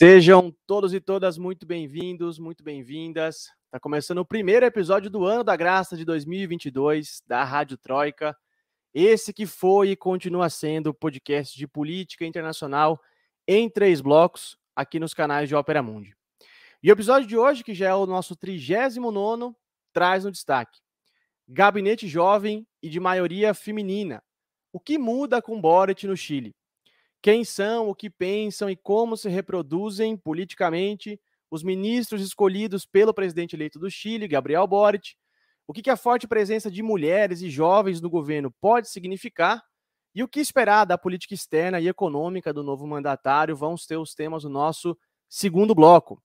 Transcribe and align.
Sejam 0.00 0.54
todos 0.64 0.94
e 0.94 1.00
todas 1.00 1.36
muito 1.36 1.66
bem-vindos, 1.66 2.38
muito 2.38 2.62
bem-vindas. 2.62 3.50
Está 3.64 3.80
começando 3.80 4.18
o 4.18 4.24
primeiro 4.24 4.64
episódio 4.64 5.10
do 5.10 5.24
Ano 5.24 5.42
da 5.42 5.56
Graça 5.56 5.96
de 5.96 6.04
2022 6.04 7.20
da 7.26 7.42
Rádio 7.42 7.76
Troika. 7.76 8.36
Esse 8.94 9.32
que 9.32 9.44
foi 9.44 9.90
e 9.90 9.96
continua 9.96 10.48
sendo 10.50 10.90
o 10.90 10.94
podcast 10.94 11.58
de 11.58 11.66
política 11.66 12.24
internacional 12.24 13.00
em 13.46 13.68
três 13.68 14.00
blocos 14.00 14.56
aqui 14.76 15.00
nos 15.00 15.12
canais 15.12 15.48
de 15.48 15.56
Ópera 15.56 15.82
Mundi. 15.82 16.14
E 16.80 16.90
o 16.90 16.92
episódio 16.92 17.26
de 17.26 17.36
hoje, 17.36 17.64
que 17.64 17.74
já 17.74 17.88
é 17.88 17.94
o 17.94 18.06
nosso 18.06 18.36
39 18.36 19.54
traz 19.92 20.24
um 20.24 20.30
destaque. 20.30 20.78
Gabinete 21.48 22.06
jovem 22.06 22.64
e 22.80 22.88
de 22.88 23.00
maioria 23.00 23.52
feminina. 23.52 24.22
O 24.72 24.78
que 24.80 24.98
muda 24.98 25.40
com 25.40 25.60
Boric 25.60 26.06
no 26.06 26.16
Chile? 26.16 26.54
quem 27.20 27.44
são, 27.44 27.88
o 27.88 27.94
que 27.94 28.08
pensam 28.08 28.70
e 28.70 28.76
como 28.76 29.16
se 29.16 29.28
reproduzem 29.28 30.16
politicamente 30.16 31.20
os 31.50 31.62
ministros 31.62 32.22
escolhidos 32.22 32.86
pelo 32.86 33.14
presidente 33.14 33.56
eleito 33.56 33.78
do 33.78 33.90
Chile, 33.90 34.28
Gabriel 34.28 34.66
Boric, 34.66 35.14
o 35.66 35.72
que, 35.72 35.90
a 35.90 35.96
forte 35.96 36.26
presença 36.26 36.70
de 36.70 36.82
mulheres 36.82 37.42
e 37.42 37.50
jovens 37.50 38.00
no 38.00 38.08
governo 38.08 38.50
pode 38.60 38.88
significar 38.88 39.62
e 40.14 40.22
o 40.22 40.28
que 40.28 40.40
esperar 40.40 40.84
da 40.84 40.96
política 40.96 41.34
externa 41.34 41.80
e 41.80 41.88
econômica 41.88 42.52
do 42.52 42.62
novo 42.62 42.86
mandatário 42.86 43.54
vão 43.54 43.76
ser 43.76 43.96
os 43.96 44.14
temas 44.14 44.42
do 44.42 44.48
nosso 44.48 44.96
segundo 45.28 45.74
bloco. 45.74 46.22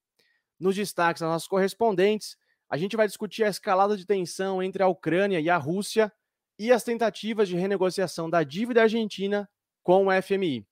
Nos 0.59 0.75
destaques 0.75 1.21
das 1.21 1.29
nossas 1.29 1.47
correspondentes, 1.47 2.37
a 2.69 2.77
gente 2.77 2.95
vai 2.95 3.07
discutir 3.07 3.43
a 3.43 3.49
escalada 3.49 3.97
de 3.97 4.05
tensão 4.05 4.63
entre 4.63 4.81
a 4.81 4.87
Ucrânia 4.87 5.39
e 5.39 5.49
a 5.49 5.57
Rússia 5.57 6.11
e 6.57 6.71
as 6.71 6.83
tentativas 6.83 7.47
de 7.47 7.55
renegociação 7.55 8.29
da 8.29 8.43
dívida 8.43 8.83
argentina 8.83 9.49
com 9.81 10.07
o 10.07 10.21
FMI. 10.21 10.65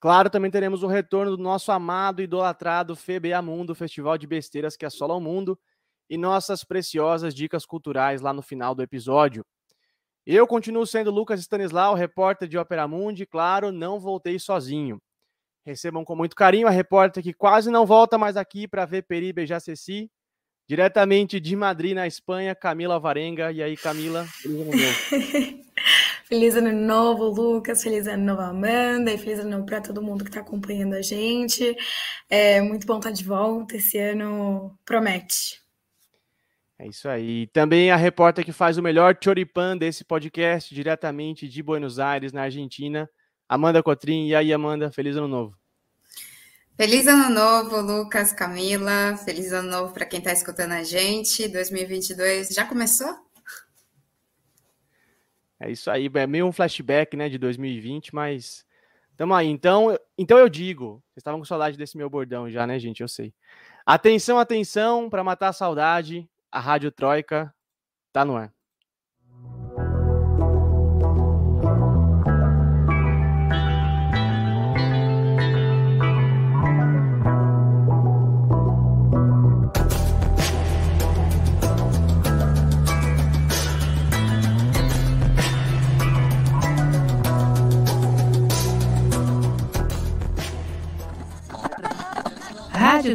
Claro, 0.00 0.30
também 0.30 0.50
teremos 0.50 0.82
o 0.82 0.86
retorno 0.86 1.36
do 1.36 1.42
nosso 1.42 1.72
amado 1.72 2.20
e 2.20 2.24
idolatrado 2.24 2.94
FBA 2.94 3.42
Mundo, 3.42 3.74
Festival 3.74 4.16
de 4.16 4.26
Besteiras 4.26 4.76
que 4.76 4.86
assola 4.86 5.14
o 5.14 5.20
mundo, 5.20 5.58
e 6.08 6.16
nossas 6.16 6.64
preciosas 6.64 7.34
dicas 7.34 7.66
culturais 7.66 8.20
lá 8.20 8.32
no 8.32 8.40
final 8.40 8.74
do 8.74 8.82
episódio. 8.82 9.44
Eu 10.24 10.46
continuo 10.46 10.86
sendo 10.86 11.10
Lucas 11.10 11.40
Stanislau, 11.40 11.94
repórter 11.94 12.48
de 12.48 12.56
Opera 12.56 12.86
Mundi, 12.86 13.26
claro, 13.26 13.72
não 13.72 13.98
voltei 13.98 14.38
sozinho. 14.38 15.00
Recebam 15.64 16.04
com 16.04 16.14
muito 16.14 16.36
carinho 16.36 16.68
a 16.68 16.70
repórter 16.70 17.22
que 17.22 17.32
quase 17.32 17.70
não 17.70 17.84
volta 17.84 18.16
mais 18.16 18.36
aqui 18.36 18.68
para 18.68 18.86
ver 18.86 19.02
Peri 19.02 19.32
beijar 19.32 19.60
Ceci, 19.60 20.10
diretamente 20.68 21.40
de 21.40 21.56
Madrid, 21.56 21.94
na 21.94 22.06
Espanha, 22.06 22.54
Camila 22.54 23.00
Varenga. 23.00 23.50
E 23.50 23.62
aí, 23.62 23.76
Camila, 23.76 24.26
Feliz 26.26 26.56
ano 26.56 26.72
novo, 26.72 27.24
Lucas. 27.32 27.82
Feliz 27.82 28.06
ano 28.06 28.24
novo, 28.24 28.42
Amanda. 28.42 29.10
E 29.10 29.16
feliz 29.16 29.40
ano 29.40 29.50
novo 29.50 29.64
para 29.64 29.80
todo 29.80 30.02
mundo 30.02 30.24
que 30.24 30.30
está 30.30 30.40
acompanhando 30.40 30.94
a 30.94 31.00
gente. 31.00 31.74
É 32.28 32.60
muito 32.60 32.86
bom 32.86 32.98
estar 32.98 33.10
de 33.10 33.24
volta. 33.24 33.76
Esse 33.76 33.98
ano 33.98 34.78
promete. 34.84 35.62
É 36.78 36.86
isso 36.86 37.08
aí. 37.08 37.46
Também 37.48 37.90
a 37.90 37.96
repórter 37.96 38.44
que 38.44 38.52
faz 38.52 38.76
o 38.76 38.82
melhor 38.82 39.16
choripan 39.22 39.76
desse 39.76 40.04
podcast, 40.04 40.72
diretamente 40.72 41.48
de 41.48 41.62
Buenos 41.62 41.98
Aires, 41.98 42.32
na 42.32 42.42
Argentina, 42.42 43.08
Amanda 43.48 43.82
Cotrim. 43.82 44.28
E 44.28 44.34
aí, 44.34 44.52
Amanda, 44.52 44.92
feliz 44.92 45.16
ano 45.16 45.26
novo. 45.26 45.56
Feliz 46.78 47.08
ano 47.08 47.28
novo, 47.28 47.80
Lucas, 47.80 48.32
Camila. 48.32 49.16
Feliz 49.16 49.52
ano 49.52 49.68
novo 49.68 49.92
para 49.92 50.06
quem 50.06 50.20
está 50.20 50.32
escutando 50.32 50.70
a 50.70 50.84
gente. 50.84 51.48
2022 51.48 52.50
já 52.50 52.64
começou? 52.64 53.08
É 55.58 55.72
isso 55.72 55.90
aí, 55.90 56.08
é 56.14 56.24
meio 56.24 56.46
um 56.46 56.52
flashback, 56.52 57.16
né, 57.16 57.28
de 57.28 57.36
2020, 57.36 58.14
mas 58.14 58.64
tamo 59.16 59.34
aí. 59.34 59.48
Então, 59.48 59.98
então 60.16 60.38
eu 60.38 60.48
digo, 60.48 61.02
vocês 61.08 61.16
estavam 61.16 61.40
com 61.40 61.44
saudade 61.44 61.76
desse 61.76 61.96
meu 61.96 62.08
bordão 62.08 62.48
já, 62.48 62.64
né, 62.64 62.78
gente? 62.78 63.00
Eu 63.00 63.08
sei. 63.08 63.34
Atenção, 63.84 64.38
atenção, 64.38 65.10
para 65.10 65.24
matar 65.24 65.48
a 65.48 65.52
saudade, 65.52 66.30
a 66.48 66.60
Rádio 66.60 66.92
Troika 66.92 67.52
tá 68.12 68.24
no 68.24 68.36
ar. 68.36 68.54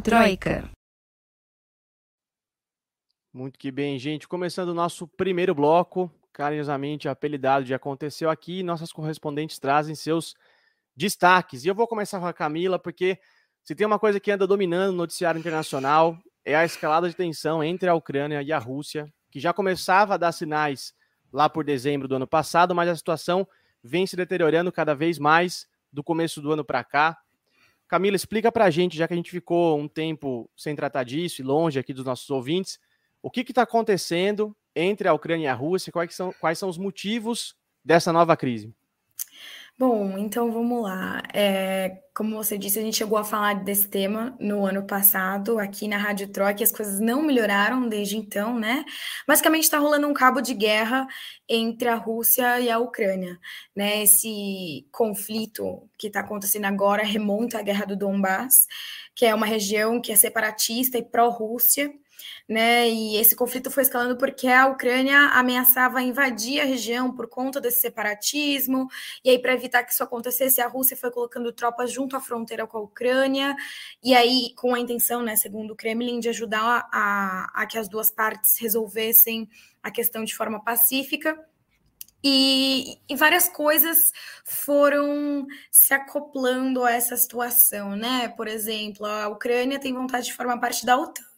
Troika. 0.02 0.70
Muito 3.34 3.58
que 3.58 3.72
bem, 3.72 3.98
gente. 3.98 4.28
Começando 4.28 4.70
o 4.70 4.74
nosso 4.74 5.08
primeiro 5.08 5.56
bloco, 5.56 6.12
carinhosamente 6.32 7.10
apelidado 7.10 7.66
de 7.66 7.74
Aconteceu 7.74 8.30
Aqui, 8.30 8.62
nossas 8.62 8.92
correspondentes 8.92 9.58
trazem 9.58 9.96
seus 9.96 10.36
destaques. 10.96 11.66
E 11.66 11.68
eu 11.68 11.76
vou 11.76 11.88
começar 11.88 12.20
com 12.20 12.28
a 12.28 12.34
Camila, 12.34 12.78
porque 12.78 13.20
se 13.64 13.74
tem 13.74 13.88
uma 13.88 13.98
coisa 13.98 14.20
que 14.20 14.32
anda 14.32 14.46
dominando 14.46 14.94
o 14.94 14.98
noticiário 14.98 15.40
internacional, 15.40 16.18
é 16.46 16.56
a 16.56 16.66
escalada 16.66 17.10
de 17.10 17.16
tensão 17.16 17.64
entre 17.64 17.90
a 17.90 17.96
Ucrânia 17.96 18.42
e 18.42 18.52
a 18.52 18.60
Rússia, 18.60 19.12
que 19.32 19.40
já 19.40 19.54
começava 19.54 20.14
a 20.14 20.18
dar 20.18 20.32
sinais 20.32 20.94
lá 21.32 21.50
por 21.50 21.64
dezembro 21.64 22.08
do 22.08 22.16
ano 22.16 22.28
passado, 22.28 22.76
mas 22.76 22.90
a 22.90 22.96
situação 22.96 23.48
vem 23.84 24.06
se 24.06 24.16
deteriorando 24.16 24.72
cada 24.72 24.94
vez 24.94 25.18
mais 25.18 25.68
do 25.92 26.04
começo 26.04 26.42
do 26.42 26.52
ano 26.52 26.64
para 26.64 26.84
cá. 26.84 27.18
Camila, 27.94 28.16
explica 28.16 28.52
para 28.52 28.66
a 28.66 28.72
gente, 28.72 28.98
já 28.98 29.08
que 29.08 29.14
a 29.14 29.16
gente 29.16 29.30
ficou 29.30 29.78
um 29.78 29.88
tempo 29.88 30.50
sem 30.58 30.76
tratar 30.76 31.04
disso 31.04 31.42
e 31.42 31.46
longe 31.46 31.78
aqui 31.78 31.94
dos 31.94 32.04
nossos 32.04 32.28
ouvintes, 32.32 32.80
o 33.22 33.30
que 33.30 33.42
está 33.42 33.62
acontecendo 33.62 34.58
entre 34.76 35.08
a 35.08 35.14
Ucrânia 35.14 35.46
e 35.46 35.48
a 35.48 35.54
Rússia? 35.54 35.94
Quais 35.94 36.16
são, 36.16 36.34
quais 36.40 36.58
são 36.58 36.68
os 36.68 36.78
motivos 36.80 37.56
dessa 37.86 38.12
nova 38.12 38.36
crise? 38.36 38.74
Bom, 39.78 40.18
então 40.20 40.52
vamos 40.52 40.84
lá. 40.84 41.22
É, 41.34 42.04
como 42.14 42.36
você 42.36 42.58
disse, 42.60 42.78
a 42.78 42.82
gente 42.82 42.96
chegou 42.96 43.18
a 43.18 43.24
falar 43.24 43.64
desse 43.64 43.88
tema 43.88 44.36
no 44.40 44.66
ano 44.66 44.86
passado, 44.86 45.58
aqui 45.60 45.88
na 45.88 45.98
Rádio 45.98 46.28
Troca, 46.32 46.62
e 46.62 46.64
as 46.64 46.72
coisas 46.72 47.00
não 47.00 47.24
melhoraram 47.24 47.90
desde 47.90 48.16
então, 48.16 48.60
né? 48.60 48.86
Basicamente 49.28 49.64
está 49.64 49.80
rolando 49.80 50.08
um 50.08 50.14
cabo 50.14 50.42
de 50.42 50.54
guerra 50.54 51.08
entre 51.50 51.90
a 51.90 51.96
Rússia 51.96 52.60
e 52.60 52.70
a 52.70 52.78
Ucrânia, 52.78 53.40
né? 53.76 54.04
Esse 54.04 54.88
conflito 54.92 55.90
que 55.98 56.08
está 56.08 56.20
acontecendo 56.20 56.66
agora 56.66 57.04
remonta 57.04 57.58
à 57.60 57.64
Guerra 57.64 57.86
do 57.86 57.98
Donbass, 57.98 58.68
que 59.16 59.26
é 59.26 59.34
uma 59.34 59.46
região 59.48 60.00
que 60.00 60.12
é 60.12 60.16
separatista 60.16 61.00
e 61.00 61.04
pró-Rússia, 61.04 61.92
né? 62.48 62.90
E 62.90 63.18
esse 63.18 63.36
conflito 63.36 63.72
foi 63.72 63.84
escalando 63.84 64.18
porque 64.18 64.48
a 64.48 64.68
Ucrânia 64.68 65.18
ameaçava 65.34 66.02
invadir 66.02 66.62
a 66.62 66.66
região 66.66 67.12
por 67.12 67.28
conta 67.28 67.60
desse 67.62 67.82
separatismo, 67.82 68.88
e 69.24 69.30
aí, 69.30 69.40
para 69.40 69.54
evitar 69.54 69.84
que 69.84 69.94
isso 69.94 70.04
acontecesse, 70.04 70.62
a 70.62 70.68
Rússia 70.68 70.98
foi 70.98 71.12
colocando 71.12 71.52
tropas 71.52 71.92
junto 71.92 72.16
à 72.16 72.22
fronteira 72.22 72.68
com 72.68 72.78
a 72.78 72.82
Ucrânia, 72.82 73.56
e 74.04 74.14
aí, 74.14 74.54
com 74.56 74.74
a 74.74 74.80
intenção, 74.80 75.22
né, 75.22 75.36
segundo 75.36 75.72
o 75.72 75.76
Kremlin, 75.76 76.20
de 76.20 76.30
ajudar 76.30 76.88
a, 76.92 77.50
a 77.54 77.66
que 77.66 77.78
as 77.78 77.88
duas 77.88 78.12
partes 78.12 78.58
resolvessem 78.60 79.50
a 79.82 79.92
questão 79.92 80.24
de 80.24 80.36
forma 80.36 80.64
pacífica. 80.64 81.38
E, 82.24 83.00
e, 83.10 83.16
várias 83.18 83.50
coisas 83.50 84.14
foram 84.46 85.46
se 85.70 85.94
acoplando 85.94 86.86
a 86.86 86.92
essa 86.92 87.18
situação, 87.18 87.98
né? 87.98 88.30
Por 88.30 88.48
exemplo, 88.48 89.06
a 89.06 89.28
Ucrânia 89.28 89.78
tem 89.78 89.94
vontade 89.94 90.28
de 90.28 90.34
formar 90.34 90.58
parte 90.58 90.86
da 90.86 90.98
OTAN 90.98 91.33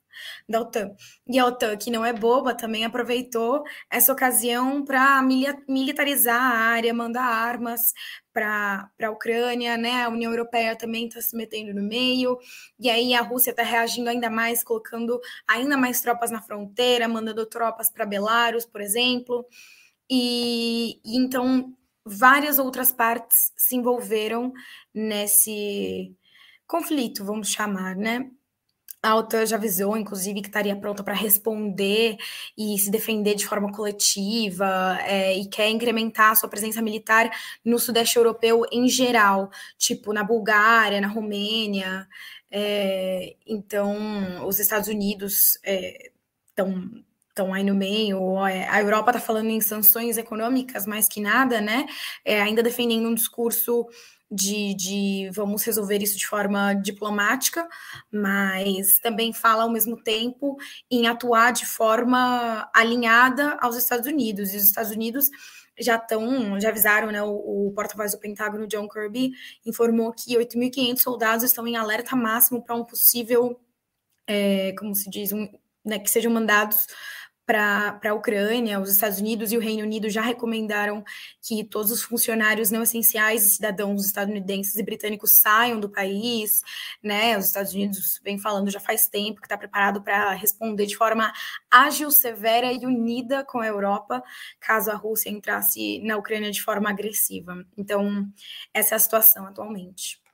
da 0.47 0.61
OTAN. 0.61 0.91
E 1.27 1.39
a 1.39 1.45
OTAN, 1.45 1.77
que 1.77 1.91
não 1.91 2.05
é 2.05 2.13
boba, 2.13 2.55
também 2.55 2.85
aproveitou 2.85 3.63
essa 3.89 4.11
ocasião 4.11 4.83
para 4.83 5.21
militarizar 5.67 6.41
a 6.41 6.57
área, 6.57 6.93
mandar 6.93 7.23
armas 7.23 7.93
para 8.33 8.89
a 9.01 9.09
Ucrânia, 9.11 9.77
né? 9.77 10.03
A 10.03 10.09
União 10.09 10.31
Europeia 10.31 10.75
também 10.75 11.07
está 11.07 11.21
se 11.21 11.35
metendo 11.35 11.73
no 11.73 11.81
meio, 11.81 12.37
e 12.79 12.89
aí 12.89 13.13
a 13.13 13.21
Rússia 13.21 13.51
está 13.51 13.63
reagindo 13.63 14.09
ainda 14.09 14.29
mais, 14.29 14.63
colocando 14.63 15.19
ainda 15.47 15.77
mais 15.77 16.01
tropas 16.01 16.31
na 16.31 16.41
fronteira, 16.41 17.07
mandando 17.07 17.45
tropas 17.45 17.89
para 17.89 18.05
Belarus, 18.05 18.65
por 18.65 18.81
exemplo. 18.81 19.45
E, 20.09 20.99
e 21.03 21.17
então 21.17 21.73
várias 22.05 22.59
outras 22.59 22.91
partes 22.91 23.51
se 23.57 23.75
envolveram 23.75 24.53
nesse 24.93 26.15
conflito, 26.67 27.25
vamos 27.25 27.49
chamar, 27.49 27.95
né? 27.95 28.29
A 29.05 29.15
OTAN 29.15 29.45
já 29.45 29.55
avisou, 29.55 29.95
inclusive, 29.95 30.41
que 30.41 30.47
estaria 30.47 30.75
pronta 30.75 31.03
para 31.03 31.13
responder 31.13 32.17
e 32.57 32.75
se 32.79 32.89
defender 32.89 33.35
de 33.35 33.45
forma 33.45 33.71
coletiva 33.71 34.97
é, 35.03 35.37
e 35.37 35.45
quer 35.45 35.69
incrementar 35.69 36.31
a 36.31 36.35
sua 36.35 36.49
presença 36.49 36.81
militar 36.81 37.29
no 37.63 37.77
Sudeste 37.77 38.17
Europeu 38.17 38.65
em 38.71 38.89
geral, 38.89 39.51
tipo 39.77 40.11
na 40.11 40.23
Bulgária, 40.23 40.99
na 40.99 41.07
Romênia. 41.07 42.07
É, 42.49 43.35
então, 43.45 44.43
os 44.47 44.57
Estados 44.57 44.87
Unidos 44.89 45.59
estão 46.49 46.71
é, 46.71 47.15
estão 47.29 47.53
aí 47.53 47.65
no 47.65 47.75
meio, 47.75 48.43
é, 48.47 48.65
a 48.69 48.81
Europa 48.81 49.11
está 49.11 49.19
falando 49.19 49.49
em 49.49 49.59
sanções 49.59 50.17
econômicas 50.17 50.87
mais 50.87 51.05
que 51.05 51.19
nada, 51.19 51.59
né? 51.59 51.85
É, 52.23 52.41
ainda 52.41 52.63
defendendo 52.63 53.09
um 53.09 53.13
discurso 53.13 53.85
de, 54.35 54.73
de, 54.73 55.29
vamos 55.33 55.63
resolver 55.63 56.03
isso 56.03 56.17
de 56.17 56.27
forma 56.27 56.73
diplomática, 56.73 57.65
mas 58.11 58.99
também 58.99 59.31
fala 59.31 59.63
ao 59.63 59.69
mesmo 59.69 59.95
tempo 59.95 60.57
em 60.91 61.07
atuar 61.07 61.53
de 61.53 61.65
forma 61.65 62.69
alinhada 62.75 63.57
aos 63.61 63.77
Estados 63.77 64.05
Unidos. 64.05 64.53
E 64.53 64.57
os 64.57 64.63
Estados 64.63 64.91
Unidos 64.91 65.29
já 65.79 65.95
estão, 65.95 66.59
já 66.59 66.69
avisaram, 66.69 67.11
né? 67.11 67.23
O, 67.23 67.67
o 67.67 67.71
porta-voz 67.73 68.11
do 68.11 68.19
Pentágono, 68.19 68.67
John 68.67 68.89
Kirby, 68.89 69.31
informou 69.65 70.11
que 70.11 70.35
8.500 70.35 70.97
soldados 70.97 71.45
estão 71.45 71.65
em 71.65 71.77
alerta 71.77 72.15
máximo 72.15 72.61
para 72.61 72.75
um 72.75 72.83
possível, 72.83 73.59
é, 74.27 74.73
como 74.77 74.93
se 74.93 75.09
diz, 75.09 75.31
um, 75.31 75.47
né, 75.85 75.99
que 75.99 76.09
sejam 76.09 76.31
mandados 76.31 76.87
para 77.45 77.99
a 78.03 78.13
Ucrânia, 78.13 78.79
os 78.79 78.89
Estados 78.89 79.19
Unidos 79.19 79.51
e 79.51 79.57
o 79.57 79.59
Reino 79.59 79.83
Unido 79.83 80.09
já 80.09 80.21
recomendaram 80.21 81.03
que 81.41 81.63
todos 81.63 81.91
os 81.91 82.01
funcionários 82.01 82.71
não 82.71 82.81
essenciais 82.81 83.45
e 83.45 83.51
cidadãos 83.51 84.05
estadunidenses 84.05 84.75
e 84.75 84.83
britânicos 84.83 85.39
saiam 85.39 85.79
do 85.79 85.89
país, 85.89 86.61
né? 87.03 87.37
Os 87.37 87.45
Estados 87.45 87.73
Unidos 87.73 88.19
vem 88.23 88.39
falando 88.39 88.71
já 88.71 88.79
faz 88.79 89.07
tempo 89.07 89.39
que 89.39 89.45
está 89.45 89.57
preparado 89.57 90.01
para 90.01 90.31
responder 90.33 90.85
de 90.87 90.97
forma 90.97 91.31
ágil, 91.69 92.09
severa 92.09 92.71
e 92.73 92.85
unida 92.85 93.43
com 93.43 93.59
a 93.59 93.67
Europa, 93.67 94.23
caso 94.59 94.89
a 94.89 94.95
Rússia 94.95 95.29
entrasse 95.29 96.01
na 96.03 96.17
Ucrânia 96.17 96.51
de 96.51 96.61
forma 96.61 96.89
agressiva. 96.89 97.65
Então, 97.77 98.27
essa 98.73 98.95
é 98.95 98.97
a 98.97 98.99
situação 98.99 99.45
atualmente. 99.45 100.24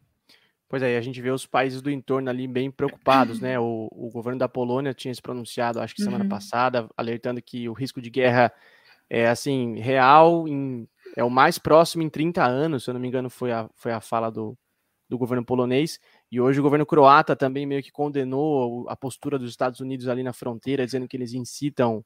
Pois 0.71 0.81
é, 0.81 0.97
a 0.97 1.01
gente 1.01 1.21
vê 1.21 1.29
os 1.29 1.45
países 1.45 1.81
do 1.81 1.91
entorno 1.91 2.29
ali 2.29 2.47
bem 2.47 2.71
preocupados, 2.71 3.41
né? 3.41 3.59
O, 3.61 3.89
o 3.91 4.09
governo 4.09 4.39
da 4.39 4.47
Polônia 4.47 4.93
tinha 4.93 5.13
se 5.13 5.21
pronunciado, 5.21 5.81
acho 5.81 5.93
que 5.93 6.01
semana 6.01 6.23
uhum. 6.23 6.29
passada, 6.29 6.87
alertando 6.95 7.41
que 7.41 7.67
o 7.67 7.73
risco 7.73 8.01
de 8.01 8.09
guerra 8.09 8.53
é 9.09 9.27
assim, 9.27 9.77
real, 9.81 10.47
em, 10.47 10.87
é 11.17 11.23
o 11.25 11.29
mais 11.29 11.59
próximo 11.59 12.03
em 12.03 12.09
30 12.09 12.45
anos, 12.45 12.85
se 12.85 12.89
eu 12.89 12.93
não 12.93 13.01
me 13.01 13.09
engano, 13.09 13.29
foi 13.29 13.51
a, 13.51 13.69
foi 13.75 13.91
a 13.91 13.99
fala 13.99 14.31
do, 14.31 14.57
do 15.09 15.17
governo 15.17 15.43
polonês. 15.43 15.99
E 16.31 16.39
hoje 16.39 16.61
o 16.61 16.63
governo 16.63 16.85
croata 16.85 17.35
também 17.35 17.65
meio 17.65 17.83
que 17.83 17.91
condenou 17.91 18.87
a 18.87 18.95
postura 18.95 19.37
dos 19.37 19.49
Estados 19.49 19.81
Unidos 19.81 20.07
ali 20.07 20.23
na 20.23 20.31
fronteira, 20.31 20.85
dizendo 20.85 21.05
que 21.05 21.17
eles 21.17 21.33
incitam 21.33 22.01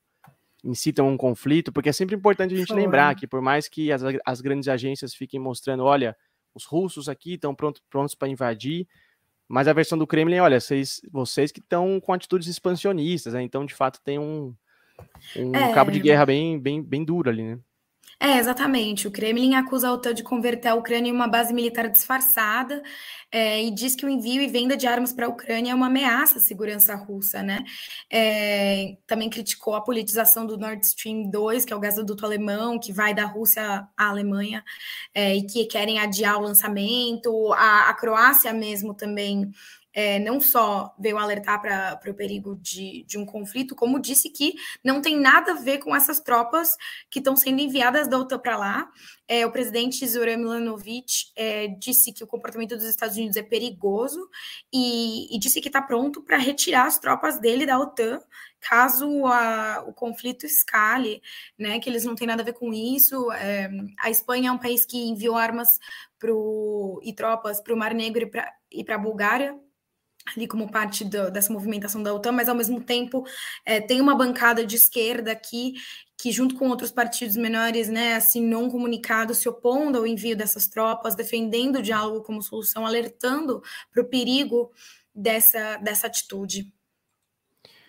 incitam 0.64 1.08
um 1.08 1.16
conflito, 1.16 1.72
porque 1.72 1.90
é 1.90 1.94
sempre 1.94 2.16
importante 2.16 2.56
a 2.56 2.58
gente 2.58 2.74
lembrar 2.74 3.14
que 3.14 3.28
por 3.28 3.40
mais 3.40 3.70
que 3.70 3.92
as, 3.92 4.02
as 4.26 4.42
grandes 4.42 4.68
agências 4.68 5.14
fiquem 5.14 5.40
mostrando, 5.40 5.84
olha, 5.84 6.18
os 6.56 6.66
russos 6.66 7.10
aqui 7.10 7.34
estão 7.34 7.54
pronto, 7.54 7.82
prontos 7.90 8.16
para 8.16 8.30
invadir, 8.30 8.88
mas 9.48 9.68
a 9.68 9.74
versão 9.74 9.98
do 9.98 10.08
Kremlin, 10.08 10.40
olha, 10.40 10.60
vocês, 10.60 11.02
vocês 11.12 11.52
que 11.52 11.60
estão 11.60 12.00
com 12.00 12.14
atitudes 12.14 12.48
expansionistas, 12.48 13.34
né? 13.34 13.44
então 13.44 13.66
de 13.66 13.76
fato 13.76 14.02
tem 14.04 14.18
um, 14.18 14.56
um 15.36 15.56
é... 15.56 15.74
cabo 15.74 15.92
de 15.92 16.00
guerra 16.00 16.26
bem, 16.26 16.60
bem, 16.60 16.82
bem 16.82 17.04
duro 17.04 17.30
ali, 17.30 17.44
né? 17.44 17.60
É, 18.20 18.38
exatamente. 18.38 19.08
O 19.08 19.12
Kremlin 19.12 19.56
acusa 19.56 19.90
a 19.90 19.94
OTAN 19.94 20.14
de 20.14 20.24
converter 20.24 20.70
a 20.70 20.76
Ucrânia 20.76 21.10
em 21.10 21.14
uma 21.14 21.28
base 21.28 21.54
militar 21.54 21.90
disfarçada 21.90 22.82
é, 23.32 23.62
e 23.64 23.72
diz 23.72 23.96
que 23.96 24.06
o 24.06 24.10
envio 24.10 24.42
e 24.42 24.48
venda 24.48 24.78
de 24.78 24.88
armas 24.88 25.12
para 25.12 25.26
a 25.26 25.30
Ucrânia 25.30 25.72
é 25.72 25.76
uma 25.76 25.88
ameaça 25.88 26.38
à 26.38 26.42
segurança 26.42 26.96
russa, 26.96 27.44
né? 27.44 27.64
É, 28.10 28.96
também 29.06 29.30
criticou 29.30 29.76
a 29.76 29.82
politização 29.82 30.46
do 30.46 30.58
Nord 30.58 30.86
Stream 30.86 31.30
2, 31.30 31.66
que 31.66 31.74
é 31.74 31.76
o 31.76 31.80
gasoduto 31.80 32.26
alemão, 32.26 32.80
que 32.80 32.94
vai 32.94 33.14
da 33.14 33.26
Rússia 33.26 33.86
à 33.98 34.08
Alemanha, 34.08 34.64
é, 35.14 35.36
e 35.36 35.46
que 35.46 35.66
querem 35.66 36.00
adiar 36.00 36.38
o 36.38 36.44
lançamento. 36.44 37.54
A, 37.54 37.90
a 37.90 37.94
Croácia 37.94 38.54
mesmo 38.54 38.94
também 38.94 39.52
é, 39.96 40.20
não 40.20 40.42
só 40.42 40.94
veio 41.00 41.18
alertar 41.18 41.62
para 41.62 42.12
o 42.12 42.14
perigo 42.14 42.58
de, 42.58 43.06
de 43.08 43.18
um 43.18 43.26
conflito, 43.26 43.74
como 43.74 43.98
disse 43.98 44.30
que 44.30 44.54
não 44.84 45.02
tem 45.02 45.18
nada 45.18 45.54
a 45.54 45.56
ver 45.56 45.78
com 45.78 45.96
essas 45.96 46.20
tropas 46.20 46.76
que 47.10 47.20
estão 47.20 47.34
sendo 47.34 47.62
enviadas 47.62 48.10
da 48.10 48.20
OTAN 48.20 48.38
para 48.40 48.58
lá. 48.58 48.92
É, 49.26 49.46
o 49.46 49.52
presidente 49.52 50.06
Zoran 50.06 50.38
Milanovic 50.38 51.32
é, 51.34 51.68
disse 51.80 52.12
que 52.12 52.24
o 52.24 52.28
comportamento 52.28 52.76
dos 52.76 52.84
Estados 52.84 53.16
Unidos 53.16 53.38
é 53.38 53.42
perigoso 53.42 54.30
e, 54.72 55.34
e 55.34 55.40
disse 55.40 55.62
que 55.62 55.70
está 55.70 55.82
pronto 55.82 56.22
para 56.22 56.38
retirar 56.38 56.86
as 56.86 57.00
tropas 57.00 57.40
dele 57.40 57.66
da 57.66 57.80
OTAN 57.80 58.20
caso 58.60 59.26
a, 59.28 59.84
o 59.88 59.94
conflito 59.94 60.46
escale, 60.46 61.22
né, 61.58 61.80
que 61.80 61.88
eles 61.88 62.04
não 62.04 62.16
têm 62.16 62.28
nada 62.28 62.42
a 62.42 62.46
ver 62.46 62.54
com 62.54 62.74
isso. 62.74 63.32
É, 63.32 63.70
a 64.00 64.10
Espanha 64.10 64.50
é 64.50 64.52
um 64.52 64.58
país 64.58 64.86
que 64.86 64.98
enviou 64.98 65.36
armas 65.36 65.80
pro, 66.20 67.00
e 67.04 67.14
tropas 67.14 67.62
para 67.62 67.74
o 67.74 67.78
Mar 67.78 67.94
Negro 67.94 68.30
e 68.72 68.84
para 68.84 68.96
a 68.96 69.00
Bulgária 69.00 69.56
ali 70.36 70.48
como 70.48 70.72
parte 70.72 71.06
do, 71.06 71.30
dessa 71.30 71.54
movimentação 71.54 72.02
da 72.02 72.14
OTAN, 72.14 72.32
mas 72.32 72.50
ao 72.50 72.56
mesmo 72.56 72.82
tempo 72.82 73.26
é, 73.66 73.80
tem 73.80 74.02
uma 74.02 74.16
bancada 74.16 74.66
de 74.66 74.76
esquerda 74.76 75.32
aqui 75.32 75.76
que 76.18 76.32
junto 76.32 76.56
com 76.56 76.70
outros 76.70 76.92
partidos 76.92 77.36
menores, 77.36 77.90
né, 77.90 78.16
assim, 78.16 78.42
não 78.42 78.70
comunicados, 78.70 79.40
se 79.40 79.50
opondo 79.50 79.98
ao 79.98 80.08
envio 80.08 80.36
dessas 80.36 80.68
tropas, 80.68 81.14
defendendo 81.14 81.78
o 81.78 81.82
diálogo 81.82 82.24
como 82.24 82.42
solução, 82.42 82.86
alertando 82.86 83.62
para 83.92 84.02
o 84.02 84.08
perigo 84.08 84.72
dessa, 85.14 85.78
dessa 85.78 86.08
atitude. 86.08 86.72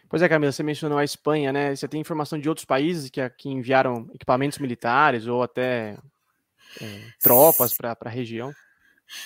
Pois 0.09 0.23
é, 0.23 0.29
Camila, 0.29 0.53
você 0.53 0.63
mencionou 0.63 0.99
a 0.99 1.05
Espanha, 1.05 1.53
né? 1.53 1.75
Você 1.75 1.89
tem 1.89 2.01
informação 2.01 2.39
de 2.39 2.49
outros 2.49 2.65
países 2.65 3.11
que, 3.11 3.29
que 3.31 3.49
enviaram 3.49 4.09
equipamentos 4.15 4.59
militares 4.59 5.27
ou 5.27 5.43
até 5.43 5.97
é, 6.81 7.01
tropas 7.21 7.75
para 7.75 7.97
a 8.01 8.09
região? 8.09 8.53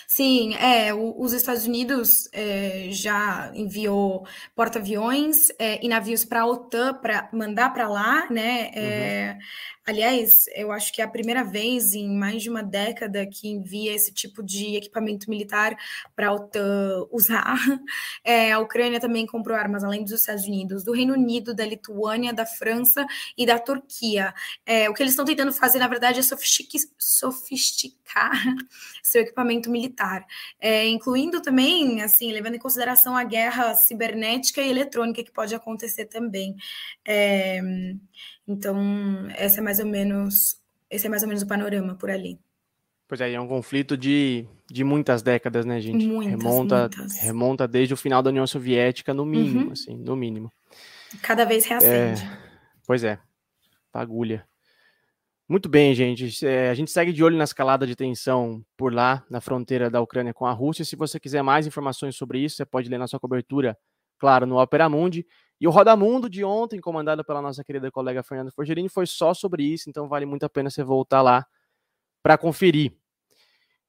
Sim, 0.07 0.55
é, 0.55 0.93
o, 0.93 1.15
os 1.21 1.33
Estados 1.33 1.65
Unidos 1.67 2.29
é, 2.33 2.89
já 2.91 3.51
enviou 3.55 4.27
porta-aviões 4.55 5.49
é, 5.59 5.85
e 5.85 5.89
navios 5.89 6.25
para 6.25 6.43
a 6.43 6.47
OTAN 6.47 6.95
para 6.95 7.29
mandar 7.33 7.71
para 7.73 7.89
lá, 7.89 8.31
né? 8.31 8.71
É, 8.75 9.33
uhum. 9.33 9.39
Aliás, 9.91 10.45
eu 10.55 10.71
acho 10.71 10.93
que 10.93 11.03
é 11.03 11.05
a 11.05 11.09
primeira 11.09 11.43
vez 11.43 11.95
em 11.95 12.09
mais 12.09 12.45
de 12.45 12.49
uma 12.49 12.63
década 12.63 13.27
que 13.27 13.49
envia 13.49 13.93
esse 13.93 14.15
tipo 14.15 14.41
de 14.41 14.77
equipamento 14.77 15.29
militar 15.29 15.77
para 16.15 16.29
a 16.29 16.33
OTAN 16.33 17.09
usar. 17.11 17.57
É, 18.23 18.53
a 18.53 18.59
Ucrânia 18.61 19.01
também 19.01 19.27
comprou 19.27 19.57
armas, 19.57 19.83
além 19.83 20.05
dos 20.05 20.13
Estados 20.13 20.45
Unidos, 20.45 20.85
do 20.85 20.93
Reino 20.93 21.15
Unido, 21.15 21.55
da 21.55 21.65
Lituânia, 21.65 22.33
da 22.33 22.45
França 22.47 23.05
e 23.37 23.47
da 23.47 23.59
Turquia. 23.59 24.33
É, 24.65 24.89
o 24.89 24.95
que 24.95 25.03
eles 25.03 25.13
estão 25.13 25.25
tentando 25.25 25.53
fazer, 25.53 25.79
na 25.79 25.89
verdade, 25.89 26.21
é 26.21 26.23
sofisticar 26.99 28.31
seu 29.03 29.23
equipamento 29.23 29.71
militar, 29.71 30.25
é, 30.61 30.87
incluindo 30.87 31.41
também, 31.41 32.03
assim, 32.03 32.31
levando 32.31 32.57
em 32.57 32.59
consideração 32.59 33.17
a 33.17 33.25
guerra 33.25 33.75
cibernética 33.75 34.61
e 34.61 34.71
eletrônica 34.71 35.25
que 35.25 35.33
pode 35.33 35.55
acontecer 35.55 36.05
também. 36.05 36.55
É, 37.05 37.61
então, 38.51 38.77
essa 39.37 39.61
é 39.61 39.63
mais 39.63 39.79
ou 39.79 39.87
menos, 39.87 40.57
esse 40.91 41.07
é 41.07 41.11
mais 41.11 41.23
ou 41.23 41.29
menos 41.29 41.43
o 41.43 41.47
panorama 41.47 41.95
por 41.95 42.11
ali. 42.11 42.39
Pois 43.07 43.21
é, 43.21 43.33
é 43.33 43.41
um 43.41 43.49
conflito 43.49 43.97
de, 43.97 44.47
de 44.71 44.85
muitas 44.85 45.23
décadas, 45.23 45.65
né, 45.65 45.81
gente? 45.81 46.07
Muitas, 46.07 46.43
remonta, 46.43 46.79
muitas. 46.81 47.21
remonta 47.21 47.69
desde 47.69 47.95
o 47.95 47.97
final 47.97 48.23
da 48.23 48.31
União 48.31 48.47
Soviética, 48.47 49.15
no 49.15 49.25
mínimo, 49.25 49.67
uhum. 49.67 49.73
assim, 49.73 49.97
no 49.97 50.17
mínimo. 50.17 50.53
Cada 51.23 51.45
vez 51.45 51.65
reacende. 51.67 52.23
É, 52.23 52.39
pois 52.87 53.03
é, 53.05 53.19
agulha. 53.93 54.45
Muito 55.49 55.69
bem, 55.69 55.93
gente. 55.95 56.47
É, 56.47 56.71
a 56.71 56.75
gente 56.75 56.93
segue 56.93 57.13
de 57.13 57.25
olho 57.25 57.37
na 57.37 57.43
escalada 57.43 57.85
de 57.85 57.97
tensão 57.97 58.65
por 58.77 58.95
lá, 58.95 59.25
na 59.29 59.41
fronteira 59.41 59.91
da 59.91 60.01
Ucrânia 60.01 60.33
com 60.33 60.47
a 60.47 60.53
Rússia. 60.53 60.85
Se 60.85 60.95
você 60.95 61.19
quiser 61.19 61.43
mais 61.43 61.67
informações 61.67 62.15
sobre 62.15 62.39
isso, 62.39 62.57
você 62.57 62.65
pode 62.65 62.89
ler 62.89 62.99
na 62.99 63.09
sua 63.09 63.19
cobertura, 63.19 63.77
claro, 64.19 64.47
no 64.47 64.61
Opera 64.61 64.89
Mundi. 64.89 65.27
E 65.61 65.69
o 65.69 65.71
Rodamundo 65.71 66.31
de 66.31 66.43
ontem, 66.43 66.81
comandado 66.81 67.23
pela 67.23 67.43
nossa 67.43 67.63
querida 67.63 67.91
colega 67.91 68.23
Fernanda 68.23 68.51
Forgerini, 68.51 68.89
foi 68.89 69.07
só 69.07 69.35
sobre 69.35 69.63
isso, 69.63 69.91
então 69.91 70.09
vale 70.09 70.25
muito 70.25 70.45
a 70.45 70.49
pena 70.49 70.71
você 70.71 70.83
voltar 70.83 71.21
lá 71.21 71.47
para 72.23 72.39
conferir. 72.39 72.95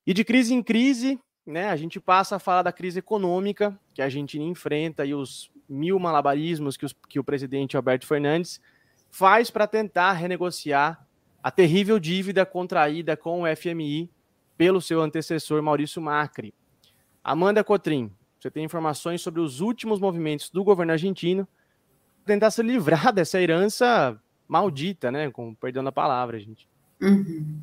E 0.05 0.13
de 0.13 0.25
crise 0.25 0.53
em 0.53 0.61
crise, 0.61 1.17
né, 1.45 1.69
a 1.69 1.75
gente 1.77 1.99
passa 1.99 2.35
a 2.35 2.39
falar 2.39 2.63
da 2.63 2.73
crise 2.73 2.99
econômica 2.99 3.79
que 3.93 4.01
a 4.01 4.05
Argentina 4.05 4.43
enfrenta 4.43 5.05
e 5.05 5.13
os 5.13 5.49
mil 5.69 5.97
malabarismos 5.97 6.75
que, 6.75 6.85
os, 6.85 6.93
que 7.07 7.19
o 7.19 7.23
presidente 7.23 7.77
Alberto 7.77 8.05
Fernandes 8.05 8.59
faz 9.09 9.49
para 9.49 9.65
tentar 9.65 10.11
renegociar 10.13 11.07
a 11.41 11.49
terrível 11.49 11.99
dívida 11.99 12.45
contraída 12.45 13.15
com 13.15 13.43
o 13.43 13.55
FMI 13.55 14.09
pelo 14.57 14.81
seu 14.81 15.01
antecessor 15.01 15.61
Maurício 15.61 16.01
Macri. 16.01 16.53
Amanda 17.23 17.63
Cotrim, 17.63 18.11
você 18.39 18.51
tem 18.51 18.65
informações 18.65 19.21
sobre 19.21 19.39
os 19.39 19.61
últimos 19.61 19.99
movimentos 19.99 20.49
do 20.49 20.63
governo 20.63 20.91
argentino 20.91 21.47
tentar 22.25 22.51
se 22.51 22.61
livrar 22.61 23.11
dessa 23.13 23.41
herança 23.41 24.17
maldita, 24.47 25.11
né? 25.11 25.29
Com 25.31 25.53
perdão 25.55 25.83
da 25.83 25.91
palavra, 25.91 26.39
gente. 26.39 26.67
Uhum. 27.01 27.61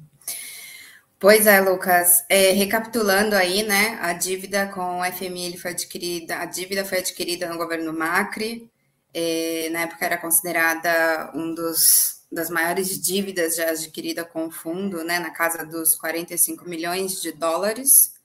Pois 1.18 1.46
é, 1.46 1.60
Lucas. 1.60 2.24
É, 2.28 2.52
recapitulando 2.52 3.34
aí, 3.34 3.62
né? 3.62 3.98
A 4.00 4.12
dívida 4.12 4.66
com 4.68 5.00
o 5.00 5.04
FMI 5.04 5.56
foi 5.58 5.72
adquirida, 5.72 6.36
a 6.36 6.44
dívida 6.44 6.84
foi 6.84 6.98
adquirida 6.98 7.48
no 7.48 7.58
governo 7.58 7.92
Macri. 7.92 8.70
É, 9.12 9.68
na 9.70 9.80
época 9.80 10.04
era 10.04 10.16
considerada 10.16 11.32
um 11.34 11.54
dos 11.54 12.18
das 12.30 12.50
maiores 12.50 13.00
dívidas 13.00 13.56
já 13.56 13.70
adquirida 13.70 14.22
com 14.22 14.46
o 14.46 14.50
fundo, 14.50 15.02
né, 15.02 15.18
na 15.18 15.30
casa 15.30 15.64
dos 15.64 15.96
45 15.96 16.68
milhões 16.68 17.22
de 17.22 17.32
dólares. 17.32 18.17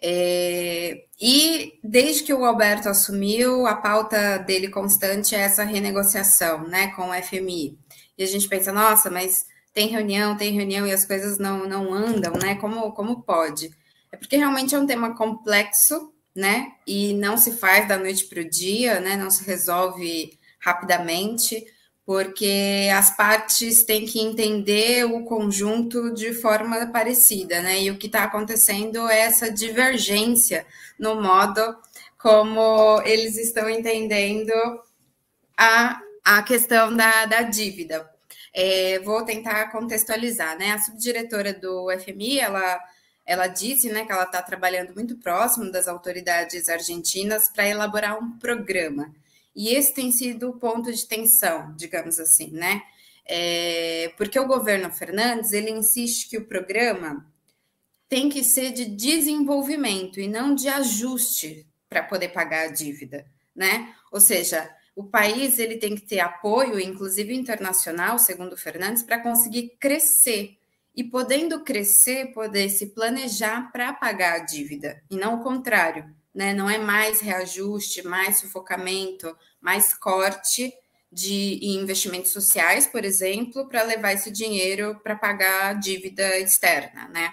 É, 0.00 1.04
e 1.20 1.78
desde 1.82 2.22
que 2.22 2.34
o 2.34 2.44
Alberto 2.44 2.88
assumiu, 2.88 3.66
a 3.66 3.74
pauta 3.74 4.38
dele 4.38 4.68
constante 4.68 5.34
é 5.34 5.40
essa 5.40 5.64
renegociação 5.64 6.66
né, 6.68 6.88
com 6.88 7.10
o 7.10 7.22
FMI. 7.22 7.78
E 8.18 8.22
a 8.22 8.26
gente 8.26 8.48
pensa, 8.48 8.72
nossa, 8.72 9.10
mas 9.10 9.46
tem 9.72 9.88
reunião, 9.88 10.36
tem 10.36 10.52
reunião 10.52 10.86
e 10.86 10.92
as 10.92 11.04
coisas 11.04 11.38
não, 11.38 11.68
não 11.68 11.92
andam, 11.92 12.32
né? 12.32 12.54
Como, 12.56 12.92
como 12.92 13.22
pode? 13.22 13.70
É 14.10 14.16
porque 14.16 14.36
realmente 14.36 14.74
é 14.74 14.78
um 14.78 14.86
tema 14.86 15.14
complexo, 15.14 16.12
né? 16.34 16.72
E 16.86 17.12
não 17.14 17.36
se 17.36 17.52
faz 17.52 17.86
da 17.86 17.98
noite 17.98 18.24
para 18.26 18.40
o 18.40 18.48
dia, 18.48 19.00
né? 19.00 19.16
Não 19.16 19.30
se 19.30 19.44
resolve 19.44 20.38
rapidamente 20.60 21.62
porque 22.06 22.88
as 22.96 23.16
partes 23.16 23.82
têm 23.82 24.06
que 24.06 24.20
entender 24.20 25.04
o 25.04 25.24
conjunto 25.24 26.14
de 26.14 26.32
forma 26.32 26.86
parecida, 26.86 27.60
né? 27.60 27.82
E 27.82 27.90
o 27.90 27.98
que 27.98 28.06
está 28.06 28.22
acontecendo 28.22 29.08
é 29.08 29.22
essa 29.22 29.50
divergência 29.50 30.64
no 30.96 31.20
modo 31.20 31.76
como 32.16 33.02
eles 33.02 33.36
estão 33.36 33.68
entendendo 33.68 34.52
a, 35.58 36.00
a 36.24 36.42
questão 36.44 36.96
da, 36.96 37.26
da 37.26 37.42
dívida. 37.42 38.08
É, 38.54 39.00
vou 39.00 39.24
tentar 39.24 39.72
contextualizar, 39.72 40.56
né? 40.56 40.72
A 40.72 40.78
subdiretora 40.78 41.52
do 41.52 41.88
FMI, 41.98 42.38
ela, 42.38 42.80
ela 43.26 43.48
disse 43.48 43.90
né, 43.90 44.04
que 44.06 44.12
ela 44.12 44.22
está 44.24 44.40
trabalhando 44.42 44.94
muito 44.94 45.16
próximo 45.16 45.72
das 45.72 45.88
autoridades 45.88 46.68
argentinas 46.68 47.48
para 47.48 47.66
elaborar 47.66 48.16
um 48.16 48.38
programa 48.38 49.12
e 49.56 49.74
esse 49.74 49.94
tem 49.94 50.12
sido 50.12 50.50
o 50.50 50.58
ponto 50.58 50.92
de 50.92 51.06
tensão, 51.06 51.74
digamos 51.74 52.20
assim, 52.20 52.50
né? 52.50 52.82
É, 53.24 54.12
porque 54.16 54.38
o 54.38 54.46
governo 54.46 54.92
Fernandes 54.92 55.52
ele 55.52 55.70
insiste 55.70 56.28
que 56.28 56.36
o 56.36 56.44
programa 56.44 57.26
tem 58.08 58.28
que 58.28 58.44
ser 58.44 58.70
de 58.70 58.84
desenvolvimento 58.84 60.20
e 60.20 60.28
não 60.28 60.54
de 60.54 60.68
ajuste 60.68 61.66
para 61.88 62.02
poder 62.02 62.28
pagar 62.28 62.68
a 62.68 62.72
dívida, 62.72 63.26
né? 63.54 63.94
Ou 64.12 64.20
seja, 64.20 64.70
o 64.94 65.02
país 65.02 65.58
ele 65.58 65.78
tem 65.78 65.94
que 65.94 66.02
ter 66.02 66.20
apoio, 66.20 66.78
inclusive 66.78 67.34
internacional, 67.34 68.18
segundo 68.18 68.56
Fernandes, 68.56 69.02
para 69.02 69.20
conseguir 69.20 69.76
crescer 69.80 70.58
e 70.94 71.02
podendo 71.02 71.64
crescer, 71.64 72.32
poder 72.32 72.68
se 72.68 72.88
planejar 72.94 73.72
para 73.72 73.92
pagar 73.92 74.34
a 74.34 74.44
dívida 74.44 75.02
e 75.10 75.16
não 75.16 75.40
o 75.40 75.42
contrário, 75.42 76.14
né? 76.36 76.52
Não 76.52 76.68
é 76.68 76.76
mais 76.76 77.20
reajuste, 77.20 78.06
mais 78.06 78.40
sufocamento, 78.40 79.34
mais 79.58 79.94
corte 79.94 80.70
de 81.10 81.58
investimentos 81.62 82.30
sociais, 82.30 82.86
por 82.86 83.06
exemplo, 83.06 83.66
para 83.66 83.82
levar 83.82 84.12
esse 84.12 84.30
dinheiro 84.30 85.00
para 85.02 85.16
pagar 85.16 85.70
a 85.70 85.72
dívida 85.72 86.38
externa, 86.38 87.08
né? 87.08 87.32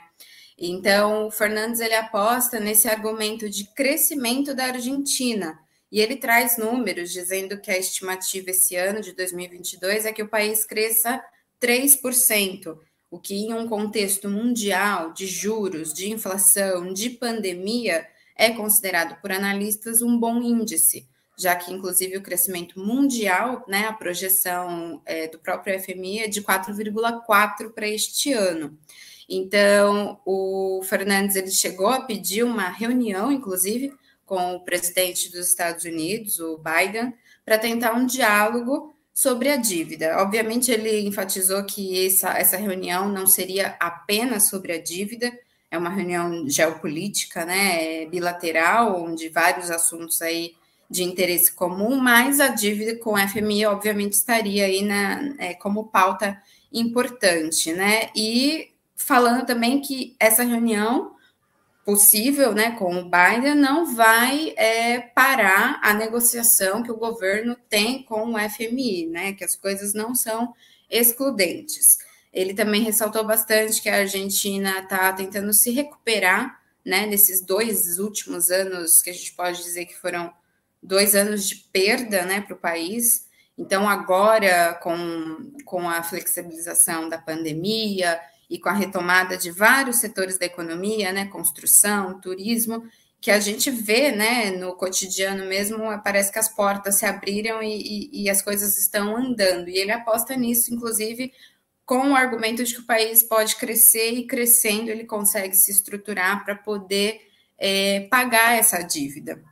Então, 0.58 1.28
o 1.28 1.32
Fernandes 1.32 1.82
ele 1.82 1.96
aposta 1.96 2.62
nesse 2.62 2.88
argumento 2.88 3.50
de 3.50 3.66
crescimento 3.74 4.56
da 4.56 4.68
Argentina. 4.68 5.60
E 5.92 6.00
ele 6.00 6.16
traz 6.16 6.58
números 6.58 7.12
dizendo 7.12 7.60
que 7.60 7.70
a 7.70 7.78
estimativa 7.78 8.52
esse 8.52 8.76
ano 8.76 9.02
de 9.02 9.12
2022 9.12 10.06
é 10.06 10.14
que 10.14 10.24
o 10.24 10.30
país 10.30 10.64
cresça 10.64 11.22
3%, 11.62 12.78
o 13.12 13.20
que 13.20 13.36
em 13.36 13.54
um 13.54 13.68
contexto 13.68 14.30
mundial 14.30 15.12
de 15.12 15.28
juros, 15.28 15.94
de 15.94 16.10
inflação, 16.10 16.94
de 16.94 17.10
pandemia, 17.10 18.08
é 18.36 18.50
considerado 18.52 19.20
por 19.22 19.32
analistas 19.32 20.02
um 20.02 20.18
bom 20.18 20.42
índice, 20.42 21.08
já 21.38 21.56
que, 21.56 21.74
inclusive, 21.74 22.18
o 22.18 22.22
crescimento 22.22 22.80
mundial, 22.80 23.64
né, 23.68 23.88
a 23.88 23.94
projeção 23.94 25.02
é, 25.06 25.28
do 25.28 25.40
próprio 25.40 25.80
FMI 25.80 26.20
é 26.20 26.28
de 26.28 26.42
4,4% 26.42 27.72
para 27.74 27.88
este 27.88 28.34
ano. 28.34 28.78
Então, 29.28 30.20
o 30.26 30.82
Fernandes 30.84 31.36
ele 31.36 31.52
chegou 31.52 31.88
a 31.88 32.02
pedir 32.02 32.44
uma 32.44 32.70
reunião, 32.70 33.32
inclusive, 33.32 33.92
com 34.26 34.56
o 34.56 34.60
presidente 34.60 35.32
dos 35.32 35.48
Estados 35.48 35.86
Unidos, 35.86 36.40
o 36.40 36.58
Biden, 36.58 37.14
para 37.46 37.58
tentar 37.58 37.94
um 37.94 38.06
diálogo 38.06 38.94
sobre 39.14 39.50
a 39.50 39.58
dívida. 39.58 40.18
Obviamente, 40.22 40.72
ele 40.72 41.02
enfatizou 41.02 41.64
que 41.66 42.06
essa, 42.06 42.38
essa 42.38 42.58
reunião 42.58 43.08
não 43.10 43.28
seria 43.28 43.78
apenas 43.80 44.50
sobre 44.50 44.74
a 44.74 44.82
dívida, 44.82 45.32
é 45.74 45.78
uma 45.78 45.90
reunião 45.90 46.48
geopolítica, 46.48 47.44
né, 47.46 48.06
bilateral, 48.06 49.04
onde 49.04 49.28
vários 49.28 49.72
assuntos 49.72 50.22
aí 50.22 50.54
de 50.88 51.04
interesse 51.04 51.52
comum, 51.52 51.98
mas 51.98 52.40
a 52.40 52.50
dívida 52.50 52.96
com 53.00 53.14
o 53.14 53.28
FMI, 53.28 53.66
obviamente, 53.66 54.14
estaria 54.14 54.66
aí 54.66 54.84
na, 54.84 55.34
é, 55.40 55.56
como 55.56 55.88
pauta 55.88 56.40
importante, 56.72 57.74
né? 57.74 58.12
E 58.16 58.70
falando 58.96 59.48
também 59.48 59.82
que 59.82 60.16
essa 60.20 60.44
reunião 60.44 61.16
possível, 61.84 62.54
né, 62.54 62.72
com 62.78 62.96
o 62.96 63.10
Biden, 63.10 63.56
não 63.56 63.96
vai 63.96 64.54
é, 64.56 65.00
parar 65.00 65.80
a 65.82 65.92
negociação 65.96 66.84
que 66.84 66.92
o 66.92 66.98
governo 66.98 67.58
tem 67.68 68.04
com 68.04 68.34
o 68.34 68.50
FMI, 68.50 69.08
né? 69.08 69.34
Que 69.34 69.44
as 69.44 69.56
coisas 69.56 69.96
não 69.96 70.14
são 70.14 70.54
excludentes. 70.88 71.98
Ele 72.34 72.54
também 72.54 72.82
ressaltou 72.82 73.24
bastante 73.24 73.82
que 73.82 73.90
a 73.90 73.98
Argentina 73.98 74.80
está 74.80 75.14
tentando 75.14 75.54
se 75.54 75.72
recuperar, 75.72 76.60
né, 76.84 77.06
nesses 77.06 77.46
dois 77.46 78.00
últimos 78.00 78.50
anos, 78.50 79.02
que 79.02 79.10
a 79.10 79.14
gente 79.14 79.34
pode 79.34 79.64
dizer 79.64 79.86
que 79.86 79.96
foram 79.96 80.34
dois 80.82 81.16
anos 81.16 81.48
de 81.48 81.56
perda, 81.72 82.26
né, 82.26 82.42
para 82.42 82.56
o 82.56 82.60
país. 82.60 83.28
Então, 83.58 83.88
agora, 83.88 84.74
com, 84.82 85.54
com 85.64 85.88
a 85.88 86.02
flexibilização 86.02 87.08
da 87.08 87.18
pandemia 87.18 88.20
e 88.50 88.60
com 88.60 88.68
a 88.68 88.74
retomada 88.74 89.38
de 89.38 89.52
vários 89.52 89.98
setores 89.98 90.38
da 90.38 90.46
economia, 90.46 91.14
né, 91.14 91.26
construção, 91.28 92.20
turismo, 92.20 92.84
que 93.22 93.32
a 93.32 93.40
gente 93.40 93.72
vê, 93.72 94.12
né, 94.12 94.52
no 94.52 94.76
cotidiano 94.76 95.46
mesmo, 95.46 95.78
parece 96.04 96.30
que 96.30 96.40
as 96.40 96.50
portas 96.50 96.96
se 96.96 97.06
abriram 97.06 97.64
e, 97.64 98.10
e, 98.12 98.24
e 98.24 98.30
as 98.30 98.42
coisas 98.42 98.78
estão 98.78 99.16
andando. 99.16 99.70
E 99.70 99.78
ele 99.78 99.92
aposta 99.92 100.36
nisso, 100.36 100.74
inclusive, 100.74 101.32
com 101.86 102.12
o 102.12 102.16
argumento 102.16 102.64
de 102.64 102.74
que 102.74 102.82
o 102.82 102.86
país 102.86 103.22
pode 103.22 103.56
crescer 103.58 104.12
e 104.12 104.28
crescendo 104.28 104.90
ele 104.90 105.06
consegue 105.06 105.56
se 105.56 105.72
estruturar 105.72 106.44
para 106.46 106.56
poder 106.56 107.22
é, 107.58 108.08
pagar 108.10 108.58
essa 108.58 108.82
dívida. 108.82 109.44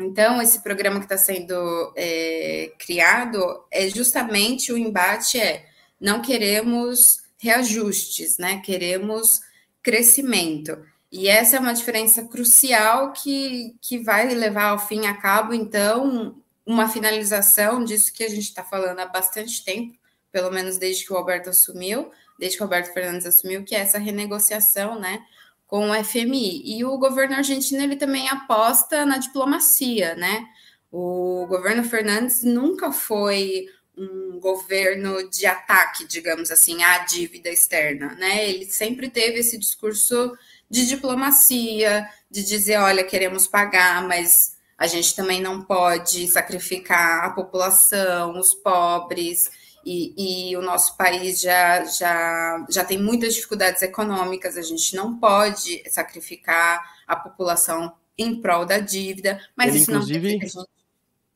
Então, 0.00 0.40
esse 0.40 0.62
programa 0.62 0.98
que 0.98 1.06
está 1.06 1.18
sendo 1.18 1.92
é, 1.96 2.72
criado 2.78 3.64
é 3.70 3.88
justamente 3.88 4.72
o 4.72 4.78
embate 4.78 5.40
é 5.40 5.66
não 6.00 6.22
queremos 6.22 7.22
reajustes, 7.38 8.38
né? 8.38 8.60
Queremos 8.64 9.40
crescimento. 9.82 10.78
E 11.10 11.28
essa 11.28 11.56
é 11.56 11.60
uma 11.60 11.72
diferença 11.72 12.22
crucial 12.24 13.12
que, 13.12 13.74
que 13.80 13.98
vai 13.98 14.32
levar 14.34 14.70
ao 14.70 14.78
fim 14.78 15.06
a 15.06 15.14
cabo, 15.14 15.54
então, 15.54 16.36
uma 16.64 16.88
finalização 16.88 17.82
disso 17.82 18.12
que 18.12 18.22
a 18.22 18.28
gente 18.28 18.42
está 18.42 18.62
falando 18.62 19.00
há 19.00 19.06
bastante 19.06 19.64
tempo, 19.64 19.97
pelo 20.32 20.50
menos 20.50 20.78
desde 20.78 21.04
que 21.04 21.12
o 21.12 21.16
Alberto 21.16 21.50
assumiu, 21.50 22.10
desde 22.38 22.56
que 22.56 22.62
o 22.62 22.66
Alberto 22.66 22.92
Fernandes 22.92 23.26
assumiu, 23.26 23.64
que 23.64 23.74
é 23.74 23.80
essa 23.80 23.98
renegociação, 23.98 24.98
né, 24.98 25.22
com 25.66 25.90
o 25.90 26.04
FMI. 26.04 26.62
E 26.64 26.84
o 26.84 26.96
governo 26.98 27.36
argentino 27.36 27.82
ele 27.82 27.96
também 27.96 28.28
aposta 28.28 29.04
na 29.04 29.18
diplomacia, 29.18 30.14
né? 30.14 30.46
O 30.90 31.46
governo 31.46 31.84
Fernandes 31.84 32.42
nunca 32.42 32.90
foi 32.90 33.66
um 33.96 34.38
governo 34.40 35.28
de 35.28 35.44
ataque, 35.44 36.06
digamos 36.06 36.50
assim, 36.50 36.82
à 36.82 36.98
dívida 36.98 37.50
externa, 37.50 38.14
né? 38.14 38.48
Ele 38.48 38.64
sempre 38.64 39.10
teve 39.10 39.40
esse 39.40 39.58
discurso 39.58 40.36
de 40.70 40.86
diplomacia, 40.86 42.08
de 42.30 42.44
dizer, 42.44 42.78
olha, 42.78 43.04
queremos 43.04 43.46
pagar, 43.46 44.06
mas 44.06 44.56
a 44.78 44.86
gente 44.86 45.14
também 45.16 45.40
não 45.40 45.62
pode 45.62 46.28
sacrificar 46.28 47.24
a 47.24 47.30
população, 47.30 48.38
os 48.38 48.54
pobres 48.54 49.50
e, 49.84 50.50
e, 50.50 50.56
o 50.56 50.62
nosso 50.62 50.96
país 50.96 51.40
já, 51.40 51.84
já, 51.84 52.66
já 52.68 52.84
tem 52.84 52.98
muitas 52.98 53.34
dificuldades 53.34 53.82
econômicas, 53.82 54.56
a 54.56 54.62
gente 54.62 54.94
não 54.94 55.18
pode 55.18 55.82
sacrificar 55.90 56.82
a 57.06 57.16
população 57.16 57.92
em 58.16 58.40
prol 58.40 58.66
da 58.66 58.78
dívida, 58.78 59.40
mas 59.56 59.68
ele, 59.68 59.78
isso 59.78 59.90
inclusive, 59.90 60.32
não 60.32 60.40
gente... 60.40 60.68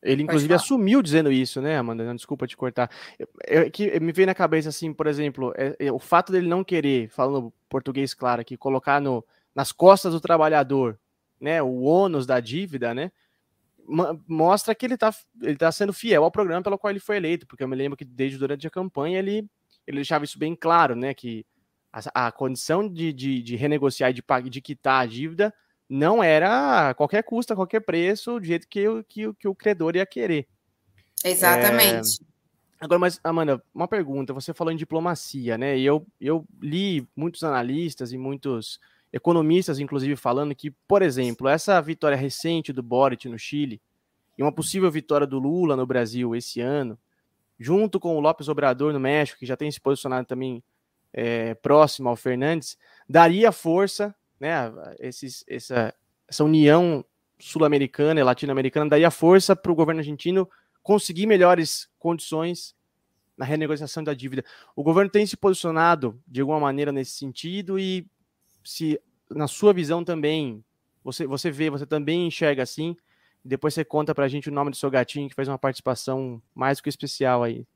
Ele, 0.03 0.25
inclusive, 0.25 0.53
assumiu 0.53 1.01
dizendo 1.01 1.31
isso, 1.31 1.61
né, 1.61 1.79
Amanda? 1.79 2.05
Não, 2.05 2.17
desculpa 2.17 2.47
te 2.47 2.57
cortar. 2.57 2.91
É, 3.45 3.71
que 3.71 4.01
me 4.01 4.11
veio 4.11 4.27
na 4.27 4.35
cabeça, 4.35 4.69
assim, 4.69 4.93
por 4.93 5.07
exemplo, 5.07 5.55
é, 5.57 5.77
é, 5.79 5.93
o 5.93 5.99
fato 6.01 6.33
dele 6.33 6.49
não 6.49 6.65
querer, 6.65 7.09
falando 7.09 7.53
português 7.69 8.13
claro 8.13 8.41
aqui, 8.41 8.57
colocar 8.57 9.01
no, 9.01 9.25
nas 9.55 9.71
costas 9.71 10.13
do 10.13 10.21
trabalhador, 10.21 10.99
né, 11.41 11.63
o 11.63 11.83
ônus 11.83 12.27
da 12.27 12.41
dívida, 12.41 12.93
né, 12.93 13.13
mostra 14.27 14.75
que 14.75 14.87
ele 14.87 14.95
está 14.95 15.15
ele 15.41 15.57
tá 15.57 15.71
sendo 15.71 15.93
fiel 15.93 16.25
ao 16.25 16.31
programa 16.31 16.63
pelo 16.63 16.79
qual 16.79 16.91
ele 16.91 17.01
foi 17.01 17.17
eleito, 17.17 17.47
porque 17.47 17.63
eu 17.63 17.69
me 17.69 17.77
lembro 17.77 17.97
que 17.97 18.05
desde 18.05 18.39
durante 18.39 18.67
a 18.67 18.71
campanha 18.71 19.19
ele, 19.19 19.47
ele 19.87 19.97
deixava 19.97 20.25
isso 20.25 20.39
bem 20.39 20.55
claro, 20.55 20.97
né? 20.97 21.13
Que 21.15 21.45
a, 21.93 22.27
a 22.27 22.33
condição 22.33 22.89
de, 22.89 23.13
de, 23.13 23.43
de, 23.43 23.57
renegociar 23.57 24.11
e 24.11 24.15
de, 24.15 24.51
de 24.51 24.61
quitar 24.61 25.03
a 25.03 25.07
dívida 25.07 25.53
não 25.89 26.23
era 26.23 26.91
a 26.91 26.95
qualquer 26.95 27.23
custo, 27.23 27.53
a 27.53 27.57
qualquer 27.57 27.81
preço, 27.81 28.41
do 28.41 28.47
jeito 28.47 28.67
que, 28.67 28.85
que, 29.09 29.33
que 29.35 29.47
o 29.47 29.55
credor 29.55 29.95
ia 29.95 30.07
querer. 30.07 30.49
Exatamente. 31.23 32.23
É... 32.23 32.33
Agora, 32.81 32.99
mas, 32.99 33.21
Amanda, 33.23 33.63
uma 33.73 33.87
pergunta. 33.87 34.33
Você 34.33 34.53
falou 34.53 34.73
em 34.73 34.77
diplomacia, 34.77 35.57
né? 35.57 35.79
E 35.79 35.85
eu, 35.85 36.05
eu 36.21 36.45
li 36.61 37.07
muitos 37.15 37.45
analistas 37.45 38.13
e 38.13 38.19
muitos 38.19 38.81
economistas, 39.13 39.79
inclusive, 39.79 40.17
falando 40.17 40.55
que, 40.55 40.71
por 40.89 41.03
exemplo, 41.03 41.47
essa 41.49 41.81
vitória 41.81 42.17
recente 42.17 42.73
do 42.73 42.83
Boric 42.83 43.29
no 43.29 43.39
Chile 43.39 43.81
e 44.39 44.43
uma 44.43 44.53
possível 44.53 44.91
vitória 44.91 45.27
do 45.27 45.39
Lula 45.39 45.77
no 45.77 45.87
Brasil 45.87 46.35
esse 46.35 46.61
ano, 46.61 46.99
junto 47.59 48.01
com 48.01 48.17
o 48.17 48.21
Lopes 48.21 48.49
Obrador 48.49 48.93
no 48.93 49.01
México, 49.01 49.39
que 49.39 49.47
já 49.47 49.57
tem 49.57 49.71
se 49.71 49.81
posicionado 49.81 50.27
também 50.27 50.63
é, 51.13 51.55
próximo 51.55 52.09
ao 52.09 52.17
Fernandes, 52.17 52.79
daria 53.09 53.53
força, 53.53 54.15
né? 54.41 54.73
Esses, 54.99 55.45
essa, 55.47 55.95
essa 56.27 56.43
união 56.43 57.05
sul-americana 57.39 58.19
e 58.19 58.23
latino-americana 58.23 58.89
daria 58.89 59.11
força 59.11 59.55
para 59.55 59.71
o 59.71 59.75
governo 59.75 60.01
argentino 60.01 60.49
conseguir 60.83 61.27
melhores 61.27 61.89
condições 61.99 62.75
na 63.37 63.45
renegociação 63.45 64.03
da 64.03 64.15
dívida. 64.15 64.45
O 64.75 64.83
governo 64.83 65.11
tem 65.11 65.27
se 65.27 65.37
posicionado 65.37 66.21
de 66.27 66.41
alguma 66.41 66.61
maneira 66.61 66.91
nesse 66.93 67.13
sentido 67.13 67.79
e 67.79 68.07
se 68.65 69.01
na 69.31 69.47
sua 69.47 69.73
visão 69.73 70.05
também 70.05 70.65
você 71.03 71.27
você 71.27 71.51
vê, 71.51 71.71
você 71.71 71.87
também 71.87 72.27
enxerga 72.27 72.63
assim, 72.63 72.97
depois 73.45 73.75
você 73.75 73.85
conta 73.85 74.15
para 74.15 74.25
a 74.25 74.29
gente 74.29 74.49
o 74.49 74.53
nome 74.53 74.71
do 74.71 74.77
seu 74.77 74.91
gatinho 74.91 75.29
que 75.29 75.35
fez 75.35 75.49
uma 75.49 75.59
participação 75.59 76.41
mais 76.55 76.79
do 76.79 76.85
que 76.85 76.89
especial 76.89 77.43
aí. 77.43 77.67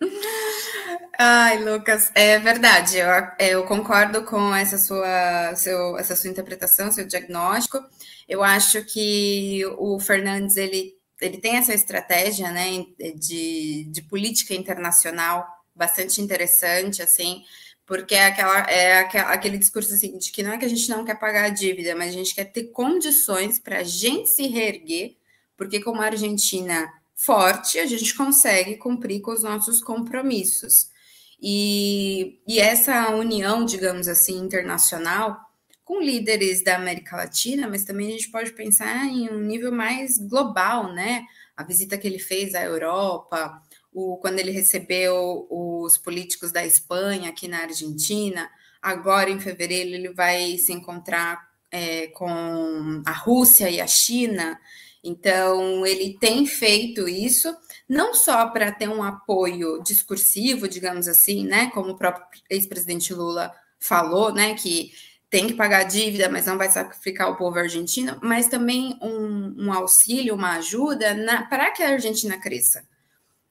Ai, 1.20 1.64
Lucas, 1.64 2.12
é 2.14 2.38
verdade. 2.38 2.96
Eu, 2.96 3.08
eu 3.40 3.64
concordo 3.64 4.24
com 4.24 4.54
essa 4.54 4.78
sua, 4.78 5.52
seu, 5.56 5.98
essa 5.98 6.14
sua 6.14 6.30
interpretação, 6.30 6.92
seu 6.92 7.04
diagnóstico. 7.04 7.84
Eu 8.28 8.44
acho 8.44 8.84
que 8.84 9.66
o 9.78 9.98
Fernandes 9.98 10.56
ele, 10.56 10.94
ele 11.20 11.38
tem 11.38 11.56
essa 11.56 11.74
estratégia, 11.74 12.52
né, 12.52 12.84
de, 13.16 13.88
de 13.90 14.02
política 14.02 14.54
internacional 14.54 15.44
bastante 15.74 16.20
interessante, 16.20 17.02
assim, 17.02 17.42
porque 17.88 18.14
é, 18.14 18.26
aquela, 18.26 18.58
é 18.70 18.98
aquele 19.32 19.56
discurso 19.56 19.94
assim, 19.94 20.18
de 20.18 20.30
que 20.30 20.42
não 20.42 20.52
é 20.52 20.58
que 20.58 20.64
a 20.66 20.68
gente 20.68 20.90
não 20.90 21.06
quer 21.06 21.18
pagar 21.18 21.46
a 21.46 21.48
dívida, 21.48 21.96
mas 21.96 22.10
a 22.10 22.12
gente 22.12 22.34
quer 22.34 22.44
ter 22.44 22.64
condições 22.64 23.58
para 23.58 23.78
a 23.78 23.82
gente 23.82 24.28
se 24.28 24.46
reerguer, 24.46 25.16
porque 25.56 25.80
como 25.80 26.02
a 26.02 26.04
Argentina 26.04 26.92
forte, 27.16 27.78
a 27.78 27.86
gente 27.86 28.14
consegue 28.14 28.76
cumprir 28.76 29.22
com 29.22 29.32
os 29.32 29.42
nossos 29.42 29.82
compromissos. 29.82 30.90
E, 31.40 32.38
e 32.46 32.60
essa 32.60 33.08
união, 33.08 33.64
digamos 33.64 34.06
assim, 34.06 34.38
internacional, 34.38 35.40
com 35.82 35.98
líderes 35.98 36.62
da 36.62 36.76
América 36.76 37.16
Latina, 37.16 37.66
mas 37.66 37.84
também 37.84 38.08
a 38.08 38.10
gente 38.10 38.30
pode 38.30 38.52
pensar 38.52 39.06
em 39.06 39.30
um 39.30 39.40
nível 39.40 39.72
mais 39.72 40.18
global, 40.18 40.92
né? 40.92 41.24
A 41.56 41.64
visita 41.64 41.96
que 41.96 42.06
ele 42.06 42.18
fez 42.18 42.54
à 42.54 42.62
Europa, 42.62 43.62
o, 43.92 44.16
quando 44.18 44.38
ele 44.38 44.50
recebeu 44.50 45.46
os 45.50 45.96
políticos 45.96 46.52
da 46.52 46.64
Espanha 46.64 47.30
aqui 47.30 47.48
na 47.48 47.62
Argentina, 47.62 48.50
agora 48.80 49.30
em 49.30 49.40
fevereiro 49.40 49.90
ele 49.90 50.12
vai 50.12 50.56
se 50.58 50.72
encontrar 50.72 51.48
é, 51.70 52.08
com 52.08 53.02
a 53.04 53.12
Rússia 53.12 53.70
e 53.70 53.80
a 53.80 53.86
China. 53.86 54.58
Então, 55.02 55.86
ele 55.86 56.16
tem 56.18 56.44
feito 56.44 57.08
isso, 57.08 57.54
não 57.88 58.14
só 58.14 58.48
para 58.48 58.72
ter 58.72 58.88
um 58.88 59.02
apoio 59.02 59.82
discursivo, 59.82 60.68
digamos 60.68 61.06
assim, 61.06 61.44
né, 61.44 61.70
como 61.70 61.90
o 61.90 61.96
próprio 61.96 62.26
ex-presidente 62.50 63.14
Lula 63.14 63.52
falou, 63.78 64.32
né, 64.32 64.54
que 64.54 64.92
tem 65.30 65.46
que 65.46 65.54
pagar 65.54 65.80
a 65.80 65.84
dívida, 65.84 66.28
mas 66.28 66.46
não 66.46 66.56
vai 66.56 66.70
sacrificar 66.70 67.30
o 67.30 67.36
povo 67.36 67.58
argentino, 67.58 68.18
mas 68.22 68.48
também 68.48 68.98
um, 69.00 69.66
um 69.66 69.72
auxílio, 69.72 70.34
uma 70.34 70.56
ajuda 70.56 71.14
para 71.48 71.70
que 71.70 71.82
a 71.82 71.90
Argentina 71.90 72.38
cresça. 72.38 72.84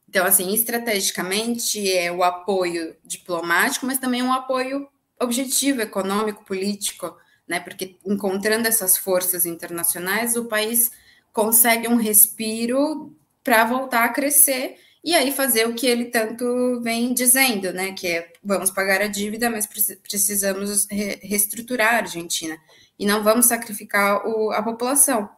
Então, 0.09 0.25
assim, 0.25 0.53
estrategicamente 0.53 1.91
é 1.91 2.11
o 2.11 2.23
apoio 2.23 2.95
diplomático, 3.03 3.85
mas 3.85 3.99
também 3.99 4.23
um 4.23 4.31
apoio 4.31 4.87
objetivo, 5.19 5.81
econômico, 5.81 6.45
político, 6.45 7.15
né? 7.47 7.59
Porque 7.59 7.97
encontrando 8.05 8.67
essas 8.67 8.97
forças 8.97 9.45
internacionais, 9.45 10.35
o 10.35 10.45
país 10.45 10.91
consegue 11.33 11.87
um 11.87 11.97
respiro 11.97 13.15
para 13.43 13.65
voltar 13.65 14.05
a 14.05 14.09
crescer 14.09 14.77
e 15.03 15.15
aí 15.15 15.31
fazer 15.31 15.67
o 15.67 15.73
que 15.73 15.87
ele 15.87 16.05
tanto 16.05 16.81
vem 16.81 17.13
dizendo, 17.13 17.71
né? 17.73 17.93
Que 17.93 18.07
é 18.07 18.33
vamos 18.43 18.71
pagar 18.71 19.01
a 19.01 19.07
dívida, 19.07 19.49
mas 19.49 19.67
precisamos 19.67 20.87
re 20.89 21.19
reestruturar 21.21 21.95
a 21.95 21.97
Argentina 21.97 22.57
e 22.97 23.05
não 23.05 23.23
vamos 23.23 23.45
sacrificar 23.45 24.25
o, 24.27 24.51
a 24.51 24.61
população. 24.63 25.29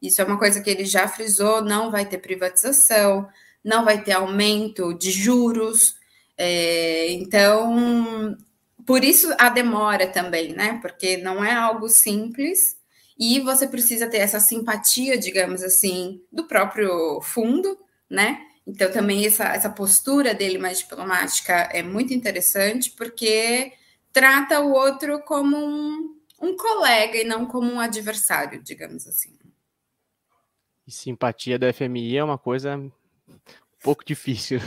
Isso 0.00 0.20
é 0.20 0.24
uma 0.24 0.38
coisa 0.38 0.60
que 0.60 0.70
ele 0.70 0.84
já 0.84 1.08
frisou: 1.08 1.62
não 1.62 1.90
vai 1.90 2.04
ter 2.06 2.18
privatização, 2.18 3.28
não 3.66 3.84
vai 3.84 4.00
ter 4.00 4.12
aumento 4.12 4.94
de 4.94 5.10
juros. 5.10 5.96
É, 6.38 7.10
então, 7.10 8.38
por 8.86 9.02
isso 9.02 9.34
a 9.40 9.48
demora 9.48 10.06
também, 10.06 10.52
né? 10.52 10.78
Porque 10.80 11.16
não 11.16 11.44
é 11.44 11.52
algo 11.52 11.88
simples 11.88 12.76
e 13.18 13.40
você 13.40 13.66
precisa 13.66 14.08
ter 14.08 14.18
essa 14.18 14.38
simpatia, 14.38 15.18
digamos 15.18 15.64
assim, 15.64 16.22
do 16.30 16.44
próprio 16.44 17.20
fundo, 17.22 17.76
né? 18.08 18.40
Então, 18.64 18.90
também 18.92 19.26
essa, 19.26 19.46
essa 19.46 19.70
postura 19.70 20.32
dele 20.32 20.58
mais 20.58 20.78
diplomática 20.78 21.52
é 21.72 21.82
muito 21.82 22.14
interessante, 22.14 22.92
porque 22.92 23.72
trata 24.12 24.60
o 24.60 24.72
outro 24.72 25.20
como 25.22 25.56
um, 25.56 26.16
um 26.40 26.56
colega 26.56 27.18
e 27.18 27.24
não 27.24 27.46
como 27.46 27.72
um 27.72 27.80
adversário, 27.80 28.62
digamos 28.62 29.08
assim. 29.08 29.36
E 30.86 30.92
simpatia 30.92 31.58
do 31.58 31.72
FMI 31.72 32.16
é 32.16 32.24
uma 32.24 32.38
coisa 32.38 32.80
um 33.28 33.38
pouco 33.82 34.04
difícil. 34.04 34.60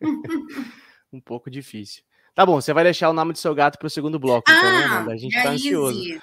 um 1.12 1.20
pouco 1.20 1.50
difícil. 1.50 2.02
Tá 2.34 2.44
bom, 2.44 2.60
você 2.60 2.72
vai 2.72 2.84
deixar 2.84 3.10
o 3.10 3.12
nome 3.12 3.32
do 3.32 3.38
seu 3.38 3.54
gato 3.54 3.78
para 3.78 3.86
o 3.86 3.90
segundo 3.90 4.18
bloco, 4.18 4.50
então, 4.50 4.62
né, 4.62 4.84
ah, 4.84 4.96
Amanda? 4.96 5.12
A 5.12 5.16
gente 5.16 5.36
está 5.36 5.50
ansioso. 5.50 6.20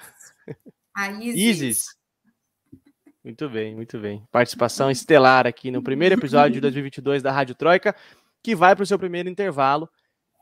A 0.94 1.10
Isis. 1.10 1.36
Isis. 1.36 1.96
Muito 3.24 3.48
bem, 3.48 3.74
muito 3.74 3.98
bem. 3.98 4.26
Participação 4.30 4.90
estelar 4.90 5.46
aqui 5.46 5.70
no 5.70 5.82
primeiro 5.82 6.16
episódio 6.16 6.54
de 6.54 6.60
2022 6.60 7.22
da 7.22 7.30
Rádio 7.32 7.54
Troika, 7.54 7.96
que 8.42 8.54
vai 8.54 8.74
para 8.74 8.82
o 8.82 8.86
seu 8.86 8.98
primeiro 8.98 9.28
intervalo. 9.28 9.88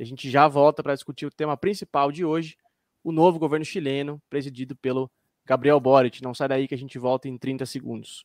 A 0.00 0.04
gente 0.04 0.30
já 0.30 0.48
volta 0.48 0.82
para 0.82 0.94
discutir 0.94 1.26
o 1.26 1.30
tema 1.30 1.56
principal 1.56 2.10
de 2.10 2.24
hoje, 2.24 2.56
o 3.04 3.12
novo 3.12 3.38
governo 3.38 3.66
chileno, 3.66 4.20
presidido 4.30 4.74
pelo 4.74 5.10
Gabriel 5.44 5.78
Boric. 5.78 6.22
Não 6.22 6.32
sai 6.32 6.48
daí 6.48 6.66
que 6.66 6.74
a 6.74 6.78
gente 6.78 6.98
volta 6.98 7.28
em 7.28 7.36
30 7.36 7.66
segundos. 7.66 8.24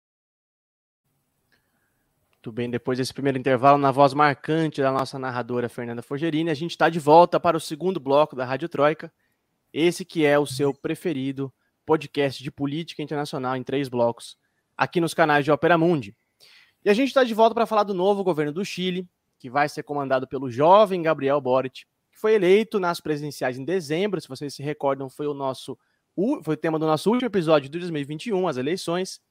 Muito 2.43 2.55
bem, 2.55 2.71
depois 2.71 2.97
desse 2.97 3.13
primeiro 3.13 3.37
intervalo, 3.37 3.77
na 3.77 3.91
voz 3.91 4.15
marcante 4.15 4.81
da 4.81 4.91
nossa 4.91 5.19
narradora 5.19 5.69
Fernanda 5.69 6.01
Forgerini, 6.01 6.49
a 6.49 6.55
gente 6.55 6.71
está 6.71 6.89
de 6.89 6.99
volta 6.99 7.39
para 7.39 7.55
o 7.55 7.59
segundo 7.59 7.99
bloco 7.99 8.35
da 8.35 8.43
Rádio 8.43 8.67
Troika, 8.67 9.13
esse 9.71 10.03
que 10.03 10.25
é 10.25 10.39
o 10.39 10.45
seu 10.47 10.73
preferido 10.73 11.53
podcast 11.85 12.43
de 12.43 12.49
política 12.49 13.03
internacional 13.03 13.55
em 13.55 13.61
três 13.61 13.87
blocos, 13.87 14.39
aqui 14.75 14.99
nos 14.99 15.13
canais 15.13 15.45
de 15.45 15.51
Opera 15.51 15.77
Mundi. 15.77 16.17
E 16.83 16.89
a 16.89 16.95
gente 16.95 17.09
está 17.09 17.23
de 17.23 17.31
volta 17.35 17.53
para 17.53 17.67
falar 17.67 17.83
do 17.83 17.93
novo 17.93 18.23
governo 18.23 18.51
do 18.51 18.65
Chile, 18.65 19.07
que 19.37 19.47
vai 19.47 19.69
ser 19.69 19.83
comandado 19.83 20.27
pelo 20.27 20.49
jovem 20.49 21.03
Gabriel 21.03 21.39
Boric, 21.39 21.85
que 22.11 22.19
foi 22.19 22.33
eleito 22.33 22.79
nas 22.79 22.99
presidenciais 22.99 23.59
em 23.59 23.63
dezembro, 23.63 24.19
se 24.19 24.27
vocês 24.27 24.51
se 24.51 24.63
recordam, 24.63 25.11
foi 25.11 25.27
o 25.27 25.35
nosso 25.35 25.77
foi 26.43 26.55
o 26.55 26.57
tema 26.57 26.79
do 26.79 26.87
nosso 26.87 27.07
último 27.11 27.27
episódio 27.27 27.69
de 27.69 27.77
2021, 27.77 28.47
as 28.47 28.57
eleições. 28.57 29.21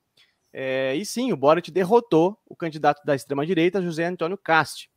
É, 0.53 0.95
e 0.97 1.05
sim, 1.05 1.33
o 1.33 1.37
Boric 1.37 1.71
derrotou 1.71 2.39
o 2.47 2.57
candidato 2.57 3.05
da 3.05 3.15
extrema-direita, 3.15 3.83
José 3.83 4.05
Antônio 4.05 4.37
Casti. 4.37 4.91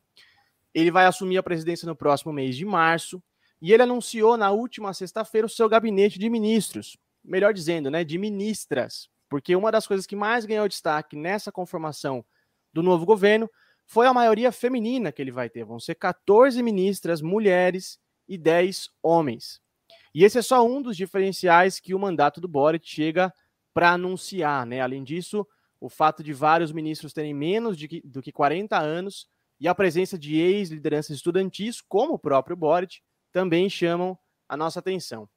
Ele 0.72 0.90
vai 0.90 1.06
assumir 1.06 1.38
a 1.38 1.42
presidência 1.42 1.86
no 1.86 1.94
próximo 1.94 2.32
mês 2.32 2.56
de 2.56 2.64
março, 2.64 3.22
e 3.62 3.72
ele 3.72 3.82
anunciou 3.82 4.36
na 4.36 4.50
última 4.50 4.92
sexta-feira 4.92 5.46
o 5.46 5.50
seu 5.50 5.68
gabinete 5.68 6.18
de 6.18 6.28
ministros, 6.28 6.98
melhor 7.24 7.54
dizendo, 7.54 7.90
né, 7.90 8.04
de 8.04 8.18
ministras, 8.18 9.08
porque 9.28 9.56
uma 9.56 9.72
das 9.72 9.86
coisas 9.86 10.06
que 10.06 10.16
mais 10.16 10.44
ganhou 10.44 10.68
destaque 10.68 11.16
nessa 11.16 11.50
conformação 11.50 12.24
do 12.72 12.82
novo 12.82 13.06
governo 13.06 13.48
foi 13.86 14.06
a 14.06 14.12
maioria 14.12 14.50
feminina 14.50 15.12
que 15.12 15.22
ele 15.22 15.30
vai 15.30 15.48
ter. 15.48 15.64
Vão 15.64 15.78
ser 15.78 15.94
14 15.94 16.62
ministras 16.62 17.22
mulheres 17.22 17.98
e 18.28 18.36
10 18.36 18.90
homens. 19.02 19.60
E 20.14 20.24
esse 20.24 20.38
é 20.38 20.42
só 20.42 20.66
um 20.66 20.80
dos 20.80 20.96
diferenciais 20.96 21.80
que 21.80 21.94
o 21.94 21.98
mandato 21.98 22.40
do 22.40 22.48
Boric 22.48 22.88
chega 22.88 23.32
para 23.74 23.90
anunciar. 23.90 24.64
Né? 24.64 24.80
Além 24.80 25.04
disso, 25.04 25.46
o 25.80 25.90
fato 25.90 26.22
de 26.22 26.32
vários 26.32 26.72
ministros 26.72 27.12
terem 27.12 27.34
menos 27.34 27.76
de, 27.76 28.00
do 28.04 28.22
que 28.22 28.32
40 28.32 28.78
anos 28.78 29.28
e 29.60 29.68
a 29.68 29.74
presença 29.74 30.16
de 30.16 30.36
ex-lideranças 30.36 31.16
estudantis, 31.16 31.80
como 31.80 32.14
o 32.14 32.18
próprio 32.18 32.56
Boric, 32.56 33.00
também 33.32 33.68
chamam 33.68 34.16
a 34.48 34.56
nossa 34.56 34.78
atenção. 34.78 35.28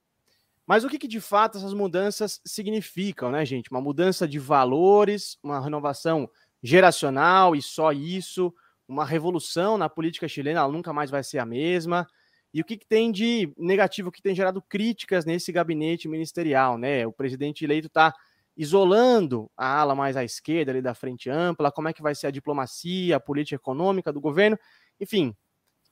Mas 0.65 0.83
o 0.83 0.89
que, 0.89 0.99
que, 0.99 1.07
de 1.07 1.21
fato 1.21 1.57
essas 1.57 1.73
mudanças 1.73 2.41
significam, 2.45 3.31
né, 3.31 3.45
gente? 3.45 3.71
Uma 3.71 3.81
mudança 3.81 4.27
de 4.27 4.37
valores, 4.37 5.37
uma 5.41 5.61
renovação 5.61 6.29
geracional 6.61 7.55
e 7.55 7.61
só 7.61 7.91
isso, 7.91 8.53
uma 8.87 9.05
revolução 9.05 9.77
na 9.77 9.89
política 9.89 10.27
chilena, 10.27 10.59
ela 10.59 10.71
nunca 10.71 10.91
mais 10.91 11.09
vai 11.09 11.23
ser 11.23 11.39
a 11.39 11.45
mesma. 11.45 12.05
E 12.53 12.61
o 12.61 12.65
que, 12.65 12.77
que 12.77 12.85
tem 12.85 13.11
de 13.11 13.53
negativo, 13.57 14.11
que 14.11 14.21
tem 14.21 14.35
gerado 14.35 14.61
críticas 14.61 15.25
nesse 15.25 15.51
gabinete 15.51 16.07
ministerial, 16.07 16.77
né? 16.77 17.05
O 17.05 17.11
presidente 17.11 17.63
eleito 17.63 17.87
está 17.87 18.13
isolando 18.57 19.49
a 19.55 19.79
ala 19.79 19.93
mais 19.93 20.17
à 20.17 20.23
esquerda 20.23 20.71
ali 20.71 20.81
da 20.81 20.95
frente 20.95 21.29
ampla, 21.29 21.71
como 21.71 21.87
é 21.87 21.93
que 21.93 22.01
vai 22.01 22.15
ser 22.15 22.27
a 22.27 22.31
diplomacia, 22.31 23.15
a 23.15 23.19
política 23.19 23.55
econômica 23.55 24.11
do 24.11 24.19
governo, 24.19 24.57
enfim, 24.99 25.35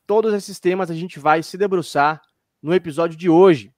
todos 0.08 0.34
esses 0.34 0.60
temas 0.60 0.90
a 0.90 0.96
gente 0.96 1.20
vai 1.20 1.44
se 1.44 1.58
debruçar 1.58 2.22
no 2.62 2.74
episódio 2.74 3.16
de 3.16 3.30
hoje. 3.30 3.72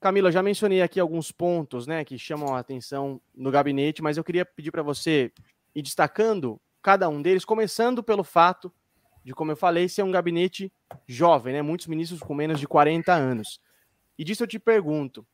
Camila, 0.00 0.32
já 0.32 0.42
mencionei 0.42 0.82
aqui 0.82 0.98
alguns 0.98 1.30
pontos, 1.30 1.86
né, 1.86 2.04
que 2.04 2.18
chamam 2.18 2.56
a 2.56 2.58
atenção 2.58 3.20
no 3.32 3.52
gabinete, 3.52 4.02
mas 4.02 4.16
eu 4.16 4.24
queria 4.24 4.44
pedir 4.44 4.72
para 4.72 4.82
você 4.82 5.32
ir 5.72 5.82
destacando 5.82 6.60
cada 6.82 7.08
um 7.08 7.22
deles, 7.22 7.44
começando 7.44 8.02
pelo 8.02 8.24
fato 8.24 8.72
de, 9.24 9.32
como 9.32 9.52
eu 9.52 9.56
falei, 9.56 9.88
ser 9.88 10.02
um 10.02 10.10
gabinete 10.10 10.72
jovem, 11.06 11.54
né, 11.54 11.62
muitos 11.62 11.86
ministros 11.86 12.20
com 12.20 12.34
menos 12.34 12.58
de 12.58 12.66
40 12.66 13.14
anos. 13.14 13.60
E 14.18 14.24
disso 14.24 14.42
eu 14.42 14.48
te 14.48 14.58
pergunto, 14.58 15.24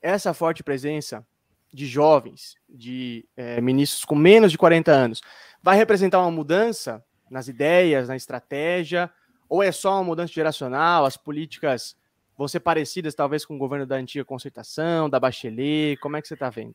essa 0.00 0.32
forte 0.32 0.64
presença 0.64 1.26
de 1.72 1.86
jovens, 1.86 2.56
de 2.68 3.26
é, 3.36 3.60
ministros 3.60 4.04
com 4.04 4.14
menos 4.14 4.50
de 4.50 4.58
40 4.58 4.90
anos, 4.90 5.20
vai 5.62 5.76
representar 5.76 6.20
uma 6.20 6.30
mudança 6.30 7.04
nas 7.30 7.48
ideias, 7.48 8.08
na 8.08 8.16
estratégia, 8.16 9.10
ou 9.48 9.62
é 9.62 9.70
só 9.72 9.94
uma 9.94 10.04
mudança 10.04 10.32
geracional, 10.32 11.04
as 11.04 11.16
políticas 11.16 11.96
vão 12.36 12.48
ser 12.48 12.60
parecidas 12.60 13.14
talvez 13.14 13.44
com 13.44 13.54
o 13.54 13.58
governo 13.58 13.86
da 13.86 13.96
antiga 13.96 14.24
concertação, 14.24 15.10
da 15.10 15.20
Bachelet, 15.20 15.96
como 15.98 16.16
é 16.16 16.22
que 16.22 16.28
você 16.28 16.34
está 16.34 16.48
vendo? 16.48 16.74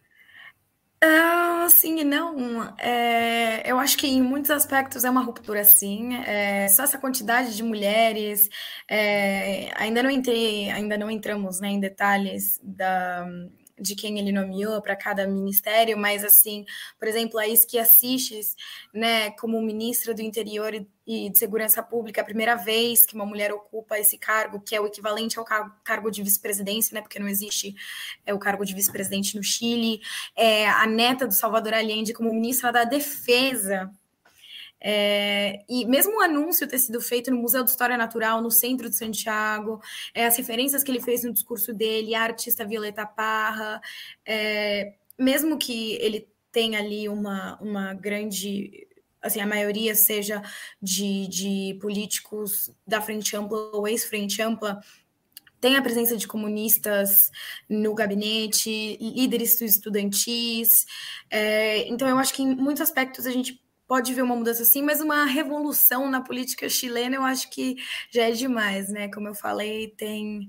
Uh, 1.03 1.69
sim 1.69 1.99
e 1.99 2.03
não. 2.03 2.73
É, 2.77 3.69
eu 3.69 3.79
acho 3.79 3.97
que 3.97 4.07
em 4.07 4.21
muitos 4.21 4.49
aspectos 4.51 5.03
é 5.03 5.09
uma 5.09 5.21
ruptura, 5.21 5.63
sim. 5.63 6.15
É, 6.25 6.67
só 6.69 6.83
essa 6.83 6.97
quantidade 6.97 7.55
de 7.55 7.63
mulheres. 7.63 8.49
É, 8.89 9.71
ainda 9.75 10.01
não 10.01 10.09
entrei, 10.09 10.69
ainda 10.71 10.97
não 10.97 11.09
entramos 11.09 11.59
né, 11.59 11.69
em 11.69 11.79
detalhes 11.79 12.59
da 12.63 13.27
de 13.79 13.95
quem 13.95 14.17
ele 14.19 14.31
nomeou 14.31 14.81
para 14.81 14.95
cada 14.95 15.27
ministério, 15.27 15.97
mas 15.97 16.23
assim, 16.23 16.65
por 16.97 17.07
exemplo, 17.07 17.37
a 17.37 17.47
Isquia 17.47 17.83
Siches, 17.83 18.55
né, 18.93 19.31
como 19.31 19.61
ministra 19.61 20.13
do 20.13 20.21
Interior 20.21 20.73
e 21.05 21.29
de 21.29 21.37
Segurança 21.37 21.83
Pública, 21.83 22.21
a 22.21 22.25
primeira 22.25 22.55
vez 22.55 23.05
que 23.05 23.15
uma 23.15 23.25
mulher 23.25 23.51
ocupa 23.51 23.99
esse 23.99 24.17
cargo, 24.17 24.61
que 24.61 24.75
é 24.75 24.81
o 24.81 24.87
equivalente 24.87 25.37
ao 25.37 25.45
cargo 25.83 26.09
de 26.09 26.23
vice-presidência, 26.23 26.95
né, 26.95 27.01
porque 27.01 27.19
não 27.19 27.27
existe 27.27 27.75
é, 28.25 28.33
o 28.33 28.39
cargo 28.39 28.65
de 28.65 28.73
vice-presidente 28.73 29.35
no 29.35 29.43
Chile, 29.43 30.01
é, 30.35 30.67
a 30.67 30.87
neta 30.87 31.27
do 31.27 31.33
Salvador 31.33 31.73
Allende 31.73 32.13
como 32.13 32.33
ministra 32.33 32.71
da 32.71 32.85
Defesa, 32.85 33.91
é, 34.81 35.63
e 35.69 35.85
mesmo 35.85 36.17
o 36.17 36.21
anúncio 36.21 36.67
ter 36.67 36.79
sido 36.79 37.01
feito 37.01 37.31
no 37.31 37.37
Museu 37.37 37.63
de 37.63 37.69
História 37.69 37.97
Natural, 37.97 38.41
no 38.41 38.51
centro 38.51 38.89
de 38.89 38.95
Santiago, 38.95 39.81
é, 40.13 40.25
as 40.25 40.37
referências 40.37 40.83
que 40.83 40.91
ele 40.91 41.01
fez 41.01 41.23
no 41.23 41.33
discurso 41.33 41.73
dele, 41.73 42.15
a 42.15 42.23
artista 42.23 42.65
Violeta 42.65 43.05
Parra, 43.05 43.81
é, 44.25 44.93
mesmo 45.17 45.57
que 45.57 45.93
ele 45.93 46.27
tenha 46.51 46.79
ali 46.79 47.09
uma, 47.09 47.57
uma 47.61 47.93
grande 47.93 48.87
assim, 49.21 49.41
a 49.41 49.47
maioria 49.47 49.95
seja 49.95 50.41
de, 50.79 51.27
de 51.27 51.79
políticos 51.81 52.71
da 52.85 53.01
frente 53.01 53.35
ampla 53.35 53.57
ou 53.73 53.87
ex-frente 53.87 54.39
ampla, 54.39 54.79
tem 55.59 55.75
a 55.75 55.81
presença 55.81 56.15
de 56.15 56.27
comunistas 56.27 57.31
no 57.67 57.95
gabinete, 57.95 58.97
líderes 59.01 59.59
estudantis. 59.61 60.69
É, 61.27 61.87
então, 61.87 62.07
eu 62.07 62.19
acho 62.19 62.35
que 62.35 62.43
em 62.43 62.55
muitos 62.55 62.81
aspectos 62.81 63.25
a 63.25 63.31
gente 63.31 63.59
pode 63.87 64.13
ver 64.13 64.23
uma 64.23 64.35
mudança 64.35 64.63
assim, 64.63 64.81
mas 64.81 65.01
uma 65.01 65.25
revolução 65.25 66.09
na 66.09 66.21
política 66.21 66.67
chilena 66.67 67.15
eu 67.15 67.23
acho 67.23 67.49
que 67.49 67.75
já 68.09 68.23
é 68.23 68.31
demais, 68.31 68.89
né? 68.89 69.09
Como 69.09 69.27
eu 69.27 69.35
falei, 69.35 69.89
tem, 69.89 70.47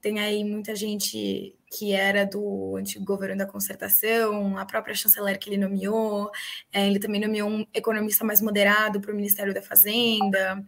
tem 0.00 0.20
aí 0.20 0.44
muita 0.44 0.74
gente 0.74 1.54
que 1.76 1.92
era 1.92 2.24
do 2.24 2.76
antigo 2.76 3.04
governo 3.04 3.36
da 3.36 3.46
concertação, 3.46 4.56
a 4.56 4.64
própria 4.64 4.94
chanceler 4.94 5.38
que 5.38 5.50
ele 5.50 5.56
nomeou, 5.58 6.30
é, 6.72 6.86
ele 6.86 7.00
também 7.00 7.20
nomeou 7.20 7.50
um 7.50 7.66
economista 7.74 8.24
mais 8.24 8.40
moderado 8.40 9.00
para 9.00 9.12
o 9.12 9.16
Ministério 9.16 9.52
da 9.52 9.60
Fazenda. 9.60 10.64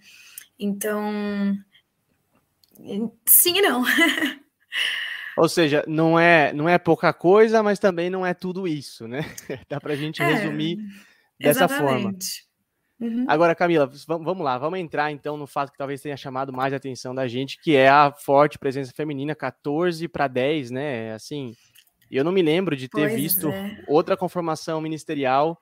Então, 0.58 1.56
sim 3.26 3.58
e 3.58 3.62
não. 3.62 3.84
Ou 5.36 5.48
seja, 5.48 5.84
não 5.86 6.18
é, 6.18 6.52
não 6.52 6.68
é 6.68 6.76
pouca 6.78 7.12
coisa, 7.12 7.62
mas 7.62 7.78
também 7.78 8.10
não 8.10 8.26
é 8.26 8.34
tudo 8.34 8.66
isso, 8.66 9.06
né? 9.06 9.20
Dá 9.70 9.80
para 9.80 9.92
a 9.92 9.96
gente 9.96 10.20
é. 10.20 10.26
resumir 10.26 10.78
dessa 11.38 11.64
Exatamente. 11.64 11.88
forma. 11.92 12.18
Uhum. 13.00 13.24
Agora, 13.28 13.54
Camila, 13.54 13.88
vamos 14.06 14.44
lá, 14.44 14.58
vamos 14.58 14.78
entrar 14.78 15.12
então 15.12 15.36
no 15.36 15.46
fato 15.46 15.70
que 15.70 15.78
talvez 15.78 16.00
tenha 16.00 16.16
chamado 16.16 16.52
mais 16.52 16.72
a 16.72 16.76
atenção 16.76 17.14
da 17.14 17.28
gente, 17.28 17.60
que 17.60 17.76
é 17.76 17.88
a 17.88 18.12
forte 18.12 18.58
presença 18.58 18.92
feminina, 18.92 19.36
14 19.36 20.08
para 20.08 20.26
10, 20.26 20.72
né? 20.72 21.12
Assim, 21.12 21.54
eu 22.10 22.24
não 22.24 22.32
me 22.32 22.42
lembro 22.42 22.74
de 22.74 22.88
ter 22.88 23.08
pois 23.08 23.14
visto 23.14 23.48
é. 23.50 23.84
outra 23.86 24.16
conformação 24.16 24.80
ministerial 24.80 25.56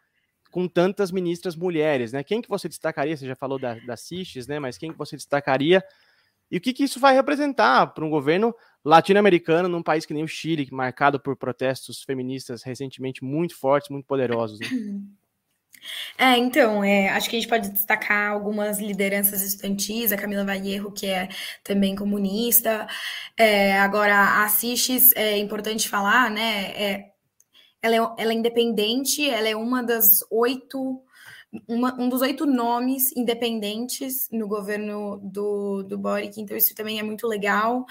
com 0.50 0.66
tantas 0.66 1.12
ministras 1.12 1.54
mulheres, 1.54 2.12
né? 2.12 2.24
Quem 2.24 2.40
que 2.40 2.48
você 2.48 2.68
destacaria? 2.68 3.14
Você 3.14 3.26
já 3.26 3.36
falou 3.36 3.58
da, 3.58 3.74
da 3.80 3.96
CISTES, 3.96 4.46
né? 4.46 4.58
Mas 4.58 4.78
quem 4.78 4.90
que 4.90 4.96
você 4.96 5.14
destacaria? 5.14 5.84
E 6.50 6.56
o 6.56 6.60
que, 6.60 6.72
que 6.72 6.84
isso 6.84 6.98
vai 6.98 7.12
representar 7.12 7.88
para 7.88 8.04
um 8.04 8.08
governo 8.08 8.54
latino-americano 8.82 9.68
num 9.68 9.82
país 9.82 10.06
que 10.06 10.14
nem 10.14 10.22
o 10.22 10.28
Chile, 10.28 10.68
marcado 10.70 11.20
por 11.20 11.36
protestos 11.36 12.02
feministas 12.02 12.62
recentemente 12.62 13.22
muito 13.22 13.54
fortes, 13.54 13.90
muito 13.90 14.06
poderosos? 14.06 14.58
Né? 14.60 14.68
É, 16.18 16.36
então, 16.36 16.82
é, 16.84 17.08
acho 17.10 17.28
que 17.28 17.36
a 17.36 17.40
gente 17.40 17.48
pode 17.48 17.70
destacar 17.70 18.32
algumas 18.32 18.78
lideranças 18.78 19.42
estudantis, 19.42 20.12
a 20.12 20.16
Camila 20.16 20.44
Vallejo, 20.44 20.92
que 20.92 21.06
é 21.06 21.28
também 21.62 21.94
comunista. 21.94 22.86
É, 23.36 23.78
agora, 23.78 24.14
a 24.16 24.44
Assis, 24.44 25.12
é 25.14 25.38
importante 25.38 25.88
falar, 25.88 26.30
né? 26.30 26.72
É, 26.72 27.10
ela, 27.82 27.96
é, 27.96 28.22
ela 28.22 28.32
é 28.32 28.34
independente, 28.34 29.28
ela 29.28 29.48
é 29.48 29.56
uma 29.56 29.82
das 29.82 30.20
oito 30.30 31.02
uma, 31.68 31.94
um 31.98 32.08
dos 32.08 32.20
oito 32.22 32.44
nomes 32.44 33.16
independentes 33.16 34.28
no 34.30 34.48
governo 34.48 35.18
do, 35.22 35.82
do 35.84 35.96
Boric, 35.96 36.40
então 36.40 36.56
isso 36.56 36.74
também 36.74 36.98
é 36.98 37.02
muito 37.02 37.26
legal. 37.26 37.86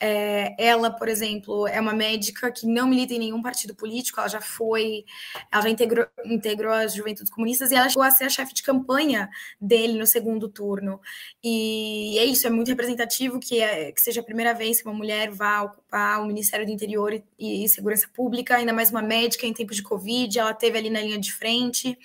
É, 0.00 0.54
ela, 0.58 0.90
por 0.90 1.08
exemplo, 1.08 1.66
é 1.66 1.80
uma 1.80 1.92
médica 1.92 2.52
que 2.52 2.66
não 2.66 2.86
milita 2.86 3.14
em 3.14 3.18
nenhum 3.18 3.42
partido 3.42 3.74
político, 3.74 4.20
ela 4.20 4.28
já 4.28 4.40
foi, 4.40 5.04
ela 5.50 5.62
já 5.62 5.70
integrou, 5.70 6.06
integrou 6.24 6.72
as 6.72 6.94
Juventudes 6.94 7.32
Comunistas 7.32 7.72
e 7.72 7.74
ela 7.74 7.88
chegou 7.88 8.04
a 8.04 8.10
ser 8.10 8.24
a 8.24 8.28
chefe 8.28 8.54
de 8.54 8.62
campanha 8.62 9.28
dele 9.60 9.98
no 9.98 10.06
segundo 10.06 10.48
turno. 10.48 11.00
E 11.42 12.16
é 12.18 12.24
isso, 12.24 12.46
é 12.46 12.50
muito 12.50 12.68
representativo 12.68 13.40
que, 13.40 13.60
é, 13.60 13.90
que 13.90 14.00
seja 14.00 14.20
a 14.20 14.24
primeira 14.24 14.54
vez 14.54 14.80
que 14.80 14.88
uma 14.88 14.94
mulher 14.94 15.30
vá 15.30 15.62
ocupar 15.62 16.22
o 16.22 16.26
Ministério 16.26 16.64
do 16.64 16.72
Interior 16.72 17.12
e, 17.38 17.64
e 17.64 17.68
Segurança 17.68 18.08
Pública, 18.14 18.56
ainda 18.56 18.72
mais 18.72 18.90
uma 18.90 19.02
médica 19.02 19.46
em 19.46 19.52
tempos 19.52 19.76
de 19.76 19.82
Covid, 19.82 20.38
ela 20.38 20.54
teve 20.54 20.78
ali 20.78 20.90
na 20.90 21.00
linha 21.00 21.18
de 21.18 21.32
frente. 21.32 21.98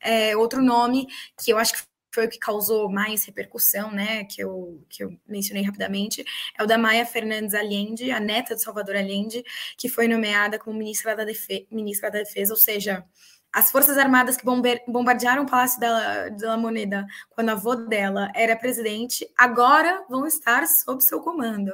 É, 0.00 0.36
outro 0.36 0.62
nome 0.62 1.06
que 1.42 1.52
eu 1.52 1.58
acho 1.58 1.72
que 1.72 1.88
foi 2.18 2.26
o 2.26 2.28
que 2.28 2.38
causou 2.38 2.90
mais 2.90 3.24
repercussão, 3.24 3.92
né, 3.92 4.24
que 4.24 4.42
eu, 4.42 4.84
que 4.88 5.04
eu 5.04 5.16
mencionei 5.24 5.62
rapidamente, 5.62 6.24
é 6.58 6.64
o 6.64 6.66
da 6.66 6.76
Maia 6.76 7.06
Fernandes 7.06 7.54
Allende, 7.54 8.10
a 8.10 8.18
neta 8.18 8.56
de 8.56 8.62
Salvador 8.62 8.96
Allende, 8.96 9.44
que 9.76 9.88
foi 9.88 10.08
nomeada 10.08 10.58
como 10.58 10.76
ministra 10.76 11.14
da, 11.14 11.22
Defe 11.22 11.68
ministra 11.70 12.10
da 12.10 12.18
Defesa, 12.18 12.52
ou 12.52 12.58
seja, 12.58 13.04
as 13.52 13.70
Forças 13.70 13.96
Armadas 13.96 14.36
que 14.36 14.44
bombardearam 14.44 15.44
o 15.44 15.46
Palácio 15.46 15.78
da, 15.78 16.28
da 16.28 16.56
Moneda 16.56 17.06
quando 17.30 17.50
a 17.50 17.52
avó 17.52 17.76
dela 17.76 18.32
era 18.34 18.56
presidente, 18.56 19.24
agora 19.36 20.04
vão 20.10 20.26
estar 20.26 20.66
sob 20.66 21.00
seu 21.04 21.20
comando, 21.20 21.68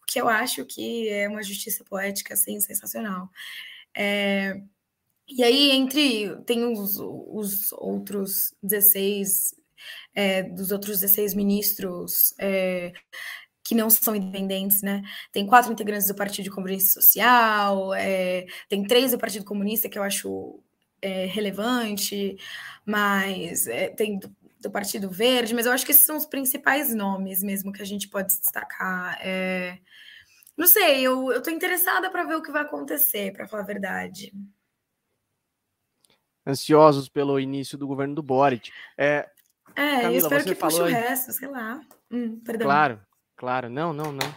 o 0.00 0.06
que 0.06 0.20
eu 0.20 0.28
acho 0.28 0.64
que 0.64 1.08
é 1.08 1.28
uma 1.28 1.42
justiça 1.42 1.82
poética 1.82 2.34
assim, 2.34 2.60
sensacional. 2.60 3.28
É, 3.92 4.62
e 5.28 5.44
aí, 5.44 5.70
entre. 5.72 6.34
Tem 6.46 6.64
os, 6.64 6.96
os 6.98 7.72
outros 7.72 8.54
16. 8.62 9.54
É, 10.14 10.42
dos 10.42 10.70
outros 10.70 11.00
16 11.00 11.34
ministros 11.34 12.34
é, 12.38 12.92
que 13.68 13.74
não 13.74 13.90
são 13.90 14.16
independentes, 14.16 14.82
né? 14.82 15.02
Tem 15.30 15.46
quatro 15.46 15.70
integrantes 15.70 16.08
do 16.08 16.14
Partido 16.14 16.50
Convergência 16.50 16.94
Social, 16.94 17.92
é, 17.94 18.46
tem 18.68 18.82
três 18.86 19.12
do 19.12 19.18
Partido 19.18 19.44
Comunista, 19.44 19.88
que 19.88 19.98
eu 19.98 20.02
acho 20.02 20.58
é, 21.02 21.26
relevante, 21.26 22.38
mas 22.84 23.66
é, 23.66 23.88
tem 23.88 24.18
do, 24.18 24.34
do, 24.60 24.70
Partido 24.70 25.10
Verde, 25.10 25.54
mas 25.54 25.66
eu 25.66 25.72
acho 25.72 25.84
que 25.84 25.92
esses 25.92 26.06
são 26.06 26.16
os 26.16 26.26
principais 26.26 26.94
nomes 26.94 27.42
mesmo 27.42 27.72
que 27.72 27.82
a 27.82 27.84
gente 27.84 28.08
pode 28.08 28.28
destacar. 28.28 29.18
É, 29.20 29.78
não 30.56 30.66
sei, 30.66 31.02
eu, 31.02 31.40
tô 31.42 31.50
interessada 31.50 32.10
para 32.10 32.24
ver 32.24 32.36
o 32.36 32.42
que 32.42 32.50
vai 32.50 32.62
acontecer, 32.62 33.32
para 33.32 33.46
falar 33.46 33.62
a 33.64 33.66
verdade 33.66 34.32
ansiosos 36.48 37.10
pelo 37.10 37.38
início 37.38 37.76
do 37.76 37.86
governo 37.86 38.14
do 38.14 38.22
Boric. 38.22 38.72
É, 38.96 39.28
é 39.78 40.02
Camila, 40.02 40.12
eu 40.12 40.18
espero 40.18 40.44
que 40.44 40.54
puxe 40.54 40.82
o 40.82 40.86
resto, 40.86 41.32
sei 41.32 41.48
lá. 41.48 41.80
Hum, 42.10 42.40
claro, 42.60 43.00
claro. 43.36 43.70
Não, 43.70 43.92
não, 43.92 44.12
não. 44.12 44.34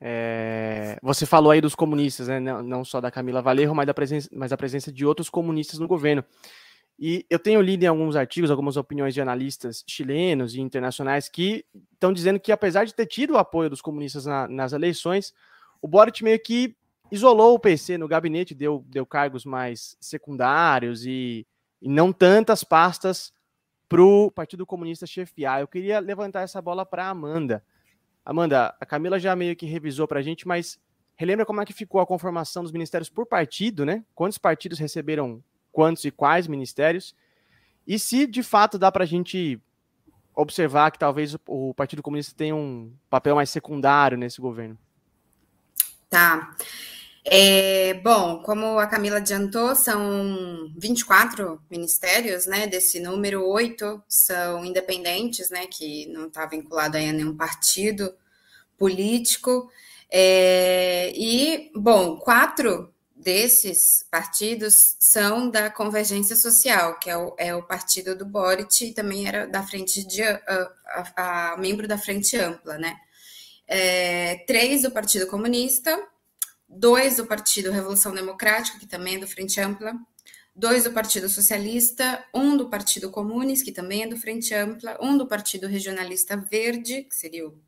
É, 0.00 0.98
você 1.02 1.24
falou 1.24 1.50
aí 1.50 1.60
dos 1.60 1.74
comunistas, 1.74 2.28
né? 2.28 2.38
não, 2.38 2.62
não, 2.62 2.84
só 2.84 3.00
da 3.00 3.10
Camila 3.10 3.40
Valerro, 3.40 3.74
mas 3.74 3.86
da, 3.86 3.94
presença, 3.94 4.28
mas 4.32 4.50
da 4.50 4.56
presença 4.56 4.92
de 4.92 5.04
outros 5.04 5.30
comunistas 5.30 5.78
no 5.78 5.88
governo. 5.88 6.24
E 6.98 7.26
eu 7.28 7.38
tenho 7.38 7.60
lido 7.60 7.82
em 7.82 7.86
alguns 7.86 8.14
artigos, 8.14 8.50
algumas 8.50 8.76
opiniões 8.76 9.14
de 9.14 9.20
analistas 9.20 9.82
chilenos 9.88 10.54
e 10.54 10.60
internacionais 10.60 11.28
que 11.28 11.64
estão 11.92 12.12
dizendo 12.12 12.38
que, 12.38 12.52
apesar 12.52 12.84
de 12.84 12.94
ter 12.94 13.06
tido 13.06 13.32
o 13.32 13.38
apoio 13.38 13.68
dos 13.68 13.80
comunistas 13.80 14.26
na, 14.26 14.46
nas 14.46 14.72
eleições, 14.72 15.34
o 15.82 15.88
Boric 15.88 16.22
meio 16.22 16.38
que 16.38 16.76
isolou 17.10 17.54
o 17.54 17.58
PC 17.58 17.98
no 17.98 18.06
gabinete, 18.06 18.54
deu, 18.54 18.84
deu 18.86 19.04
cargos 19.04 19.44
mais 19.44 19.96
secundários 20.00 21.04
e, 21.04 21.46
e 21.82 21.88
não 21.88 22.12
tantas 22.12 22.62
pastas 22.62 23.32
para 23.88 24.02
o 24.02 24.30
Partido 24.30 24.66
Comunista 24.66 25.06
chefiar. 25.06 25.60
Eu 25.60 25.68
queria 25.68 25.98
levantar 26.00 26.42
essa 26.42 26.60
bola 26.60 26.84
para 26.84 27.08
Amanda. 27.08 27.64
Amanda, 28.24 28.74
a 28.80 28.86
Camila 28.86 29.18
já 29.18 29.36
meio 29.36 29.54
que 29.54 29.66
revisou 29.66 30.08
para 30.08 30.20
a 30.20 30.22
gente, 30.22 30.48
mas 30.48 30.78
relembra 31.16 31.44
como 31.44 31.60
é 31.60 31.64
que 31.64 31.72
ficou 31.72 32.00
a 32.00 32.06
conformação 32.06 32.62
dos 32.62 32.72
ministérios 32.72 33.10
por 33.10 33.26
partido, 33.26 33.84
né? 33.84 34.04
Quantos 34.14 34.38
partidos 34.38 34.78
receberam 34.78 35.42
quantos 35.70 36.04
e 36.04 36.10
quais 36.10 36.46
ministérios? 36.46 37.14
E 37.86 37.98
se 37.98 38.26
de 38.26 38.42
fato 38.42 38.78
dá 38.78 38.90
para 38.90 39.04
a 39.04 39.06
gente 39.06 39.60
observar 40.34 40.90
que 40.90 40.98
talvez 40.98 41.36
o 41.46 41.74
Partido 41.74 42.02
Comunista 42.02 42.34
tenha 42.36 42.56
um 42.56 42.92
papel 43.08 43.36
mais 43.36 43.50
secundário 43.50 44.18
nesse 44.18 44.40
governo? 44.40 44.76
Tá. 46.08 46.56
É, 47.26 47.94
bom, 47.94 48.42
como 48.42 48.78
a 48.78 48.86
Camila 48.86 49.16
adiantou, 49.16 49.74
são 49.74 50.70
24 50.76 51.60
ministérios, 51.70 52.46
né? 52.46 52.66
Desse 52.66 53.00
número, 53.00 53.46
oito 53.46 54.02
são 54.06 54.64
independentes, 54.64 55.48
né? 55.50 55.66
Que 55.66 56.06
não 56.06 56.26
está 56.26 56.44
vinculado 56.46 56.98
a 56.98 57.00
nenhum 57.00 57.36
partido 57.36 58.14
político. 58.76 59.70
É, 60.10 61.12
e, 61.16 61.70
bom, 61.74 62.18
quatro 62.18 62.92
desses 63.16 64.04
partidos 64.10 64.96
são 65.00 65.48
da 65.50 65.70
Convergência 65.70 66.36
Social, 66.36 66.98
que 66.98 67.08
é 67.08 67.16
o, 67.16 67.34
é 67.38 67.54
o 67.54 67.62
partido 67.62 68.14
do 68.14 68.26
Boric 68.26 68.84
e 68.84 68.92
também 68.92 69.26
era 69.26 69.46
da 69.46 69.62
frente 69.62 70.06
de 70.06 70.22
a, 70.22 70.40
a, 71.16 71.52
a 71.52 71.56
membro 71.56 71.88
da 71.88 71.96
Frente 71.96 72.36
Ampla, 72.36 72.76
né? 72.76 72.96
É, 73.66 74.44
três 74.46 74.82
do 74.82 74.90
Partido 74.90 75.26
Comunista, 75.26 75.98
dois 76.74 77.16
do 77.16 77.26
Partido 77.26 77.70
Revolução 77.70 78.14
Democrática, 78.14 78.78
que 78.78 78.86
também 78.86 79.16
é 79.16 79.18
do 79.18 79.26
Frente 79.26 79.60
Ampla, 79.60 79.94
dois 80.54 80.84
do 80.84 80.92
Partido 80.92 81.28
Socialista, 81.28 82.24
um 82.32 82.56
do 82.56 82.68
Partido 82.68 83.10
Comunes, 83.10 83.62
que 83.62 83.72
também 83.72 84.04
é 84.04 84.06
do 84.06 84.16
Frente 84.16 84.54
Ampla, 84.54 84.96
um 85.00 85.16
do 85.16 85.26
Partido 85.26 85.66
Regionalista 85.66 86.36
Verde, 86.36 87.02
que 87.02 87.14
seria 87.14 87.48
o 87.48 87.58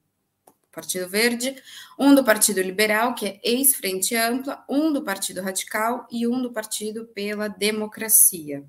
Partido 0.70 1.08
Verde, 1.08 1.56
um 1.98 2.14
do 2.14 2.22
Partido 2.22 2.60
Liberal, 2.60 3.14
que 3.14 3.26
é 3.26 3.40
ex-Frente 3.42 4.14
Ampla, 4.14 4.64
um 4.68 4.92
do 4.92 5.02
Partido 5.02 5.40
Radical 5.40 6.06
e 6.10 6.28
um 6.28 6.40
do 6.40 6.52
Partido 6.52 7.06
pela 7.06 7.48
Democracia. 7.48 8.62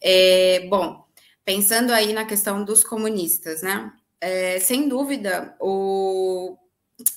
É, 0.00 0.66
bom, 0.68 1.04
pensando 1.44 1.92
aí 1.92 2.12
na 2.12 2.24
questão 2.24 2.64
dos 2.64 2.82
comunistas, 2.82 3.62
né? 3.62 3.92
É, 4.20 4.60
sem 4.60 4.88
dúvida, 4.88 5.56
o, 5.60 6.56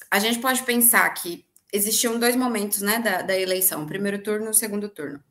a 0.09 0.19
gente 0.19 0.39
pode 0.39 0.63
pensar 0.63 1.07
que 1.11 1.45
existiam 1.75 2.19
dois 2.19 2.35
momentos 2.35 2.81
né, 2.81 2.99
da, 2.99 3.21
da 3.21 3.37
eleição, 3.37 3.83
o 3.83 3.87
primeiro 3.87 4.21
turno 4.21 4.47
e 4.47 4.49
o 4.49 4.53
segundo 4.53 4.89
turno. 4.89 5.21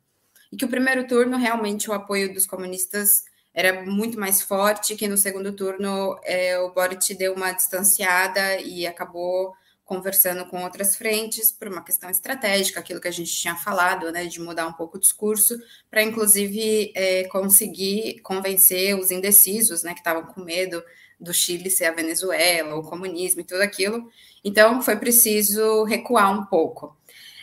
E 0.51 0.57
que 0.57 0.65
o 0.65 0.69
primeiro 0.69 1.07
turno, 1.07 1.37
realmente, 1.37 1.89
o 1.89 1.93
apoio 1.93 2.33
dos 2.33 2.45
comunistas 2.45 3.23
era 3.53 3.83
muito 3.83 4.19
mais 4.19 4.41
forte, 4.41 4.95
que 4.95 5.07
no 5.07 5.17
segundo 5.17 5.51
turno 5.53 6.19
é, 6.23 6.59
o 6.59 6.73
Boric 6.73 7.13
deu 7.15 7.33
uma 7.33 7.51
distanciada 7.51 8.57
e 8.59 8.85
acabou 8.85 9.53
conversando 9.85 10.45
com 10.47 10.63
outras 10.63 10.95
frentes 10.95 11.51
por 11.51 11.67
uma 11.67 11.83
questão 11.83 12.09
estratégica, 12.09 12.79
aquilo 12.79 12.99
que 12.99 13.07
a 13.07 13.11
gente 13.11 13.31
tinha 13.31 13.55
falado, 13.55 14.11
né, 14.11 14.25
de 14.25 14.41
mudar 14.41 14.67
um 14.67 14.73
pouco 14.73 14.97
o 14.97 14.99
discurso, 14.99 15.57
para 15.91 16.01
inclusive 16.01 16.91
é, 16.95 17.25
conseguir 17.25 18.19
convencer 18.21 18.97
os 18.97 19.11
indecisos, 19.11 19.83
né, 19.83 19.93
que 19.93 19.99
estavam 19.99 20.23
com 20.23 20.41
medo 20.41 20.83
do 21.19 21.33
Chile 21.33 21.69
ser 21.69 21.85
a 21.85 21.91
Venezuela, 21.91 22.75
o 22.75 22.83
comunismo 22.83 23.41
e 23.41 23.45
tudo 23.45 23.61
aquilo. 23.61 24.09
Então, 24.43 24.81
foi 24.81 24.95
preciso 24.95 25.83
recuar 25.83 26.31
um 26.31 26.45
pouco. 26.45 26.95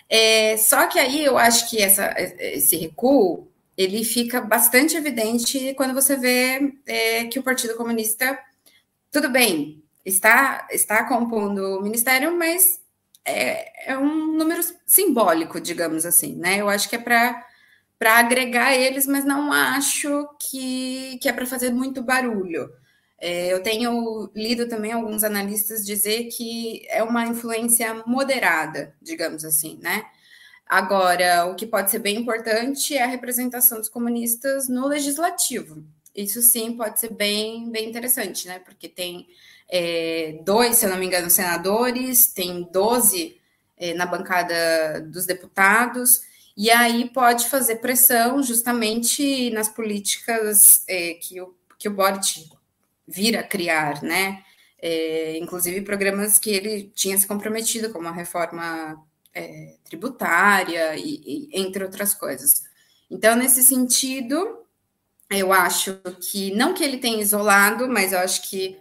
É, 0.09 0.57
só 0.59 0.87
que 0.87 0.99
aí 0.99 1.25
eu 1.25 1.39
acho 1.39 1.71
que 1.71 1.81
essa, 1.81 2.15
esse 2.39 2.77
recuo 2.77 3.49
ele 3.77 4.05
fica 4.05 4.41
bastante 4.41 4.97
evidente 4.97 5.75
quando 5.75 5.95
você 5.95 6.17
vê 6.17 6.75
é, 6.87 7.25
que 7.25 7.39
o 7.39 7.43
Partido 7.43 7.75
Comunista, 7.77 8.39
tudo 9.11 9.31
bem, 9.31 9.83
está, 10.05 10.67
está 10.71 11.05
compondo 11.05 11.79
o 11.79 11.83
ministério, 11.83 12.37
mas 12.37 12.81
é, 13.25 13.93
é 13.93 13.99
um 13.99 14.37
número 14.37 14.63
simbólico, 14.87 15.61
digamos 15.61 16.05
assim, 16.05 16.35
né? 16.37 16.61
Eu 16.61 16.69
acho 16.69 16.89
que 16.89 16.97
é 16.97 16.99
para 16.99 17.47
para 17.99 18.19
agregar 18.19 18.75
eles, 18.75 19.07
mas 19.07 19.25
não 19.25 19.53
acho 19.53 20.29
que, 20.41 21.19
que 21.23 21.29
é 21.29 21.33
para 21.33 21.47
fazer 21.47 21.71
muito 21.71 22.03
barulho. 22.03 22.69
É, 23.25 23.53
eu 23.53 23.63
tenho 23.63 24.29
lido 24.35 24.69
também 24.69 24.91
alguns 24.91 25.23
analistas 25.23 25.87
dizer 25.87 26.25
que 26.25 26.85
é 26.89 27.05
uma 27.05 27.25
influência 27.25 28.03
moderada, 28.05 28.97
digamos 29.01 29.45
assim, 29.45 29.79
né? 29.81 30.05
Agora, 30.67 31.47
o 31.47 31.55
que 31.55 31.65
pode 31.65 31.93
ser 31.93 32.01
bem 32.01 32.17
importante 32.17 32.97
é 32.97 33.05
a 33.05 33.07
representação 33.07 33.79
dos 33.79 33.89
comunistas 33.89 34.69
no 34.69 34.89
legislativo. 34.89 35.85
Isso 36.13 36.43
sim 36.43 36.77
pode 36.77 36.99
ser 36.99 37.11
bem, 37.15 37.71
bem 37.71 37.89
interessante, 37.89 38.49
né? 38.49 38.59
Porque 38.59 38.89
tem 38.89 39.29
é, 39.71 40.41
dois, 40.45 40.79
se 40.79 40.87
eu 40.87 40.91
não 40.91 40.99
me 40.99 41.07
engano, 41.07 41.31
senadores, 41.31 42.27
tem 42.27 42.69
12 42.73 43.41
é, 43.77 43.95
na 43.95 44.05
bancada 44.05 45.01
dos 45.01 45.27
deputados, 45.27 46.23
e 46.57 46.73
aí 46.73 47.09
pode 47.09 47.49
fazer 47.49 47.77
pressão 47.77 48.43
justamente 48.43 49.49
nas 49.51 49.69
políticas 49.69 50.83
é, 50.89 51.15
que, 51.15 51.41
o, 51.41 51.55
que 51.79 51.89
o 51.89 51.95
Boric 51.95 52.51
vir 53.07 53.37
a 53.37 53.43
criar, 53.43 54.03
né? 54.03 54.43
É, 54.81 55.39
inclusive 55.39 55.81
programas 55.83 56.39
que 56.39 56.51
ele 56.51 56.91
tinha 56.95 57.17
se 57.17 57.27
comprometido, 57.27 57.91
como 57.91 58.09
a 58.09 58.13
reforma 58.13 59.01
é, 59.35 59.77
tributária 59.85 60.97
e, 60.97 61.23
e, 61.25 61.49
entre 61.53 61.85
outras 61.85 62.15
coisas. 62.15 62.63
Então, 63.11 63.37
nesse 63.37 63.63
sentido, 63.63 64.63
eu 65.31 65.53
acho 65.53 66.01
que 66.21 66.55
não 66.55 66.75
que 66.75 66.83
ele 66.83 66.99
tenha 66.99 67.21
isolado, 67.21 67.89
mas 67.89 68.13
eu 68.13 68.19
acho 68.19 68.49
que 68.49 68.79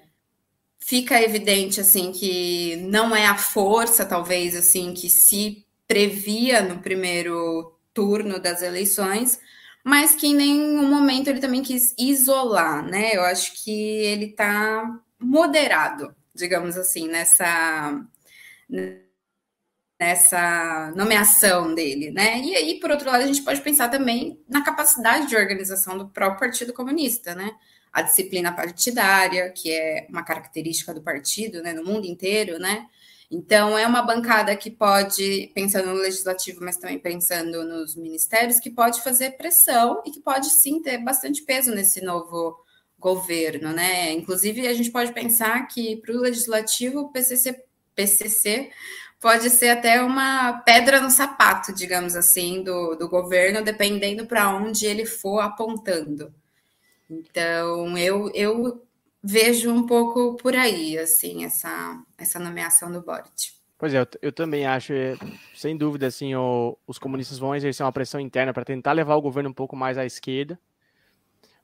fica 0.80 1.22
evidente 1.22 1.80
assim 1.80 2.12
que 2.12 2.78
não 2.78 3.16
é 3.16 3.26
a 3.28 3.38
força, 3.38 4.06
talvez 4.06 4.56
assim, 4.56 4.94
que 4.94 5.10
se 5.10 5.66
previa 5.88 6.62
no 6.62 6.80
primeiro 6.80 7.74
turno 7.94 8.40
das 8.40 8.62
eleições, 8.62 9.40
mas 9.84 10.16
que 10.16 10.28
em 10.28 10.36
nenhum 10.36 10.90
momento 10.90 11.28
ele 11.30 11.40
também 11.40 11.64
quis 11.64 11.94
isolar, 11.98 12.84
né? 12.86 13.16
Eu 13.16 13.24
acho 13.24 13.64
que 13.64 13.72
ele 13.72 14.26
está 14.26 15.00
moderado, 15.20 16.16
digamos 16.36 16.78
assim, 16.78 17.08
nessa 17.08 18.02
nessa 20.00 20.92
nomeação 20.96 21.76
dele, 21.76 22.10
né? 22.12 22.40
E 22.42 22.56
aí, 22.56 22.80
por 22.80 22.90
outro 22.90 23.10
lado, 23.10 23.24
a 23.24 23.28
gente 23.28 23.44
pode 23.44 23.62
pensar 23.62 23.90
também 23.90 24.40
na 24.50 24.64
capacidade 24.64 25.28
de 25.28 25.36
organização 25.36 25.98
do 25.98 26.10
próprio 26.10 26.40
Partido 26.40 26.74
Comunista, 26.74 27.36
né? 27.36 27.52
A 27.94 28.02
disciplina 28.02 28.52
partidária, 28.52 29.52
que 29.52 29.72
é 29.72 30.08
uma 30.10 30.24
característica 30.24 30.94
do 30.94 31.02
partido, 31.04 31.62
né, 31.62 31.74
no 31.74 31.84
mundo 31.84 32.06
inteiro, 32.08 32.58
né? 32.58 32.88
Então, 33.32 33.78
é 33.78 33.88
uma 33.88 34.02
bancada 34.02 34.54
que 34.58 34.70
pode, 34.70 35.50
pensando 35.56 35.88
no 35.88 36.02
legislativo, 36.02 36.60
mas 36.62 36.76
também 36.76 37.00
pensando 37.00 37.64
nos 37.64 37.96
ministérios, 37.96 38.60
que 38.60 38.70
pode 38.70 39.02
fazer 39.02 39.38
pressão 39.38 40.04
e 40.06 40.12
que 40.12 40.20
pode 40.20 40.50
sim 40.50 40.82
ter 40.82 40.98
bastante 40.98 41.42
peso 41.44 41.74
nesse 41.74 42.04
novo 42.04 42.62
governo, 43.00 43.72
né? 43.72 44.12
Inclusive, 44.12 44.68
a 44.68 44.74
gente 44.74 44.92
pode 44.92 45.14
pensar 45.14 45.66
que 45.68 45.96
para 45.96 46.14
o 46.14 46.20
legislativo, 46.20 47.00
o 47.00 47.10
PCC, 47.10 47.64
PCC 47.96 48.70
pode 49.22 49.50
ser 49.50 49.70
até 49.70 50.02
uma 50.02 50.54
pedra 50.66 51.00
no 51.00 51.10
sapato, 51.10 51.74
digamos 51.74 52.18
assim, 52.18 52.62
do, 52.62 52.96
do 52.96 53.08
governo, 53.08 53.64
dependendo 53.64 54.26
para 54.26 54.50
onde 54.50 54.86
ele 54.86 55.06
for 55.06 55.40
apontando. 55.40 56.34
Então, 57.10 57.98
eu, 57.98 58.30
eu 58.34 58.84
vejo 59.24 59.72
um 59.72 59.86
pouco 59.86 60.36
por 60.36 60.56
aí, 60.56 60.98
assim, 60.98 61.46
essa, 61.46 62.02
essa 62.18 62.40
nomeação 62.40 62.92
do 62.92 63.02
Boric. 63.02 63.54
Pois 63.78 63.94
é, 63.94 64.00
eu, 64.00 64.08
eu 64.22 64.32
também 64.32 64.66
acho, 64.66 64.94
é, 64.94 65.16
sem 65.56 65.76
dúvida, 65.76 66.08
assim, 66.08 66.36
o, 66.36 66.78
os 66.86 67.00
comunistas 67.00 67.40
vão 67.40 67.56
exercer 67.56 67.86
uma 67.86 67.92
pressão 67.92 68.20
interna 68.20 68.54
para 68.54 68.66
tentar 68.66 68.92
levar 68.92 69.16
o 69.16 69.22
governo 69.22 69.50
um 69.50 69.54
pouco 69.54 69.76
mais 69.76 69.98
à 69.98 70.06
esquerda. 70.06 70.60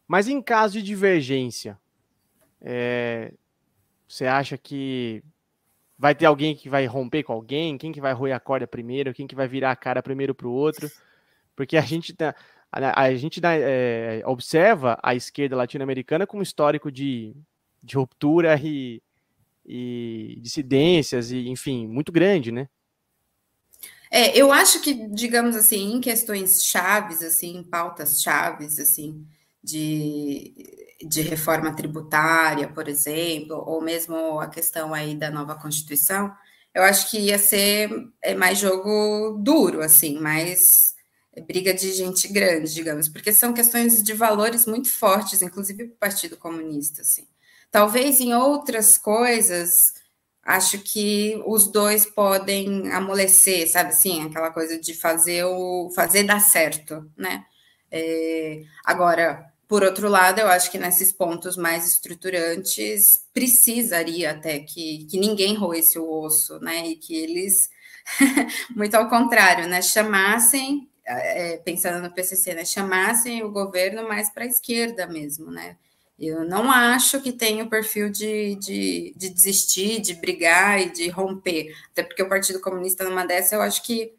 Mas 0.08 0.28
em 0.28 0.41
caso 0.41 0.74
de 0.74 0.82
divergência, 0.82 1.78
é, 2.62 3.34
você 4.08 4.26
acha 4.26 4.58
que 4.58 5.24
vai 5.98 6.15
ter 6.15 6.26
alguém 6.26 6.56
que 6.56 6.70
vai 6.70 6.86
romper 6.86 7.24
com 7.24 7.34
alguém? 7.34 7.78
Quem 7.78 7.91
que 7.91 8.02
vai 8.02 8.13
roer 8.13 8.36
a 8.36 8.39
corda 8.39 8.65
primeiro? 8.65 9.13
Quem 9.13 9.28
que 9.28 9.36
vai 9.36 9.48
virar 9.48 9.72
a 9.72 9.76
cara 9.76 10.02
primeiro 10.02 10.34
para 10.34 10.48
o 10.48 10.52
outro? 10.52 10.89
Porque 11.56 11.76
a 11.76 11.82
gente 11.82 12.13
tá, 12.13 12.36
a, 12.72 13.04
a 13.04 13.16
gente 13.16 13.40
é, 13.44 14.22
observa 14.26 15.00
a 15.02 15.16
esquerda 15.16 15.56
latino-americana 15.56 16.28
com 16.28 16.40
um 16.40 16.44
histórico 16.44 16.92
de, 16.92 17.36
de 17.84 17.96
ruptura 17.96 18.60
e, 18.62 19.02
e 19.66 20.38
dissidências, 20.42 21.32
e, 21.32 21.48
enfim, 21.50 21.88
muito 21.88 22.12
grande, 22.12 22.52
né? 22.52 22.68
É, 24.10 24.38
eu 24.38 24.52
acho 24.52 24.82
que, 24.82 24.94
digamos 25.10 25.56
assim, 25.56 25.94
em 25.96 26.02
questões 26.02 26.64
chaves, 26.64 27.22
assim, 27.22 27.58
em 27.58 27.64
pautas 27.64 28.22
chaves, 28.22 28.80
assim, 28.80 29.26
de, 29.62 30.54
de 31.06 31.22
reforma 31.22 31.76
tributária, 31.76 32.70
por 32.70 32.88
exemplo, 32.88 33.58
ou 33.66 33.82
mesmo 33.82 34.40
a 34.40 34.48
questão 34.48 34.94
aí 34.94 35.14
da 35.14 35.30
nova 35.30 35.56
Constituição, 35.56 36.34
eu 36.74 36.84
acho 36.84 37.10
que 37.10 37.20
ia 37.20 37.38
ser 37.38 37.90
é, 38.22 38.34
mais 38.34 38.60
jogo 38.60 39.38
duro, 39.42 39.82
assim, 39.82 40.20
mais 40.20 40.87
briga 41.41 41.73
de 41.73 41.91
gente 41.93 42.28
grande, 42.28 42.73
digamos, 42.73 43.08
porque 43.08 43.32
são 43.34 43.54
questões 43.54 44.02
de 44.02 44.13
valores 44.13 44.65
muito 44.65 44.89
fortes, 44.89 45.41
inclusive 45.41 45.86
para 45.86 45.93
o 45.93 45.97
Partido 45.97 46.38
Comunista, 46.38 47.02
assim. 47.02 47.28
Talvez 47.71 48.19
em 48.19 48.34
outras 48.34 48.97
coisas, 48.97 49.93
acho 50.43 50.80
que 50.80 51.41
os 51.45 51.67
dois 51.67 52.06
podem 52.06 52.91
amolecer, 52.91 53.69
sabe 53.69 53.89
assim, 53.89 54.26
aquela 54.26 54.52
coisa 54.52 54.80
de 54.80 54.93
fazer 54.93 55.43
o 55.43 55.91
fazer 55.93 56.23
dar 56.23 56.39
certo, 56.39 57.10
né? 57.17 57.45
É, 57.91 58.63
agora, 58.86 59.45
por 59.67 59.84
outro 59.84 60.08
lado, 60.10 60.39
eu 60.39 60.47
acho 60.47 60.71
que 60.71 60.78
nesses 60.78 61.12
pontos 61.12 61.58
mais 61.58 61.86
estruturantes 61.86 63.26
precisaria 63.34 64.32
até 64.32 64.60
que, 64.60 65.06
que 65.06 65.19
ninguém 65.19 65.56
roesse 65.56 66.00
o 66.00 66.10
osso, 66.10 66.60
né? 66.60 66.88
E 66.88 66.95
que 66.95 67.13
eles, 67.15 67.69
muito 68.76 68.95
ao 68.95 69.10
contrário, 69.10 69.67
né, 69.67 69.82
chamassem, 69.82 70.89
é, 71.08 71.58
pensando 71.58 72.02
no 72.02 72.13
PCC, 72.13 72.54
né, 72.54 72.65
chamassem 72.65 73.43
o 73.43 73.52
governo 73.52 74.08
mais 74.08 74.30
para 74.30 74.43
a 74.43 74.48
esquerda 74.48 75.08
mesmo, 75.08 75.50
né? 75.50 75.78
Eu 76.20 76.43
não 76.43 76.72
acho 76.72 77.22
que 77.22 77.32
tenha 77.32 77.63
o 77.63 77.70
perfil 77.70 78.10
de, 78.10 78.56
de, 78.56 79.13
de, 79.15 79.30
desistir, 79.30 80.02
de 80.02 80.15
brigar 80.15 80.82
e 80.82 80.89
de 80.91 81.10
romper. 81.10 81.76
Até 81.91 82.02
porque 82.02 82.24
o 82.24 82.30
Partido 82.30 82.60
Comunista, 82.60 83.04
numa 83.04 83.24
dessa, 83.24 83.54
eu 83.56 83.62
acho 83.62 83.84
que 83.84 84.12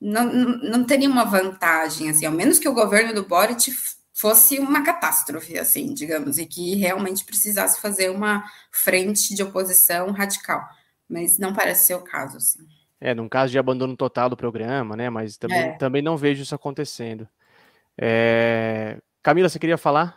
não, 0.00 0.24
não, 0.32 0.84
teria 0.84 1.08
uma 1.08 1.24
vantagem, 1.24 2.10
assim, 2.10 2.26
ao 2.26 2.32
menos 2.32 2.58
que 2.58 2.68
o 2.68 2.74
governo 2.74 3.14
do 3.14 3.24
Boric 3.24 3.72
fosse 4.12 4.58
uma 4.58 4.82
catástrofe, 4.82 5.56
assim, 5.58 5.94
digamos, 5.94 6.38
e 6.38 6.46
que 6.46 6.74
realmente 6.74 7.24
precisasse 7.24 7.80
fazer 7.80 8.10
uma 8.10 8.44
frente 8.72 9.32
de 9.34 9.42
oposição 9.42 10.10
radical. 10.10 10.68
Mas 11.08 11.38
não 11.38 11.54
parece 11.54 11.86
ser 11.86 11.94
o 11.94 12.02
caso, 12.02 12.36
assim. 12.36 12.66
É, 13.00 13.14
num 13.14 13.28
caso 13.28 13.52
de 13.52 13.58
abandono 13.58 13.96
total 13.96 14.28
do 14.28 14.36
programa, 14.36 14.96
né? 14.96 15.08
Mas 15.08 15.36
também, 15.36 15.58
é. 15.58 15.72
também 15.76 16.02
não 16.02 16.16
vejo 16.16 16.42
isso 16.42 16.54
acontecendo. 16.54 17.28
É... 17.96 18.98
Camila, 19.22 19.48
você 19.48 19.58
queria 19.58 19.78
falar? 19.78 20.16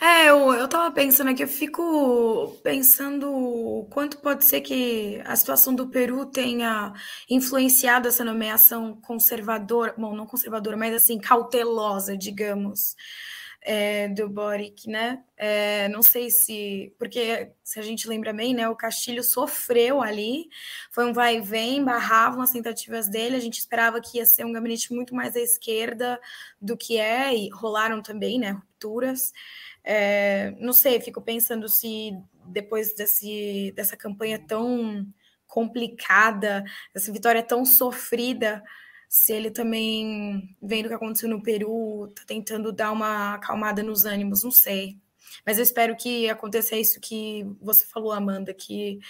É, 0.00 0.28
eu, 0.28 0.52
eu 0.52 0.68
tava 0.68 0.92
pensando 0.92 1.30
aqui, 1.30 1.42
eu 1.42 1.48
fico 1.48 2.60
pensando 2.64 3.86
quanto 3.90 4.18
pode 4.18 4.44
ser 4.44 4.60
que 4.60 5.22
a 5.24 5.36
situação 5.36 5.74
do 5.74 5.88
Peru 5.88 6.26
tenha 6.26 6.92
influenciado 7.30 8.08
essa 8.08 8.24
nomeação 8.24 8.96
conservadora, 9.00 9.94
bom, 9.96 10.14
não 10.14 10.26
conservadora, 10.26 10.76
mas 10.76 10.94
assim, 10.94 11.18
cautelosa, 11.18 12.16
digamos, 12.16 12.96
é, 13.64 14.08
do 14.08 14.28
Boric, 14.28 14.88
né? 14.88 15.22
É, 15.36 15.88
não 15.88 16.02
sei 16.02 16.30
se, 16.30 16.94
porque 16.98 17.52
se 17.62 17.78
a 17.78 17.82
gente 17.82 18.08
lembra 18.08 18.32
bem, 18.32 18.54
né, 18.54 18.68
o 18.68 18.76
Castilho 18.76 19.22
sofreu 19.22 20.02
ali, 20.02 20.48
foi 20.90 21.06
um 21.06 21.12
vai 21.12 21.36
e 21.36 21.40
vem, 21.40 21.84
barravam 21.84 22.42
as 22.42 22.50
tentativas 22.50 23.08
dele, 23.08 23.36
a 23.36 23.40
gente 23.40 23.58
esperava 23.58 24.00
que 24.00 24.18
ia 24.18 24.26
ser 24.26 24.44
um 24.44 24.52
gabinete 24.52 24.92
muito 24.92 25.14
mais 25.14 25.36
à 25.36 25.40
esquerda 25.40 26.20
do 26.60 26.76
que 26.76 26.98
é, 26.98 27.34
e 27.34 27.48
rolaram 27.50 28.02
também, 28.02 28.38
né, 28.38 28.50
rupturas. 28.50 29.32
É, 29.84 30.54
não 30.58 30.72
sei, 30.72 31.00
fico 31.00 31.22
pensando 31.22 31.68
se 31.68 32.12
depois 32.46 32.94
desse, 32.94 33.72
dessa 33.76 33.96
campanha 33.96 34.38
tão 34.44 35.06
complicada, 35.46 36.64
essa 36.94 37.12
vitória 37.12 37.42
tão 37.42 37.64
sofrida, 37.64 38.62
se 39.12 39.30
ele 39.30 39.50
também, 39.50 40.56
vendo 40.62 40.86
o 40.86 40.88
que 40.88 40.94
aconteceu 40.94 41.28
no 41.28 41.42
Peru, 41.42 42.10
tá 42.16 42.22
tentando 42.26 42.72
dar 42.72 42.90
uma 42.90 43.34
acalmada 43.34 43.82
nos 43.82 44.06
ânimos, 44.06 44.42
não 44.42 44.50
sei. 44.50 44.96
Mas 45.44 45.58
eu 45.58 45.62
espero 45.62 45.94
que 45.94 46.30
aconteça 46.30 46.76
isso 46.76 46.98
que 46.98 47.44
você 47.60 47.84
falou, 47.84 48.12
Amanda, 48.12 48.54
que 48.54 49.00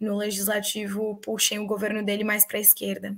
no 0.00 0.16
legislativo 0.16 1.20
puxem 1.22 1.60
o 1.60 1.68
governo 1.68 2.04
dele 2.04 2.24
mais 2.24 2.44
para 2.44 2.58
a 2.58 2.60
esquerda. 2.60 3.16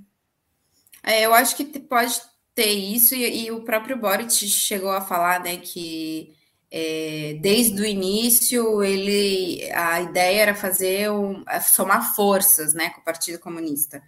É, 1.03 1.23
eu 1.25 1.33
acho 1.33 1.57
que 1.57 1.65
pode 1.81 2.21
ter 2.55 2.71
isso, 2.71 3.15
e, 3.15 3.47
e, 3.47 3.51
o 3.51 3.65
próprio 3.65 3.97
Boric 3.97 4.31
chegou 4.31 4.91
a 4.91 5.01
falar 5.01 5.41
né, 5.41 5.57
que 5.57 6.35
é, 6.71 7.39
desde 7.41 7.81
o 7.81 7.87
início 7.87 8.85
ele 8.85 9.73
a 9.73 10.03
ideia 10.03 10.43
era 10.43 10.55
fazer 10.55 11.11
um, 11.11 11.43
somar 11.63 12.15
forças 12.15 12.75
né, 12.75 12.91
com 12.91 13.01
o 13.01 13.05
Partido 13.05 13.39
Comunista. 13.39 14.03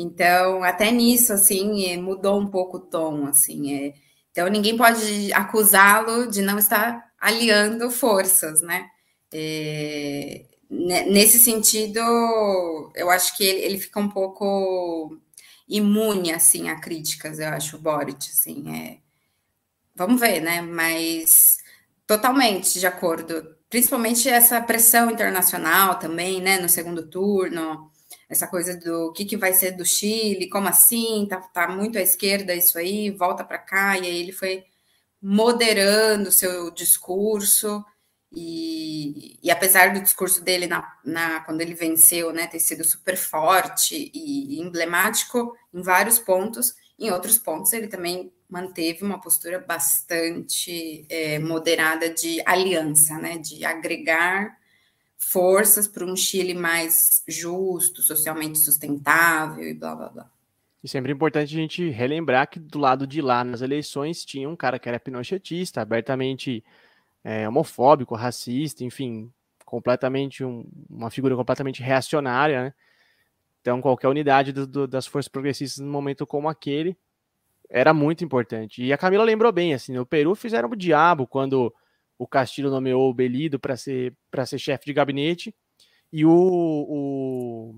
Então, 0.00 0.62
até 0.62 0.92
nisso, 0.92 1.32
assim, 1.32 1.86
é, 1.86 1.96
mudou 1.96 2.40
um 2.40 2.46
pouco 2.46 2.76
o 2.76 2.80
tom, 2.80 3.26
assim. 3.26 3.74
É, 3.74 3.94
então, 4.30 4.46
ninguém 4.48 4.76
pode 4.76 5.32
acusá-lo 5.32 6.30
de 6.30 6.40
não 6.40 6.56
estar 6.56 7.12
aliando 7.20 7.90
forças, 7.90 8.62
né? 8.62 8.88
É, 9.32 10.44
nesse 10.70 11.40
sentido, 11.40 11.98
eu 12.94 13.10
acho 13.10 13.36
que 13.36 13.42
ele, 13.44 13.60
ele, 13.62 13.78
fica 13.80 13.98
um 13.98 14.08
pouco 14.08 15.18
imune, 15.68 16.32
assim, 16.32 16.68
a 16.70 16.80
críticas, 16.80 17.40
eu 17.40 17.48
acho, 17.48 17.76
o 17.76 17.80
Boric, 17.80 18.28
assim, 18.30 18.72
é... 18.72 18.98
Vamos 19.96 20.20
ver, 20.20 20.40
né? 20.40 20.62
Mas 20.62 21.58
totalmente 22.06 22.78
de 22.78 22.86
acordo. 22.86 23.56
Principalmente 23.68 24.28
essa 24.28 24.60
pressão 24.60 25.10
internacional 25.10 25.98
também, 25.98 26.40
né? 26.40 26.58
No 26.60 26.68
segundo 26.68 27.08
turno, 27.08 27.90
essa 28.28 28.46
coisa 28.46 28.76
do 28.76 29.12
que, 29.12 29.24
que 29.24 29.36
vai 29.36 29.52
ser 29.52 29.72
do 29.72 29.84
Chile, 29.84 30.48
como 30.48 30.68
assim, 30.68 31.26
tá, 31.28 31.38
tá 31.40 31.68
muito 31.68 31.98
à 31.98 32.02
esquerda 32.02 32.54
isso 32.54 32.78
aí, 32.78 33.10
volta 33.10 33.44
para 33.44 33.58
cá, 33.58 33.98
e 33.98 34.02
aí 34.06 34.20
ele 34.20 34.32
foi 34.32 34.64
moderando 35.20 36.30
seu 36.30 36.70
discurso, 36.70 37.84
e, 38.32 39.38
e, 39.42 39.50
apesar 39.50 39.94
do 39.94 40.02
discurso 40.02 40.42
dele 40.44 40.66
na, 40.66 40.86
na, 41.04 41.40
quando 41.40 41.62
ele 41.62 41.74
venceu, 41.74 42.32
né, 42.32 42.46
ter 42.46 42.60
sido 42.60 42.84
super 42.84 43.16
forte 43.16 44.10
e 44.14 44.60
emblemático 44.60 45.56
em 45.72 45.82
vários 45.82 46.18
pontos, 46.18 46.74
em 46.98 47.10
outros 47.10 47.38
pontos 47.38 47.72
ele 47.72 47.88
também 47.88 48.30
manteve 48.48 49.02
uma 49.02 49.20
postura 49.20 49.58
bastante 49.58 51.06
é, 51.08 51.38
moderada 51.38 52.10
de 52.10 52.42
aliança, 52.44 53.16
né, 53.18 53.38
de 53.38 53.64
agregar 53.64 54.56
forças 55.18 55.88
para 55.88 56.04
um 56.04 56.16
Chile 56.16 56.54
mais 56.54 57.22
justo, 57.26 58.00
socialmente 58.00 58.58
sustentável 58.58 59.64
e 59.64 59.74
blá 59.74 59.94
blá 59.94 60.08
blá. 60.08 60.30
E 60.82 60.88
sempre 60.88 61.10
é 61.10 61.14
importante 61.14 61.54
a 61.54 61.58
gente 61.58 61.90
relembrar 61.90 62.48
que 62.48 62.60
do 62.60 62.78
lado 62.78 63.06
de 63.06 63.20
lá 63.20 63.42
nas 63.42 63.60
eleições 63.60 64.24
tinha 64.24 64.48
um 64.48 64.54
cara 64.54 64.78
que 64.78 64.88
era 64.88 65.00
pinochetista, 65.00 65.80
abertamente 65.80 66.64
é, 67.24 67.48
homofóbico, 67.48 68.14
racista, 68.14 68.84
enfim, 68.84 69.32
completamente 69.64 70.44
um, 70.44 70.64
uma 70.88 71.10
figura 71.10 71.34
completamente 71.34 71.82
reacionária, 71.82 72.64
né? 72.64 72.74
Então 73.60 73.82
qualquer 73.82 74.08
unidade 74.08 74.52
do, 74.52 74.66
do, 74.66 74.86
das 74.86 75.06
forças 75.06 75.28
progressistas 75.28 75.84
num 75.84 75.90
momento 75.90 76.24
como 76.24 76.48
aquele 76.48 76.96
era 77.68 77.92
muito 77.92 78.24
importante. 78.24 78.82
E 78.82 78.92
a 78.92 78.96
Camila 78.96 79.24
lembrou 79.24 79.52
bem, 79.52 79.74
assim, 79.74 79.92
no 79.92 80.06
Peru 80.06 80.34
fizeram 80.34 80.70
o 80.70 80.76
diabo 80.76 81.26
quando 81.26 81.74
o 82.18 82.26
Castilho 82.26 82.70
nomeou 82.70 83.08
o 83.08 83.14
Belido 83.14 83.58
para 83.60 83.76
ser, 83.76 84.12
ser 84.46 84.58
chefe 84.58 84.86
de 84.86 84.92
gabinete 84.92 85.54
e 86.12 86.24
o, 86.24 86.30
o, 86.30 87.74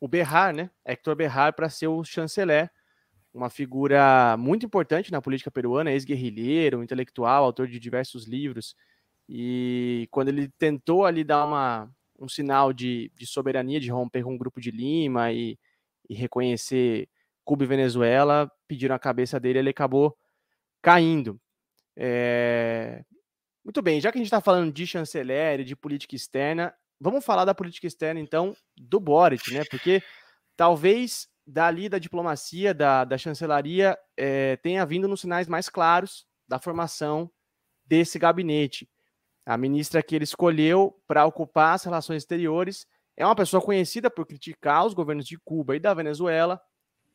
o 0.00 0.08
Berrar, 0.08 0.54
né? 0.54 0.70
Hector 0.84 1.14
Berrar, 1.14 1.54
para 1.54 1.68
ser 1.68 1.88
o 1.88 2.02
chanceler, 2.02 2.70
uma 3.34 3.50
figura 3.50 4.36
muito 4.38 4.64
importante 4.64 5.12
na 5.12 5.20
política 5.20 5.50
peruana, 5.50 5.92
ex-guerrilheiro, 5.92 6.82
intelectual, 6.82 7.44
autor 7.44 7.66
de 7.66 7.78
diversos 7.78 8.26
livros. 8.26 8.74
E 9.28 10.08
quando 10.10 10.28
ele 10.28 10.48
tentou 10.58 11.04
ali 11.04 11.24
dar 11.24 11.44
uma, 11.44 11.90
um 12.18 12.28
sinal 12.28 12.72
de, 12.72 13.10
de 13.14 13.26
soberania, 13.26 13.80
de 13.80 13.90
romper 13.90 14.22
com 14.22 14.34
o 14.34 14.38
grupo 14.38 14.60
de 14.60 14.70
Lima 14.70 15.32
e, 15.32 15.58
e 16.08 16.14
reconhecer 16.14 17.08
Cuba 17.44 17.64
e 17.64 17.66
Venezuela, 17.66 18.50
pediram 18.68 18.94
a 18.94 18.98
cabeça 18.98 19.40
dele, 19.40 19.58
ele 19.58 19.70
acabou 19.70 20.16
caindo. 20.82 21.40
É... 21.96 23.04
Muito 23.64 23.80
bem, 23.80 24.00
já 24.00 24.10
que 24.10 24.18
a 24.18 24.20
gente 24.20 24.26
está 24.26 24.40
falando 24.40 24.72
de 24.72 24.86
chanceler 24.86 25.60
e 25.60 25.64
de 25.64 25.76
política 25.76 26.16
externa, 26.16 26.74
vamos 27.00 27.24
falar 27.24 27.44
da 27.44 27.54
política 27.54 27.86
externa, 27.86 28.18
então, 28.18 28.56
do 28.76 28.98
Boric, 28.98 29.52
né? 29.52 29.64
Porque 29.70 30.02
talvez 30.56 31.28
dali 31.46 31.88
da 31.88 31.98
diplomacia, 31.98 32.72
da, 32.72 33.04
da 33.04 33.18
chancelaria, 33.18 33.98
é, 34.16 34.56
tenha 34.56 34.84
vindo 34.86 35.08
nos 35.08 35.20
sinais 35.20 35.48
mais 35.48 35.68
claros 35.68 36.26
da 36.46 36.58
formação 36.58 37.30
desse 37.84 38.18
gabinete. 38.18 38.88
A 39.44 39.56
ministra 39.56 40.02
que 40.02 40.14
ele 40.14 40.24
escolheu 40.24 40.96
para 41.06 41.26
ocupar 41.26 41.74
as 41.74 41.84
relações 41.84 42.22
exteriores 42.22 42.86
é 43.16 43.26
uma 43.26 43.34
pessoa 43.34 43.62
conhecida 43.62 44.08
por 44.10 44.26
criticar 44.26 44.86
os 44.86 44.94
governos 44.94 45.26
de 45.26 45.38
Cuba 45.38 45.76
e 45.76 45.80
da 45.80 45.92
Venezuela, 45.92 46.60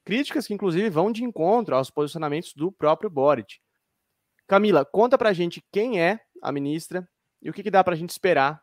críticas 0.04 0.46
que 0.46 0.54
inclusive 0.54 0.90
vão 0.90 1.12
de 1.12 1.24
encontro 1.24 1.76
aos 1.76 1.90
posicionamentos 1.90 2.54
do 2.54 2.72
próprio 2.72 3.10
Boric. 3.10 3.60
Camila, 4.46 4.86
conta 4.86 5.18
pra 5.18 5.34
gente 5.34 5.62
quem 5.72 6.02
é 6.02 6.20
a 6.42 6.52
ministra 6.52 7.08
e 7.42 7.50
o 7.50 7.54
que, 7.54 7.64
que 7.64 7.72
dá 7.72 7.84
pra 7.84 7.96
gente 7.96 8.10
esperar 8.10 8.62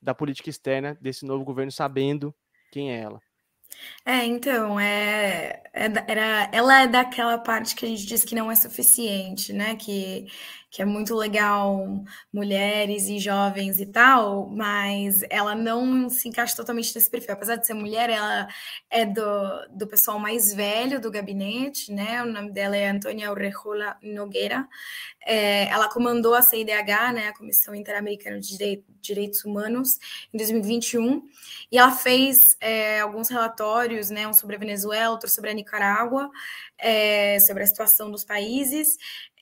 da 0.00 0.14
política 0.14 0.50
externa 0.50 0.96
desse 1.00 1.24
novo 1.24 1.44
governo, 1.44 1.72
sabendo 1.72 2.34
quem 2.70 2.92
é 2.92 3.00
ela. 3.00 3.20
É, 4.04 4.24
então, 4.24 4.78
é, 4.78 5.62
é, 5.72 5.86
era, 6.06 6.50
ela 6.52 6.82
é 6.82 6.86
daquela 6.86 7.38
parte 7.38 7.74
que 7.74 7.84
a 7.84 7.88
gente 7.88 8.06
diz 8.06 8.24
que 8.24 8.34
não 8.34 8.50
é 8.50 8.54
suficiente, 8.54 9.52
né? 9.52 9.74
Que, 9.74 10.26
que 10.76 10.82
é 10.82 10.84
muito 10.84 11.14
legal 11.14 12.04
mulheres 12.30 13.08
e 13.08 13.18
jovens 13.18 13.80
e 13.80 13.86
tal, 13.86 14.46
mas 14.50 15.22
ela 15.30 15.54
não 15.54 16.10
se 16.10 16.28
encaixa 16.28 16.54
totalmente 16.54 16.94
nesse 16.94 17.10
perfil. 17.10 17.32
Apesar 17.32 17.56
de 17.56 17.66
ser 17.66 17.72
mulher, 17.72 18.10
ela 18.10 18.46
é 18.90 19.06
do, 19.06 19.68
do 19.70 19.86
pessoal 19.86 20.18
mais 20.18 20.52
velho 20.52 21.00
do 21.00 21.10
gabinete, 21.10 21.90
né? 21.90 22.22
O 22.22 22.26
nome 22.26 22.52
dela 22.52 22.76
é 22.76 22.90
Antônia 22.90 23.32
Urrejola 23.32 23.96
Nogueira. 24.02 24.68
É, 25.24 25.66
ela 25.70 25.88
comandou 25.88 26.34
a 26.34 26.42
CIDH, 26.42 27.12
né? 27.14 27.28
A 27.28 27.32
Comissão 27.34 27.74
Interamericana 27.74 28.38
de 28.38 28.84
Direitos 29.00 29.46
Humanos, 29.46 29.98
em 30.34 30.36
2021, 30.36 31.22
e 31.72 31.78
ela 31.78 31.92
fez 31.92 32.54
é, 32.60 33.00
alguns 33.00 33.30
relatórios, 33.30 34.10
né? 34.10 34.28
Um 34.28 34.34
sobre 34.34 34.56
a 34.56 34.58
Venezuela, 34.58 35.12
outro 35.12 35.30
sobre 35.30 35.48
a 35.48 35.54
Nicarágua, 35.54 36.30
é, 36.78 37.40
sobre 37.40 37.62
a 37.62 37.66
situação 37.66 38.10
dos 38.10 38.24
países. 38.24 38.98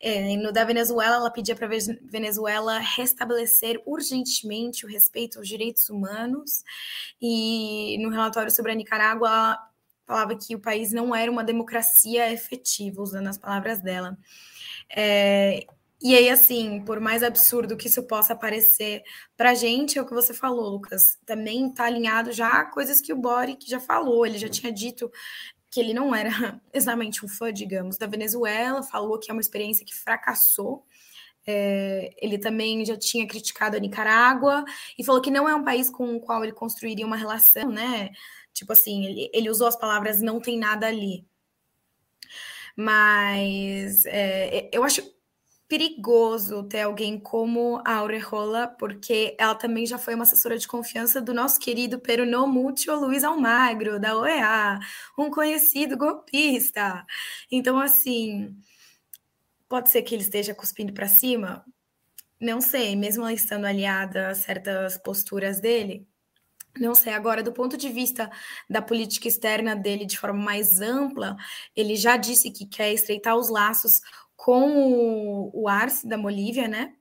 É, 0.07 0.37
no 0.37 0.53
da 0.53 0.65
Venezuela, 0.65 1.17
ela 1.17 1.31
pedia 1.31 1.57
para 1.57 1.67
a 1.67 1.71
Venezuela 2.03 2.79
restabelecer 2.79 3.81
urgentemente 3.87 4.85
o 4.85 4.89
respeito 4.89 5.39
aos 5.39 5.49
direitos 5.49 5.89
humanos. 5.89 6.63
E 7.23 7.97
no 8.03 8.11
relatório 8.11 8.51
sobre 8.51 8.73
a 8.73 8.75
Nicarágua, 8.75 9.29
ela 9.29 9.71
falava 10.07 10.37
que 10.37 10.55
o 10.55 10.61
país 10.61 10.93
não 10.93 11.15
era 11.15 11.33
uma 11.33 11.43
democracia 11.43 12.31
efetiva, 12.31 13.01
usando 13.01 13.29
as 13.29 13.39
palavras 13.39 13.81
dela. 13.81 14.19
É, 14.95 15.67
e 16.03 16.15
aí, 16.15 16.29
assim, 16.29 16.85
por 16.85 17.01
mais 17.01 17.23
absurdo 17.23 17.75
que 17.75 17.89
isso 17.89 18.03
possa 18.03 18.37
parecer 18.37 19.03
para 19.39 19.53
a 19.53 19.55
gente, 19.55 19.99
é 19.99 20.03
o 20.03 20.07
que 20.07 20.13
você 20.13 20.35
falou, 20.35 20.69
Lucas, 20.69 21.19
também 21.25 21.69
está 21.69 21.87
alinhado 21.87 22.31
já 22.31 22.49
a 22.49 22.67
coisas 22.67 23.01
que 23.01 23.11
o 23.11 23.17
Boric 23.17 23.71
já 23.71 23.81
falou, 23.81 24.27
ele 24.27 24.37
já 24.37 24.51
tinha 24.51 24.71
dito 24.71 25.11
que 25.75 25.81
ele 25.81 25.93
não 25.93 26.15
era 26.15 26.31
exatamente 26.73 27.25
um 27.25 27.29
fã, 27.29 27.53
digamos, 27.53 27.99
da 27.99 28.07
Venezuela, 28.07 28.81
falou 28.81 29.19
que 29.19 29.29
é 29.29 29.35
uma 29.35 29.41
experiência 29.41 29.85
que 29.85 29.93
fracassou. 29.93 30.87
É, 31.45 32.15
ele 32.23 32.39
também 32.39 32.87
já 32.87 32.97
tinha 32.97 33.27
criticado 33.27 33.77
a 33.77 33.81
Nicarágua 33.81 34.65
e 34.97 35.05
falou 35.05 35.21
que 35.21 35.33
não 35.33 35.49
é 35.49 35.55
um 35.55 35.65
país 35.65 35.91
com 35.91 36.15
o 36.15 36.21
qual 36.21 36.45
ele 36.45 36.53
construiria 36.53 37.05
uma 37.05 37.17
relação, 37.17 37.71
né? 37.71 38.11
Tipo 38.53 38.73
assim, 38.73 39.05
ele, 39.05 39.31
ele 39.35 39.51
usou 39.51 39.67
as 39.67 39.77
palavras 39.77 40.23
não 40.23 40.41
tem 40.41 40.57
nada 40.57 40.87
ali. 40.87 41.27
Mas 42.77 44.07
é, 44.07 44.69
eu 44.73 44.85
acho 44.85 45.03
perigoso 45.75 46.63
ter 46.63 46.83
alguém 46.83 47.19
como 47.19 47.83
a 47.85 47.97
Aurejola, 47.97 48.69
porque 48.69 49.35
ela 49.37 49.57
também 49.57 49.85
já 49.85 49.99
foi 49.99 50.15
uma 50.15 50.23
assessora 50.23 50.57
de 50.57 50.69
confiança 50.69 51.21
do 51.21 51.35
nosso 51.35 51.59
querido 51.59 51.99
peronomútil 51.99 52.95
Luiz 52.95 53.25
Almagro, 53.25 53.99
da 53.99 54.17
OEA, 54.17 54.79
um 55.19 55.29
conhecido 55.29 55.97
golpista. 55.97 57.05
Então, 57.51 57.81
assim, 57.81 58.57
pode 59.69 59.91
ser 59.91 60.03
que 60.03 60.15
ele 60.15 60.23
esteja 60.23 60.55
cuspindo 60.55 60.93
para 60.93 61.09
cima? 61.09 61.65
Não 62.41 62.61
sei, 62.61 62.95
mesmo 62.95 63.25
ela 63.25 63.33
estando 63.33 63.65
aliada 63.65 64.29
a 64.29 64.35
certas 64.37 64.97
posturas 64.97 65.61
dele, 65.61 66.07
não 66.79 66.95
sei, 66.95 67.13
agora, 67.13 67.41
do 67.43 67.53
ponto 67.53 67.77
de 67.77 67.89
vista 67.89 68.31
da 68.69 68.83
política 68.83 69.29
externa 69.29 69.77
dele 69.77 70.05
de 70.05 70.19
forma 70.19 70.43
mais 70.43 70.81
ampla, 70.81 71.37
ele 71.75 71.95
já 71.95 72.17
disse 72.17 72.51
que 72.51 72.67
quer 72.67 72.93
estreitar 72.93 73.37
os 73.37 73.49
laços 73.49 74.01
com 74.45 74.77
o, 74.77 75.63
o 75.63 75.69
Arce 75.69 76.07
da 76.07 76.19
Bolívia, 76.19 76.69
né? 76.69 76.93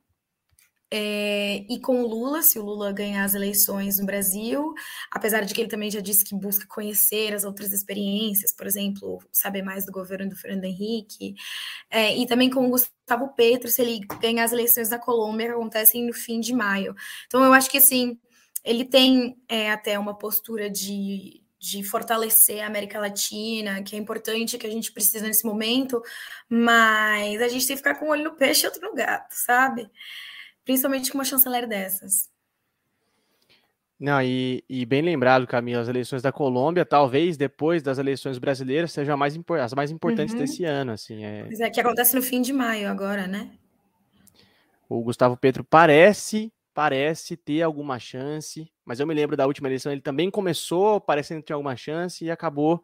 É, 0.89 1.65
e 1.69 1.77
com 1.81 2.01
o 2.01 2.07
Lula, 2.07 2.41
se 2.41 2.57
o 2.57 2.63
Lula 2.63 2.93
ganhar 2.93 3.25
as 3.25 3.35
eleições 3.35 3.99
no 3.99 4.05
Brasil, 4.05 4.73
apesar 5.11 5.41
de 5.41 5.53
que 5.53 5.59
ele 5.59 5.69
também 5.69 5.91
já 5.91 5.99
disse 5.99 6.23
que 6.23 6.33
busca 6.33 6.65
conhecer 6.67 7.33
as 7.33 7.43
outras 7.43 7.73
experiências, 7.73 8.53
por 8.55 8.65
exemplo, 8.65 9.19
saber 9.29 9.61
mais 9.61 9.85
do 9.85 9.91
governo 9.91 10.29
do 10.29 10.37
Fernando 10.37 10.63
Henrique, 10.63 11.35
é, 11.89 12.15
e 12.15 12.25
também 12.25 12.49
com 12.49 12.65
o 12.65 12.69
Gustavo 12.69 13.33
Petro, 13.35 13.67
se 13.69 13.81
ele 13.81 13.99
ganhar 14.21 14.45
as 14.45 14.53
eleições 14.53 14.87
da 14.87 14.97
Colômbia, 14.97 15.47
que 15.47 15.53
acontecem 15.53 16.07
no 16.07 16.13
fim 16.13 16.39
de 16.39 16.53
maio. 16.53 16.95
Então, 17.27 17.43
eu 17.43 17.51
acho 17.51 17.69
que, 17.69 17.77
assim, 17.79 18.17
ele 18.63 18.85
tem 18.85 19.35
é, 19.49 19.69
até 19.69 19.99
uma 19.99 20.17
postura 20.17 20.69
de, 20.69 21.42
de 21.63 21.81
fortalecer 21.81 22.61
a 22.61 22.67
América 22.67 22.99
Latina, 22.99 23.81
que 23.83 23.95
é 23.95 23.99
importante, 23.99 24.57
que 24.57 24.67
a 24.67 24.69
gente 24.69 24.91
precisa 24.91 25.25
nesse 25.25 25.45
momento, 25.45 26.03
mas 26.49 27.41
a 27.41 27.47
gente 27.47 27.65
tem 27.65 27.77
que 27.77 27.81
ficar 27.81 27.95
com 27.95 28.07
um 28.07 28.09
olho 28.09 28.25
no 28.25 28.35
peixe 28.35 28.65
e 28.65 28.67
outro 28.67 28.81
no 28.81 28.93
gato, 28.93 29.31
sabe? 29.31 29.89
Principalmente 30.65 31.09
com 31.09 31.17
uma 31.17 31.23
chanceler 31.23 31.65
dessas. 31.65 32.29
Não, 33.97 34.21
e, 34.21 34.61
e, 34.69 34.85
bem 34.85 35.01
lembrado, 35.01 35.47
Camila, 35.47 35.81
as 35.81 35.87
eleições 35.87 36.21
da 36.21 36.33
Colômbia, 36.33 36.83
talvez 36.83 37.37
depois 37.37 37.81
das 37.81 37.97
eleições 37.97 38.37
brasileiras, 38.37 38.91
sejam 38.91 39.15
mais 39.15 39.39
as 39.61 39.73
mais 39.73 39.89
importantes 39.89 40.33
uhum. 40.33 40.41
desse 40.41 40.65
ano, 40.65 40.91
assim. 40.91 41.23
É... 41.23 41.45
Pois 41.45 41.61
é, 41.61 41.69
que 41.69 41.79
acontece 41.79 42.13
no 42.13 42.21
fim 42.21 42.41
de 42.41 42.51
maio 42.51 42.89
agora, 42.89 43.25
né? 43.25 43.51
O 44.89 45.01
Gustavo 45.01 45.37
Petro 45.37 45.63
parece 45.63 46.51
parece 46.73 47.37
ter 47.37 47.61
alguma 47.61 47.99
chance, 47.99 48.71
mas 48.83 48.99
eu 48.99 49.07
me 49.07 49.13
lembro 49.13 49.37
da 49.37 49.45
última 49.45 49.67
eleição, 49.67 49.91
ele 49.91 50.01
também 50.01 50.31
começou 50.31 50.99
parecendo 50.99 51.43
ter 51.43 51.53
alguma 51.53 51.75
chance 51.75 52.25
e 52.25 52.31
acabou. 52.31 52.83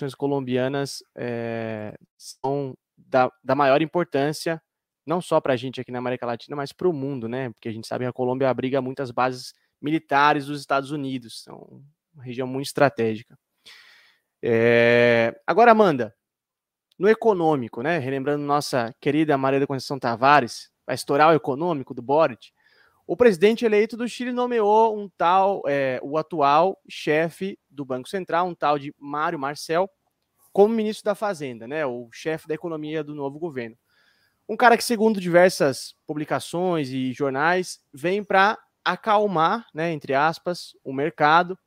As 0.00 0.14
colombianas 0.14 1.02
é, 1.14 1.96
são 2.16 2.76
da, 2.96 3.30
da 3.42 3.54
maior 3.54 3.80
importância, 3.80 4.62
não 5.06 5.20
só 5.20 5.40
para 5.40 5.54
a 5.54 5.56
gente 5.56 5.80
aqui 5.80 5.90
na 5.90 5.98
América 5.98 6.26
Latina, 6.26 6.56
mas 6.56 6.72
para 6.72 6.88
o 6.88 6.92
mundo, 6.92 7.28
né? 7.28 7.50
Porque 7.50 7.68
a 7.68 7.72
gente 7.72 7.86
sabe 7.86 8.04
que 8.04 8.08
a 8.08 8.12
Colômbia 8.12 8.50
abriga 8.50 8.82
muitas 8.82 9.10
bases 9.10 9.54
militares 9.80 10.46
dos 10.46 10.60
Estados 10.60 10.90
Unidos, 10.90 11.42
são 11.42 11.82
uma 12.12 12.24
região 12.24 12.46
muito 12.46 12.66
estratégica. 12.66 13.38
É... 14.42 15.38
Agora, 15.46 15.70
Amanda, 15.70 16.14
no 16.98 17.08
econômico, 17.08 17.82
né? 17.82 17.98
Relembrando 17.98 18.44
nossa 18.44 18.94
querida 19.00 19.36
Maria 19.36 19.60
da 19.60 19.66
Conceição 19.66 19.98
Tavares, 19.98 20.70
vai 20.86 20.94
estourar 20.94 21.30
o 21.30 21.36
econômico 21.36 21.92
do 21.92 22.02
Boric. 22.02 22.50
O 23.06 23.16
presidente 23.16 23.64
eleito 23.64 23.96
do 23.96 24.08
Chile 24.08 24.32
nomeou 24.32 24.98
um 24.98 25.08
tal, 25.16 25.62
é, 25.66 26.00
o 26.02 26.18
atual 26.18 26.76
chefe 26.88 27.58
do 27.70 27.84
Banco 27.84 28.08
Central, 28.08 28.48
um 28.48 28.54
tal 28.54 28.78
de 28.78 28.94
Mário 28.98 29.38
Marcel, 29.38 29.88
como 30.52 30.74
ministro 30.74 31.04
da 31.04 31.14
Fazenda, 31.14 31.68
né? 31.68 31.84
O 31.86 32.08
chefe 32.12 32.48
da 32.48 32.54
economia 32.54 33.04
do 33.04 33.14
novo 33.14 33.38
governo. 33.38 33.76
Um 34.48 34.56
cara 34.56 34.76
que, 34.76 34.84
segundo 34.84 35.20
diversas 35.20 35.94
publicações 36.06 36.88
e 36.90 37.12
jornais, 37.12 37.80
vem 37.92 38.24
para 38.24 38.58
acalmar, 38.84 39.66
né, 39.74 39.90
entre 39.90 40.14
aspas, 40.14 40.76
o 40.84 40.92
mercado 40.92 41.58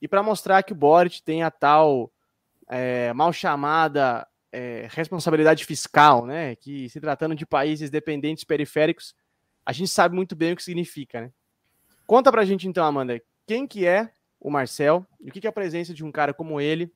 e 0.00 0.08
para 0.08 0.22
mostrar 0.22 0.62
que 0.62 0.72
o 0.72 0.76
Boric 0.76 1.22
tem 1.22 1.42
a 1.42 1.50
tal 1.50 2.10
é, 2.68 3.12
mal 3.12 3.30
chamada 3.32 4.26
é, 4.52 4.86
responsabilidade 4.90 5.64
fiscal, 5.64 6.26
né? 6.26 6.54
Que 6.56 6.88
se 6.88 7.00
tratando 7.00 7.34
de 7.34 7.46
países 7.46 7.90
dependentes 7.90 8.44
periféricos, 8.44 9.14
a 9.64 9.72
gente 9.72 9.90
sabe 9.90 10.14
muito 10.14 10.36
bem 10.36 10.52
o 10.52 10.56
que 10.56 10.62
significa, 10.62 11.22
né? 11.22 11.32
Conta 12.06 12.30
pra 12.30 12.44
gente 12.44 12.68
então, 12.68 12.84
Amanda, 12.84 13.20
quem 13.46 13.66
que 13.66 13.86
é 13.86 14.12
o 14.38 14.50
Marcel 14.50 15.06
e 15.20 15.30
o 15.30 15.32
que, 15.32 15.40
que 15.40 15.46
a 15.46 15.52
presença 15.52 15.94
de 15.94 16.04
um 16.04 16.12
cara 16.12 16.34
como 16.34 16.60
ele 16.60 16.92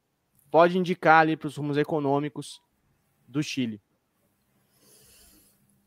pode 0.50 0.76
indicar 0.76 1.20
ali 1.20 1.36
para 1.36 1.48
os 1.48 1.57
rumos 1.57 1.76
econômicos 1.76 2.61
do 3.26 3.42
Chile. 3.42 3.80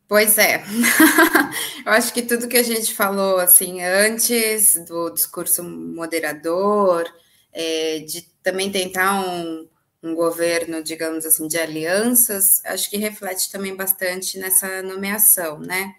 Pois 0.07 0.39
é, 0.39 0.63
eu 1.85 1.91
acho 1.91 2.11
que 2.11 2.23
tudo 2.23 2.47
que 2.47 2.57
a 2.57 2.63
gente 2.63 2.95
falou 2.95 3.37
assim 3.37 3.83
antes 3.83 4.73
do 4.85 5.11
discurso 5.11 5.63
moderador, 5.63 7.05
é, 7.53 7.99
de 7.99 8.23
também 8.41 8.71
tentar 8.71 9.21
um, 9.21 9.69
um 10.01 10.15
governo, 10.15 10.81
digamos 10.81 11.25
assim, 11.25 11.47
de 11.47 11.57
alianças, 11.57 12.63
acho 12.65 12.89
que 12.89 12.97
reflete 12.97 13.51
também 13.51 13.75
bastante 13.75 14.37
nessa 14.37 14.81
nomeação, 14.81 15.59
né? 15.59 15.95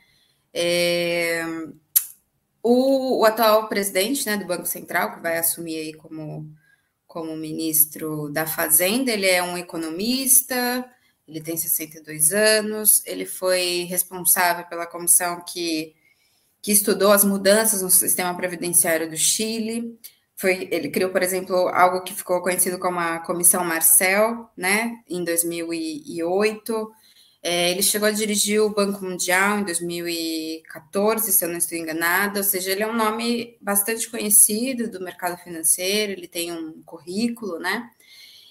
É, 0.53 1.45
o, 2.63 3.21
o, 3.21 3.25
atual 3.25 3.69
presidente 3.69 4.27
né, 4.27 4.37
do 4.37 4.47
Banco 4.47 4.67
Central, 4.67 5.15
que 5.15 5.21
vai 5.21 5.39
assumir 5.39 5.77
aí 5.77 5.95
como, 5.95 6.51
como 7.07 7.37
ministro 7.37 8.31
da 8.31 8.47
Fazenda, 8.47 9.13
ele 9.13 9.27
é 9.27 9.43
um 9.43 9.57
economista, 9.57 10.85
ele 11.27 11.41
tem 11.41 11.57
62 11.57 12.33
anos, 12.33 13.03
ele 13.07 13.25
foi 13.25 13.87
responsável 13.89 14.67
pela 14.67 14.87
comissão 14.87 15.43
que, 15.45 15.95
que 16.61 16.73
estudou 16.73 17.13
as 17.13 17.25
mudanças 17.25 17.83
no 17.83 17.91
sistema 17.91 18.35
previdenciário 18.37 19.09
do 19.09 19.17
Chile, 19.17 19.99
foi, 20.41 20.69
ele 20.73 20.89
criou, 20.89 21.11
por 21.11 21.23
exemplo, 21.23 21.69
algo 21.69 22.03
que 22.03 22.15
ficou 22.15 22.41
conhecido 22.41 22.79
como 22.79 22.99
a 22.99 23.19
Comissão 23.19 23.63
Marcel, 23.63 24.49
né, 24.57 24.99
em 25.07 25.23
2008. 25.23 26.91
É, 27.43 27.71
ele 27.71 27.83
chegou 27.83 28.09
a 28.09 28.11
dirigir 28.11 28.59
o 28.63 28.71
Banco 28.71 29.05
Mundial 29.05 29.59
em 29.59 29.65
2014, 29.65 31.31
se 31.31 31.45
eu 31.45 31.49
não 31.51 31.59
estou 31.59 31.77
enganada, 31.77 32.41
ou 32.41 32.45
seja, 32.45 32.71
ele 32.71 32.83
é 32.83 32.87
um 32.87 32.97
nome 32.97 33.59
bastante 33.61 34.09
conhecido 34.09 34.91
do 34.91 35.05
mercado 35.05 35.37
financeiro, 35.37 36.13
ele 36.13 36.27
tem 36.27 36.51
um 36.53 36.83
currículo, 36.85 37.59
né? 37.59 37.91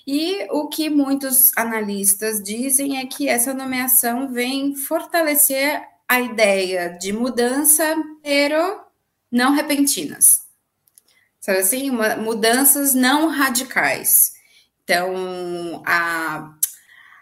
E 0.06 0.48
o 0.52 0.68
que 0.70 0.92
muitos 0.92 1.52
analistas 1.58 2.42
dizem 2.44 3.00
é 3.00 3.08
que 3.08 3.28
essa 3.28 3.52
nomeação 3.52 4.32
vem 4.32 4.76
fortalecer 4.76 5.82
a 6.08 6.22
ideia 6.22 6.90
de 7.00 7.12
mudança, 7.12 7.96
pero 8.22 8.80
não 9.32 9.54
repentinas. 9.56 10.49
Sabe 11.50 11.62
assim? 11.62 11.90
Uma, 11.90 12.16
mudanças 12.16 12.94
não 12.94 13.28
radicais. 13.28 14.34
Então, 14.84 15.82
a, 15.84 16.56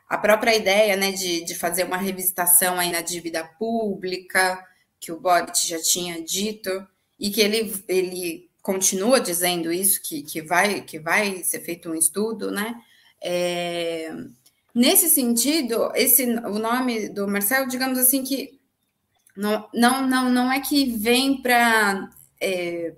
a 0.09 0.17
própria 0.17 0.53
ideia 0.53 0.97
né, 0.97 1.13
de, 1.13 1.45
de 1.45 1.55
fazer 1.55 1.85
uma 1.85 1.95
revisitação 1.95 2.77
aí 2.77 2.91
na 2.91 2.99
dívida 2.99 3.45
pública, 3.57 4.61
que 4.99 5.13
o 5.13 5.19
Boric 5.21 5.65
já 5.65 5.81
tinha 5.81 6.21
dito, 6.21 6.85
e 7.17 7.31
que 7.31 7.39
ele, 7.39 7.73
ele 7.87 8.49
continua 8.61 9.21
dizendo 9.21 9.71
isso, 9.71 10.01
que, 10.03 10.21
que, 10.23 10.41
vai, 10.41 10.81
que 10.81 10.99
vai 10.99 11.41
ser 11.41 11.61
feito 11.61 11.89
um 11.89 11.95
estudo, 11.95 12.51
né? 12.51 12.75
É, 13.21 14.13
nesse 14.75 15.09
sentido, 15.09 15.89
esse, 15.95 16.25
o 16.25 16.59
nome 16.59 17.07
do 17.07 17.29
Marcelo, 17.29 17.69
digamos 17.69 17.97
assim, 17.97 18.25
que 18.25 18.59
não, 19.37 19.69
não, 19.73 20.05
não, 20.05 20.29
não 20.29 20.51
é 20.51 20.59
que 20.59 20.97
vem 20.97 21.41
para 21.41 22.09
é, 22.41 22.93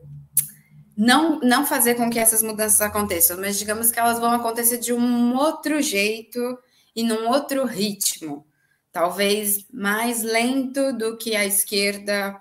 não, 1.00 1.40
não 1.40 1.66
fazer 1.66 1.96
com 1.96 2.10
que 2.10 2.20
essas 2.20 2.44
mudanças 2.44 2.82
aconteçam, 2.82 3.40
mas 3.40 3.58
digamos 3.58 3.90
que 3.90 3.98
elas 3.98 4.20
vão 4.20 4.32
acontecer 4.34 4.78
de 4.80 4.92
um 4.92 5.34
outro 5.34 5.82
jeito 5.82 6.60
e 6.94 7.04
num 7.04 7.30
outro 7.30 7.64
ritmo, 7.64 8.46
talvez 8.92 9.66
mais 9.72 10.22
lento 10.22 10.92
do 10.92 11.18
que 11.18 11.38
a 11.38 11.46
esquerda 11.46 12.38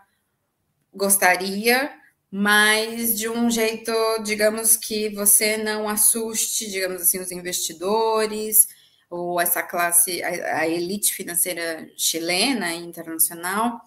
gostaria, 0.92 1.88
mas 2.28 3.16
de 3.16 3.28
um 3.28 3.48
jeito, 3.48 3.92
digamos 4.24 4.76
que 4.76 5.08
você 5.10 5.56
não 5.56 5.88
assuste, 5.88 6.68
digamos 6.68 7.00
assim, 7.00 7.20
os 7.20 7.30
investidores 7.30 8.66
ou 9.08 9.40
essa 9.40 9.62
classe, 9.62 10.20
a, 10.20 10.62
a 10.62 10.68
elite 10.68 11.14
financeira 11.14 11.88
chilena 11.96 12.74
e 12.74 12.82
internacional, 12.84 13.80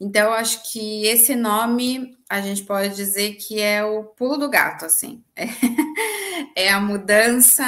então, 0.00 0.32
acho 0.32 0.70
que 0.72 1.06
esse 1.06 1.34
nome 1.34 2.13
a 2.34 2.40
gente 2.40 2.64
pode 2.64 2.96
dizer 2.96 3.34
que 3.34 3.60
é 3.60 3.84
o 3.84 4.02
pulo 4.02 4.36
do 4.36 4.50
gato, 4.50 4.84
assim. 4.84 5.22
É, 5.36 5.44
é 6.66 6.68
a 6.68 6.80
mudança 6.80 7.64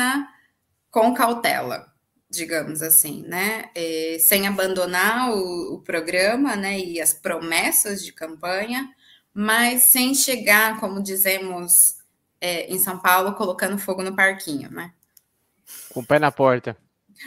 com 0.91 1.15
cautela, 1.15 1.93
digamos 2.29 2.83
assim, 2.83 3.23
né? 3.23 3.71
É, 3.77 4.17
sem 4.19 4.49
abandonar 4.49 5.31
o, 5.31 5.75
o, 5.75 5.81
programa, 5.83 6.57
né? 6.57 6.81
E 6.81 7.01
as 7.01 7.15
promessas 7.15 8.05
de 8.05 8.13
campanha, 8.13 8.93
mas 9.33 9.85
sem 9.85 10.15
chegar, 10.17 10.81
como 10.81 11.01
dizemos 11.01 11.99
é, 12.41 12.67
em 12.67 12.79
São 12.81 12.99
Paulo, 12.99 13.35
colocando 13.35 13.79
fogo 13.79 14.03
no 14.03 14.17
parquinho, 14.17 14.69
né? 14.69 14.93
Com 15.91 16.01
o 16.01 16.05
pé 16.07 16.19
na 16.19 16.33
porta. 16.33 16.77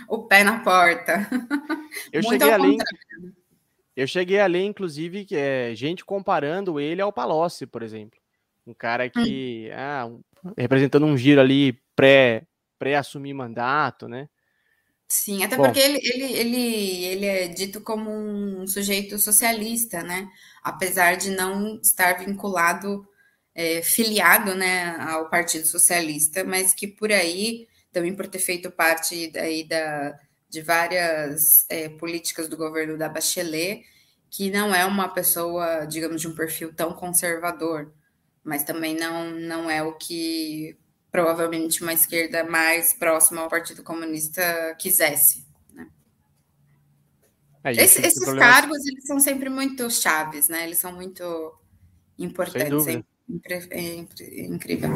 O 0.09 0.23
pé 0.23 0.43
na 0.43 0.59
porta. 0.59 1.25
Eu 2.11 2.21
Muito 2.21 2.43
cheguei 2.43 2.53
ali. 2.53 2.77
Eu 3.99 4.07
cheguei 4.07 4.39
a 4.39 4.47
ler, 4.47 4.63
inclusive, 4.63 5.25
que 5.25 5.35
é 5.35 5.75
gente 5.75 6.05
comparando 6.05 6.79
ele 6.79 7.01
ao 7.01 7.11
Palocci, 7.11 7.65
por 7.65 7.83
exemplo. 7.83 8.17
Um 8.65 8.73
cara 8.73 9.05
hum. 9.05 9.23
que, 9.23 9.69
ah, 9.73 10.05
um, 10.05 10.21
representando 10.57 11.05
um 11.05 11.17
giro 11.17 11.41
ali 11.41 11.73
pré, 11.95 12.43
pré-assumir 12.77 13.33
mandato, 13.33 14.07
né? 14.07 14.29
Sim, 15.05 15.43
até 15.43 15.57
Bom, 15.57 15.63
porque 15.63 15.79
ele, 15.79 15.99
ele, 16.01 16.33
ele, 16.33 17.05
ele 17.05 17.25
é 17.25 17.47
dito 17.47 17.81
como 17.81 18.09
um 18.09 18.65
sujeito 18.67 19.19
socialista, 19.19 20.01
né? 20.01 20.29
Apesar 20.63 21.17
de 21.17 21.31
não 21.31 21.77
estar 21.81 22.19
vinculado, 22.19 23.05
é, 23.53 23.81
filiado, 23.81 24.55
né, 24.55 24.95
ao 24.97 25.29
Partido 25.29 25.67
Socialista, 25.67 26.45
mas 26.45 26.73
que 26.73 26.87
por 26.87 27.11
aí, 27.11 27.67
também 27.91 28.15
por 28.15 28.27
ter 28.27 28.39
feito 28.39 28.71
parte 28.71 29.27
daí 29.31 29.67
da, 29.67 30.17
de 30.49 30.61
várias 30.61 31.65
é, 31.69 31.87
políticas 31.89 32.47
do 32.47 32.57
governo 32.57 32.97
da 32.97 33.07
Bachelet, 33.07 33.83
que 34.29 34.49
não 34.49 34.73
é 34.73 34.85
uma 34.85 35.09
pessoa, 35.09 35.85
digamos, 35.85 36.21
de 36.21 36.27
um 36.27 36.35
perfil 36.35 36.73
tão 36.73 36.93
conservador, 36.93 37.91
mas 38.43 38.63
também 38.63 38.95
não, 38.95 39.31
não 39.31 39.69
é 39.69 39.83
o 39.83 39.93
que 39.93 40.77
provavelmente 41.11 41.81
uma 41.81 41.93
esquerda 41.93 42.43
mais 42.43 42.93
próxima 42.93 43.41
ao 43.41 43.49
Partido 43.49 43.83
Comunista 43.83 44.75
quisesse. 44.77 45.45
Né? 45.73 45.87
É, 47.63 47.71
Esse, 47.71 48.01
esses 48.01 48.23
problemas... 48.23 48.53
cargos 48.53 48.85
eles 48.85 49.05
são 49.05 49.19
sempre 49.19 49.49
muito 49.49 49.89
chaves, 49.89 50.47
né? 50.47 50.65
Eles 50.65 50.77
são 50.77 50.93
muito 50.93 51.53
importantes. 52.17 52.87
É, 52.87 53.03
é 53.71 53.95
incrível. 53.95 54.89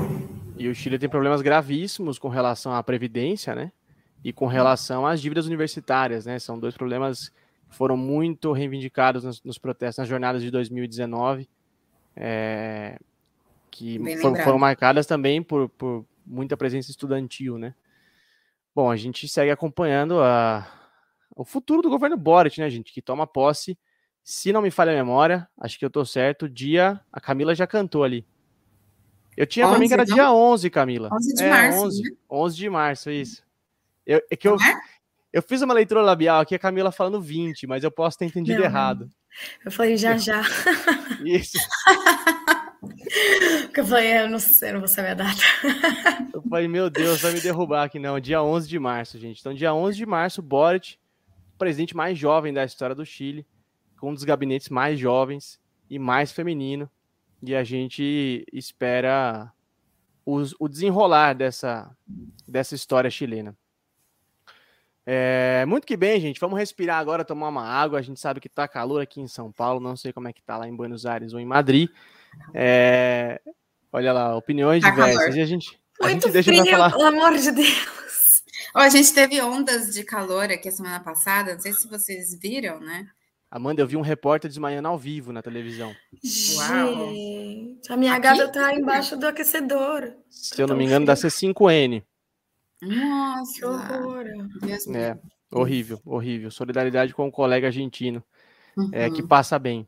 E 0.57 0.67
o 0.67 0.75
Chile 0.75 0.99
tem 0.99 1.09
problemas 1.09 1.41
gravíssimos 1.41 2.19
com 2.19 2.29
relação 2.29 2.73
à 2.73 2.81
previdência, 2.83 3.55
né? 3.55 3.71
E 4.23 4.31
com 4.31 4.47
relação 4.47 5.05
às 5.05 5.21
dívidas 5.21 5.45
universitárias, 5.45 6.25
né? 6.25 6.39
São 6.39 6.57
dois 6.57 6.75
problemas 6.75 7.29
que 7.69 7.75
foram 7.75 7.97
muito 7.97 8.51
reivindicados 8.51 9.23
nos, 9.23 9.43
nos 9.43 9.57
protestos, 9.57 9.97
nas 9.97 10.07
jornadas 10.07 10.41
de 10.41 10.49
2019, 10.49 11.49
é, 12.15 12.97
que 13.69 13.99
foram, 14.21 14.35
foram, 14.43 14.59
marcadas 14.59 15.05
também 15.05 15.41
por, 15.41 15.67
por 15.69 16.05
muita 16.25 16.55
presença 16.55 16.89
estudantil, 16.89 17.57
né? 17.57 17.75
Bom, 18.73 18.89
a 18.89 18.95
gente 18.95 19.27
segue 19.27 19.51
acompanhando 19.51 20.21
a, 20.21 20.67
o 21.35 21.43
futuro 21.43 21.81
do 21.81 21.89
governo 21.89 22.17
Boric, 22.17 22.59
né, 22.59 22.69
gente? 22.69 22.93
Que 22.93 23.01
toma 23.01 23.27
posse, 23.27 23.77
se 24.23 24.53
não 24.53 24.61
me 24.61 24.71
falha 24.71 24.93
a 24.93 24.95
memória, 24.95 25.47
acho 25.59 25.77
que 25.77 25.83
eu 25.83 25.89
tô 25.89 26.05
certo, 26.05 26.47
dia. 26.47 26.99
A 27.11 27.19
Camila 27.19 27.53
já 27.53 27.67
cantou 27.67 28.03
ali. 28.03 28.25
Eu 29.35 29.45
tinha 29.45 29.67
para 29.67 29.79
mim 29.79 29.87
que 29.87 29.93
era 29.93 30.05
dia 30.05 30.31
11, 30.31 30.69
Camila. 30.69 31.09
11 31.11 31.33
de 31.33 31.43
é, 31.43 31.49
março. 31.49 31.85
11, 31.85 32.03
né? 32.03 32.09
11 32.29 32.55
de 32.55 32.69
março, 32.69 33.11
isso. 33.11 33.43
Eu, 34.05 34.21
é 34.29 34.35
que 34.35 34.47
eu, 34.47 34.55
é? 34.55 34.81
eu 35.31 35.41
fiz 35.41 35.61
uma 35.61 35.73
leitura 35.73 36.01
labial 36.01 36.41
aqui, 36.41 36.55
a 36.55 36.59
Camila 36.59 36.91
falando 36.91 37.21
20, 37.21 37.67
mas 37.67 37.83
eu 37.83 37.91
posso 37.91 38.17
ter 38.17 38.25
entendido 38.25 38.59
não, 38.59 38.65
errado. 38.65 39.09
Eu 39.65 39.71
falei 39.71 39.97
já 39.97 40.17
já. 40.17 40.41
Isso. 41.25 41.57
Porque 43.63 43.79
eu 43.79 43.85
falei, 43.85 44.19
eu 44.19 44.29
não 44.29 44.39
sei, 44.39 44.69
eu 44.69 44.73
não 44.73 44.79
vou 44.81 44.87
saber 44.87 45.09
a 45.09 45.13
data. 45.15 45.41
Eu 46.33 46.41
falei, 46.43 46.67
meu 46.67 46.89
Deus, 46.89 47.21
vai 47.21 47.31
me 47.31 47.41
derrubar 47.41 47.83
aqui 47.83 47.97
não. 47.97 48.19
Dia 48.19 48.43
11 48.43 48.67
de 48.67 48.77
março, 48.77 49.17
gente. 49.17 49.39
Então, 49.39 49.53
dia 49.53 49.73
11 49.73 49.97
de 49.97 50.05
março, 50.05 50.41
Boric, 50.41 50.97
presidente 51.57 51.95
mais 51.95 52.17
jovem 52.17 52.53
da 52.53 52.63
história 52.63 52.95
do 52.95 53.05
Chile, 53.05 53.45
com 53.97 54.11
um 54.11 54.13
dos 54.13 54.23
gabinetes 54.23 54.69
mais 54.69 54.99
jovens 54.99 55.59
e 55.89 55.97
mais 55.97 56.31
feminino. 56.31 56.89
E 57.41 57.55
a 57.55 57.63
gente 57.63 58.45
espera 58.51 59.51
os, 60.25 60.55
o 60.59 60.67
desenrolar 60.67 61.33
dessa, 61.33 61.95
dessa 62.47 62.75
história 62.75 63.09
chilena. 63.09 63.55
É, 65.05 65.65
muito 65.67 65.85
que 65.85 65.97
bem, 65.97 66.19
gente. 66.19 66.39
Vamos 66.39 66.57
respirar 66.57 66.99
agora, 66.99 67.25
tomar 67.25 67.49
uma 67.49 67.65
água. 67.65 67.99
A 67.99 68.01
gente 68.01 68.19
sabe 68.19 68.39
que 68.39 68.49
tá 68.49 68.67
calor 68.67 69.01
aqui 69.01 69.21
em 69.21 69.27
São 69.27 69.51
Paulo. 69.51 69.79
Não 69.79 69.97
sei 69.97 70.13
como 70.13 70.27
é 70.27 70.33
que 70.33 70.41
tá 70.41 70.57
lá 70.57 70.67
em 70.67 70.75
Buenos 70.75 71.05
Aires 71.05 71.33
ou 71.33 71.39
em 71.39 71.45
Madrid. 71.45 71.89
É, 72.53 73.41
olha 73.91 74.13
lá, 74.13 74.35
opiniões 74.35 74.81
tá 74.81 74.89
diversas. 74.89 75.35
E 75.35 75.41
a 75.41 75.45
gente, 75.45 75.79
a 76.01 76.07
muito 76.07 76.23
gente 76.23 76.33
deixa 76.33 76.51
frio, 76.51 76.65
falar. 76.65 76.91
Pelo 76.91 77.05
amor 77.05 77.37
de 77.37 77.51
Deus. 77.51 78.03
Oh, 78.75 78.79
a 78.79 78.89
gente 78.89 79.13
teve 79.13 79.41
ondas 79.41 79.93
de 79.93 80.03
calor 80.03 80.45
aqui 80.45 80.69
a 80.69 80.71
semana 80.71 80.99
passada. 80.99 81.53
Não 81.53 81.59
sei 81.59 81.73
se 81.73 81.87
vocês 81.87 82.39
viram, 82.39 82.79
né? 82.79 83.07
Amanda, 83.51 83.83
eu 83.83 83.87
vi 83.87 83.95
um 83.95 84.01
repórter 84.01 84.49
desmanhando 84.49 84.87
ao 84.87 84.97
vivo 84.97 85.31
na 85.31 85.43
televisão. 85.43 85.93
Gente, 86.23 87.91
a 87.91 87.95
minha 87.95 88.13
aqui? 88.13 88.21
gata 88.21 88.47
tá 88.47 88.73
embaixo 88.73 89.15
do 89.15 89.27
aquecedor. 89.27 90.11
Se 90.27 90.59
eu 90.59 90.65
não 90.65 90.75
me 90.75 90.85
engano, 90.85 91.05
dá 91.05 91.13
C5N. 91.13 92.03
Nossa, 92.83 93.53
que 93.53 93.65
horror. 93.65 94.25
É, 94.95 95.17
horrível, 95.51 95.99
horrível. 96.05 96.51
Solidariedade 96.51 97.13
com 97.13 97.27
o 97.27 97.31
colega 97.31 97.67
argentino, 97.67 98.23
uhum. 98.77 98.89
é, 98.91 99.09
que 99.09 99.21
uhum. 99.21 99.27
passa 99.27 99.57
bem. 99.57 99.87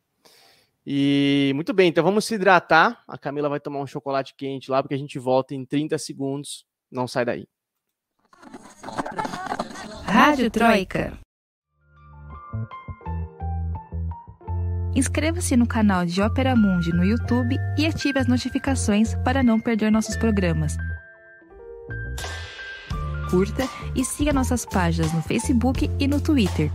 E 0.86 1.52
muito 1.56 1.74
bem, 1.74 1.90
então 1.90 2.04
vamos 2.04 2.26
se 2.26 2.36
hidratar. 2.36 3.04
A 3.08 3.18
Camila 3.18 3.50
vai 3.50 3.60
tomar 3.60 3.80
um 3.80 3.88
chocolate 3.88 4.36
quente 4.38 4.70
lá, 4.70 4.82
porque 4.82 4.94
a 4.94 4.98
gente 4.98 5.18
volta 5.18 5.56
em 5.56 5.66
30 5.66 5.98
segundos. 5.98 6.66
Não 6.92 7.08
sai 7.08 7.26
daí. 7.26 7.48
Rádio 10.04 10.50
Troika. 10.52 11.18
Inscreva-se 14.96 15.58
no 15.58 15.68
canal 15.68 16.06
de 16.06 16.22
Ópera 16.22 16.56
Mundi 16.56 16.94
no 16.94 17.04
YouTube 17.04 17.58
e 17.78 17.86
ative 17.86 18.20
as 18.20 18.28
notificações 18.28 19.14
para 19.26 19.44
não 19.44 19.60
perder 19.60 19.92
nossos 19.92 20.16
programas 20.16 20.78
curta 23.30 23.68
e 23.96 24.04
siga 24.04 24.34
nossas 24.34 24.66
páginas 24.66 25.12
no 25.14 25.22
Facebook 25.22 25.90
e 26.00 26.08
no 26.08 26.20
Twitter. 26.20 26.72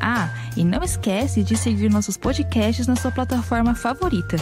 Ah, 0.00 0.28
e 0.56 0.64
não 0.64 0.82
esquece 0.82 1.42
de 1.42 1.56
seguir 1.56 1.90
nossos 1.90 2.16
podcasts 2.16 2.86
na 2.86 2.96
sua 2.96 3.10
plataforma 3.10 3.74
favorita. 3.74 4.36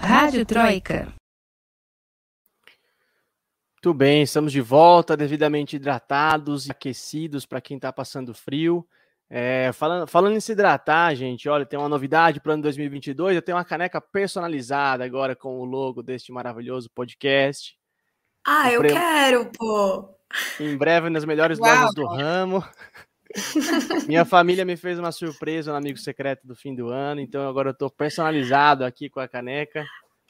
Rádio 0.00 0.44
Troika. 0.44 1.12
Muito 3.76 3.94
bem, 3.94 4.22
estamos 4.22 4.50
de 4.50 4.60
volta, 4.60 5.16
devidamente 5.16 5.76
hidratados 5.76 6.66
e 6.66 6.72
aquecidos 6.72 7.46
para 7.46 7.60
quem 7.60 7.76
está 7.76 7.92
passando 7.92 8.34
frio. 8.34 8.84
É, 9.30 9.70
falando, 9.74 10.06
falando 10.06 10.36
em 10.36 10.40
se 10.40 10.52
hidratar, 10.52 11.14
gente, 11.14 11.48
olha, 11.48 11.66
tem 11.66 11.78
uma 11.78 11.88
novidade 11.88 12.40
para 12.40 12.50
o 12.50 12.52
ano 12.54 12.62
2022. 12.62 13.36
Eu 13.36 13.42
tenho 13.42 13.58
uma 13.58 13.64
caneca 13.64 14.00
personalizada 14.00 15.04
agora 15.04 15.36
com 15.36 15.58
o 15.58 15.64
logo 15.64 16.02
deste 16.02 16.32
maravilhoso 16.32 16.90
podcast. 16.94 17.76
Ah, 18.46 18.72
eu 18.72 18.82
quero, 18.82 19.50
pô! 19.56 20.08
Em 20.58 20.76
breve 20.76 21.10
nas 21.10 21.24
melhores 21.24 21.58
Uau. 21.58 21.70
lojas 21.70 21.94
do 21.94 22.06
ramo. 22.06 22.64
Minha 24.08 24.24
família 24.24 24.64
me 24.64 24.76
fez 24.76 24.98
uma 24.98 25.12
surpresa 25.12 25.70
no 25.70 25.76
Amigo 25.76 25.98
Secreto 25.98 26.46
do 26.46 26.56
fim 26.56 26.74
do 26.74 26.88
ano, 26.88 27.20
então 27.20 27.46
agora 27.46 27.70
eu 27.70 27.74
tô 27.74 27.90
personalizado 27.90 28.84
aqui 28.84 29.10
com 29.10 29.20
a 29.20 29.28
caneca. 29.28 29.84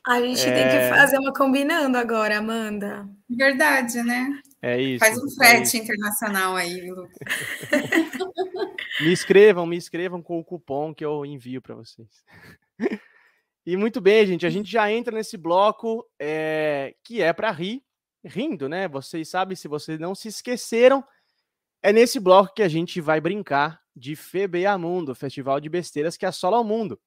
A 0.09 0.23
gente 0.23 0.41
é... 0.41 0.55
tem 0.55 0.69
que 0.69 0.77
é. 0.77 0.89
fazer 0.89 1.19
uma 1.19 1.35
combinando 1.35 1.99
agora, 1.99 2.39
Amanda. 2.39 3.07
Verdade, 3.29 4.03
né? 4.03 4.41
É 4.63 4.81
isso. 4.81 5.05
Faz 5.05 5.23
um 5.23 5.31
frete 5.31 5.77
é 5.77 5.81
internacional 5.81 6.57
aí, 6.57 6.81
Lucas. 6.91 7.19
me 9.03 9.13
inscrevam, 9.13 9.67
me 9.67 9.77
inscrevam 9.77 10.23
com 10.23 10.39
o 10.39 10.45
cupom 10.45 10.95
que 10.95 11.05
eu 11.05 11.27
envio 11.27 11.61
para 11.61 11.75
vocês. 11.75 12.09
E 13.67 13.77
muito 13.77 14.01
bem, 14.01 14.27
gente, 14.27 14.47
a 14.47 14.51
gente 14.51 14.71
já 14.71 14.91
entra 14.91 15.15
nesse 15.15 15.37
bloco 15.37 16.03
é, 16.19 16.95
que 17.05 17.21
é 17.21 17.31
para 17.35 17.51
rir, 17.51 17.83
rindo, 18.25 18.67
né? 18.67 18.89
Vocês 18.89 19.29
sabem, 19.29 19.55
se 19.55 19.69
vocês 19.69 20.01
não 20.01 20.15
se 20.15 20.29
esqueceram, 20.29 21.05
é 21.83 21.93
nesse 21.93 22.19
bloco 22.19 22.55
que 22.55 22.63
a 22.63 22.69
gente 22.69 22.99
vai 22.99 23.21
brincar 23.21 23.79
de 23.95 24.17
FBA 24.17 24.79
Mundo, 24.79 25.15
Festival 25.15 25.61
de 25.61 25.69
Besteiras 25.69 26.17
que 26.17 26.25
assola 26.25 26.59
o 26.59 26.65
mundo. 26.65 26.99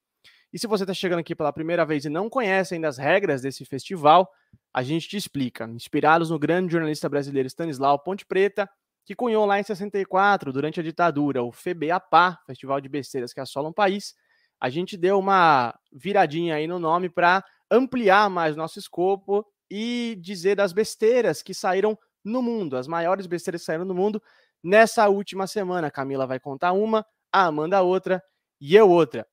E 0.52 0.58
se 0.58 0.66
você 0.66 0.82
está 0.84 0.92
chegando 0.92 1.20
aqui 1.20 1.34
pela 1.34 1.52
primeira 1.52 1.84
vez 1.84 2.04
e 2.04 2.10
não 2.10 2.28
conhece 2.28 2.74
ainda 2.74 2.88
as 2.88 2.98
regras 2.98 3.40
desse 3.40 3.64
festival, 3.64 4.30
a 4.72 4.82
gente 4.82 5.08
te 5.08 5.16
explica. 5.16 5.64
Inspirados 5.64 6.30
no 6.30 6.38
grande 6.38 6.72
jornalista 6.72 7.08
brasileiro 7.08 7.46
Stanislau 7.46 7.98
Ponte 7.98 8.26
Preta, 8.26 8.68
que 9.04 9.14
cunhou 9.14 9.46
lá 9.46 9.58
em 9.58 9.62
64, 9.62 10.52
durante 10.52 10.78
a 10.78 10.82
ditadura, 10.82 11.42
o 11.42 11.50
FBAPA, 11.50 12.38
Festival 12.46 12.80
de 12.80 12.88
Besteiras 12.88 13.32
que 13.32 13.40
assola 13.40 13.68
um 13.68 13.72
país, 13.72 14.14
a 14.60 14.68
gente 14.68 14.96
deu 14.96 15.18
uma 15.18 15.74
viradinha 15.92 16.54
aí 16.54 16.66
no 16.66 16.78
nome 16.78 17.08
para 17.08 17.44
ampliar 17.70 18.30
mais 18.30 18.54
nosso 18.54 18.78
escopo 18.78 19.44
e 19.70 20.16
dizer 20.20 20.54
das 20.54 20.72
besteiras 20.72 21.42
que 21.42 21.54
saíram 21.54 21.98
no 22.24 22.42
mundo, 22.42 22.76
as 22.76 22.86
maiores 22.86 23.26
besteiras 23.26 23.62
que 23.62 23.66
saíram 23.66 23.84
no 23.84 23.94
mundo, 23.94 24.22
nessa 24.62 25.08
última 25.08 25.46
semana. 25.46 25.88
A 25.88 25.90
Camila 25.90 26.26
vai 26.26 26.38
contar 26.38 26.72
uma, 26.72 27.04
a 27.32 27.46
Amanda 27.46 27.82
outra 27.82 28.22
e 28.60 28.76
eu 28.76 28.88
outra. 28.88 29.26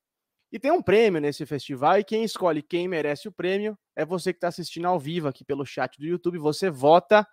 E 0.51 0.57
tem 0.57 0.71
um 0.71 0.81
prêmio 0.81 1.21
nesse 1.21 1.45
festival 1.45 1.99
e 1.99 2.03
quem 2.03 2.23
escolhe 2.23 2.63
quem 2.63 2.87
merece 2.87 3.27
o 3.27 3.31
prêmio 3.31 3.77
é 3.95 4.03
você 4.03 4.33
que 4.33 4.37
está 4.37 4.47
assistindo 4.47 4.87
ao 4.87 4.99
vivo 4.99 5.27
aqui 5.27 5.43
pelo 5.43 5.65
chat 5.65 5.99
do 5.99 6.05
YouTube. 6.05 6.39
Você 6.39 6.71
vota 6.71 7.27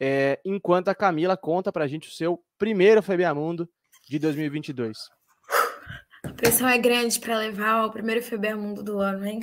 é, 0.00 0.40
enquanto 0.44 0.88
a 0.88 0.94
Camila 0.94 1.36
conta 1.36 1.72
para 1.72 1.84
a 1.84 1.88
gente 1.88 2.08
o 2.08 2.12
seu 2.12 2.40
primeiro 2.56 3.02
FBA 3.02 3.34
Mundo 3.34 3.68
de 4.08 4.18
2022. 4.20 4.98
A 6.22 6.32
pressão 6.32 6.68
é 6.68 6.78
grande 6.78 7.18
para 7.18 7.38
levar 7.38 7.86
o 7.86 7.90
primeiro 7.90 8.22
FBA 8.22 8.54
Mundo 8.56 8.82
do 8.82 9.00
ano, 9.00 9.26
hein? 9.26 9.40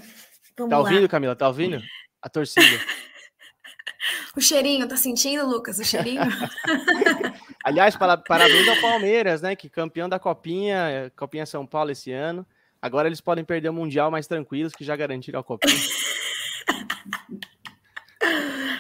Vamos 0.58 0.72
tá 0.72 0.80
ouvindo, 0.80 1.02
lá. 1.02 1.08
Camila? 1.08 1.36
Tá 1.36 1.48
ouvindo? 1.48 1.82
A 2.22 2.30
torcida. 2.30 2.66
o 4.36 4.42
cheirinho, 4.42 4.88
tá 4.88 4.96
sentindo, 4.96 5.46
Lucas? 5.46 5.80
O 5.80 5.84
cheirinho? 5.84 6.22
Aliás, 7.64 7.96
parabéns 7.98 8.68
ao 8.70 8.82
Palmeiras, 8.82 9.42
né? 9.42 9.56
Que 9.56 9.70
campeão 9.70 10.08
da 10.08 10.18
Copinha, 10.18 11.12
Copinha 11.16 11.46
São 11.46 11.66
Paulo 11.66 11.92
esse 11.92 12.12
ano. 12.12 12.48
Agora 12.82 13.08
eles 13.08 13.22
podem 13.22 13.44
perder 13.44 13.70
o 13.70 13.74
Mundial 13.74 14.12
mais 14.12 14.28
tranquilos, 14.28 14.74
que 14.74 14.84
já 14.84 14.96
garantiram 14.96 15.40
a 15.40 15.44
Copinha. 15.44 15.76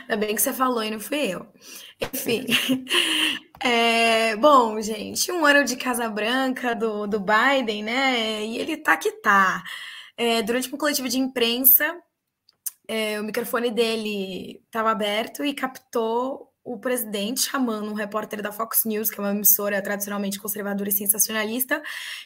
Ainda 0.09 0.25
bem 0.25 0.35
que 0.35 0.41
você 0.41 0.53
falou 0.53 0.83
e 0.83 0.91
não 0.91 0.99
fui 0.99 1.33
eu. 1.33 1.47
Enfim. 2.01 2.45
É, 3.59 4.35
bom, 4.35 4.79
gente, 4.79 5.31
um 5.31 5.43
ano 5.43 5.65
de 5.65 5.75
Casa 5.75 6.07
Branca 6.07 6.75
do, 6.75 7.07
do 7.07 7.19
Biden, 7.19 7.81
né? 7.83 8.45
E 8.45 8.59
ele 8.59 8.77
tá 8.77 8.95
que 8.95 9.11
tá. 9.13 9.63
É, 10.15 10.43
durante 10.43 10.73
um 10.73 10.77
coletivo 10.77 11.09
de 11.09 11.17
imprensa, 11.17 11.99
é, 12.87 13.19
o 13.19 13.23
microfone 13.23 13.71
dele 13.71 14.61
estava 14.65 14.91
aberto 14.91 15.43
e 15.43 15.55
captou 15.55 16.53
o 16.67 16.77
presidente 16.77 17.41
chamando 17.49 17.89
um 17.89 17.93
repórter 17.93 18.41
da 18.41 18.51
Fox 18.51 18.83
News, 18.83 19.09
que 19.09 19.19
é 19.19 19.23
uma 19.23 19.31
emissora 19.31 19.81
tradicionalmente 19.81 20.39
conservadora 20.39 20.89
e 20.89 20.91
sensacionalista, 20.91 21.81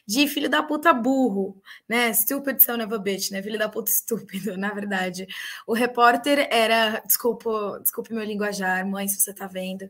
de 0.05 0.27
filho 0.27 0.49
da 0.49 0.63
puta 0.63 0.91
burro, 0.91 1.61
né? 1.87 2.11
Stupid 2.11 2.59
son 2.59 2.83
of 2.83 2.93
a 2.93 2.97
bitch, 2.97 3.29
né? 3.31 3.43
Filho 3.43 3.59
da 3.59 3.69
puta 3.69 3.91
estúpido, 3.91 4.57
na 4.57 4.73
verdade. 4.73 5.27
O 5.67 5.73
repórter 5.73 6.47
era, 6.51 7.01
desculpa, 7.05 7.79
desculpe 7.83 8.13
meu 8.13 8.23
linguajar, 8.23 8.85
mãe, 8.87 9.07
se 9.07 9.21
você 9.21 9.33
tá 9.33 9.45
vendo. 9.45 9.87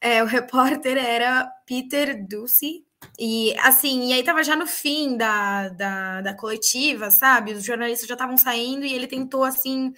É, 0.00 0.22
o 0.22 0.26
repórter 0.26 0.98
era 0.98 1.50
Peter 1.66 2.22
Ducey, 2.26 2.84
e 3.18 3.54
assim, 3.60 4.08
e 4.08 4.12
aí 4.12 4.22
tava 4.22 4.42
já 4.42 4.56
no 4.56 4.66
fim 4.66 5.16
da, 5.16 5.68
da, 5.70 6.20
da 6.20 6.34
coletiva, 6.34 7.10
sabe? 7.10 7.52
Os 7.52 7.64
jornalistas 7.64 8.08
já 8.08 8.14
estavam 8.14 8.36
saindo 8.36 8.84
e 8.84 8.92
ele 8.92 9.06
tentou, 9.06 9.44
assim, 9.44 9.92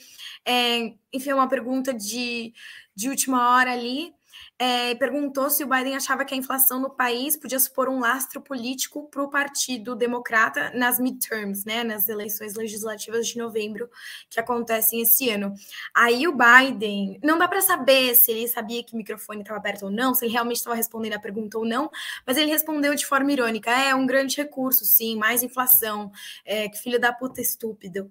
é, 0.44 0.94
enfim, 1.12 1.32
uma 1.32 1.48
pergunta 1.48 1.92
de, 1.92 2.52
de 2.98 3.08
última 3.08 3.52
hora 3.52 3.72
ali, 3.72 4.12
é, 4.58 4.92
perguntou 4.96 5.48
se 5.50 5.62
o 5.62 5.68
Biden 5.68 5.94
achava 5.94 6.24
que 6.24 6.34
a 6.34 6.36
inflação 6.36 6.80
no 6.80 6.90
país 6.90 7.36
podia 7.36 7.60
supor 7.60 7.88
um 7.88 8.00
lastro 8.00 8.40
político 8.40 9.08
para 9.08 9.22
o 9.22 9.30
Partido 9.30 9.94
Democrata 9.94 10.72
nas 10.74 10.98
midterms, 10.98 11.64
né, 11.64 11.84
nas 11.84 12.08
eleições 12.08 12.56
legislativas 12.56 13.28
de 13.28 13.38
novembro 13.38 13.88
que 14.28 14.40
acontecem 14.40 15.00
esse 15.00 15.30
ano. 15.30 15.54
Aí 15.94 16.26
o 16.26 16.36
Biden, 16.36 17.20
não 17.22 17.38
dá 17.38 17.46
para 17.46 17.60
saber 17.60 18.16
se 18.16 18.32
ele 18.32 18.48
sabia 18.48 18.82
que 18.82 18.94
o 18.94 18.96
microfone 18.96 19.42
estava 19.42 19.60
aberto 19.60 19.84
ou 19.84 19.92
não, 19.92 20.12
se 20.12 20.24
ele 20.24 20.32
realmente 20.32 20.56
estava 20.56 20.74
respondendo 20.74 21.14
a 21.14 21.20
pergunta 21.20 21.56
ou 21.56 21.64
não, 21.64 21.88
mas 22.26 22.36
ele 22.36 22.50
respondeu 22.50 22.96
de 22.96 23.06
forma 23.06 23.30
irônica: 23.30 23.70
é 23.70 23.94
um 23.94 24.06
grande 24.06 24.36
recurso, 24.36 24.84
sim, 24.84 25.14
mais 25.14 25.44
inflação, 25.44 26.10
é, 26.44 26.68
que 26.68 26.78
filho 26.78 26.98
da 26.98 27.12
puta 27.12 27.40
estúpido, 27.40 28.10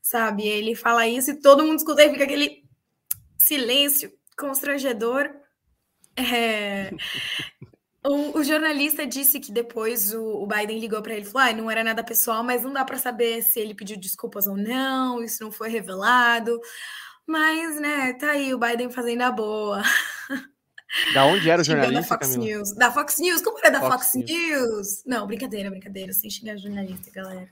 sabe? 0.00 0.46
Ele 0.46 0.76
fala 0.76 1.08
isso 1.08 1.32
e 1.32 1.40
todo 1.40 1.64
mundo 1.64 1.78
escuta 1.78 2.04
e 2.04 2.10
fica 2.10 2.22
aquele 2.22 2.61
silêncio 3.42 4.12
constrangedor. 4.36 5.30
É... 6.16 6.90
O, 8.04 8.38
o, 8.38 8.44
jornalista 8.44 9.06
disse 9.06 9.38
que 9.38 9.52
depois 9.52 10.12
o, 10.12 10.42
o 10.42 10.46
Biden 10.46 10.80
ligou 10.80 11.00
para 11.00 11.14
ele 11.14 11.22
e 11.22 11.24
falou: 11.24 11.48
ah, 11.48 11.52
não 11.52 11.70
era 11.70 11.84
nada 11.84 12.02
pessoal, 12.02 12.42
mas 12.42 12.62
não 12.62 12.72
dá 12.72 12.84
para 12.84 12.98
saber 12.98 13.42
se 13.42 13.60
ele 13.60 13.74
pediu 13.74 13.96
desculpas 13.96 14.46
ou 14.46 14.56
não, 14.56 15.22
isso 15.22 15.42
não 15.42 15.52
foi 15.52 15.68
revelado. 15.68 16.60
Mas, 17.26 17.80
né, 17.80 18.12
tá 18.14 18.32
aí 18.32 18.52
o 18.52 18.58
Biden 18.58 18.90
fazendo 18.90 19.22
a 19.22 19.30
boa. 19.30 19.82
Da 21.14 21.24
onde 21.24 21.48
era 21.48 21.62
o 21.62 21.64
jornalista? 21.64 22.00
Da 22.00 22.06
Fox 22.06 22.28
Camila? 22.28 22.44
News. 22.44 22.74
Da 22.74 22.92
Fox 22.92 23.18
News. 23.18 23.40
Como 23.40 23.58
era 23.58 23.70
da 23.70 23.80
Fox, 23.80 23.92
Fox 23.92 24.14
News? 24.14 24.30
News? 24.30 25.02
Não, 25.06 25.26
brincadeira, 25.26 25.70
brincadeira, 25.70 26.12
sem 26.12 26.28
xingar 26.28 26.58
jornalista, 26.58 27.10
galera. 27.10 27.48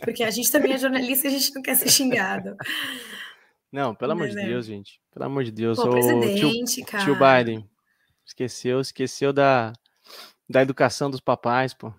Porque 0.00 0.22
a 0.22 0.30
gente 0.30 0.50
também 0.52 0.74
é 0.74 0.78
jornalista 0.78 1.26
e 1.26 1.28
a 1.28 1.38
gente 1.38 1.54
não 1.54 1.62
quer 1.62 1.74
ser 1.74 1.88
xingado. 1.88 2.56
Não, 3.74 3.92
pelo 3.92 4.12
amor 4.12 4.28
de 4.28 4.36
Deus, 4.36 4.66
gente. 4.66 5.00
Pelo 5.12 5.26
amor 5.26 5.42
de 5.42 5.50
Deus. 5.50 5.76
Pô, 5.76 5.88
o 5.88 5.90
presidente, 5.90 6.76
tio, 6.76 6.86
cara. 6.86 7.04
Tio 7.04 7.16
Biden. 7.18 7.68
Esqueceu, 8.24 8.80
esqueceu 8.80 9.32
da, 9.32 9.72
da 10.48 10.62
educação 10.62 11.10
dos 11.10 11.18
papais, 11.18 11.74
pô. 11.74 11.92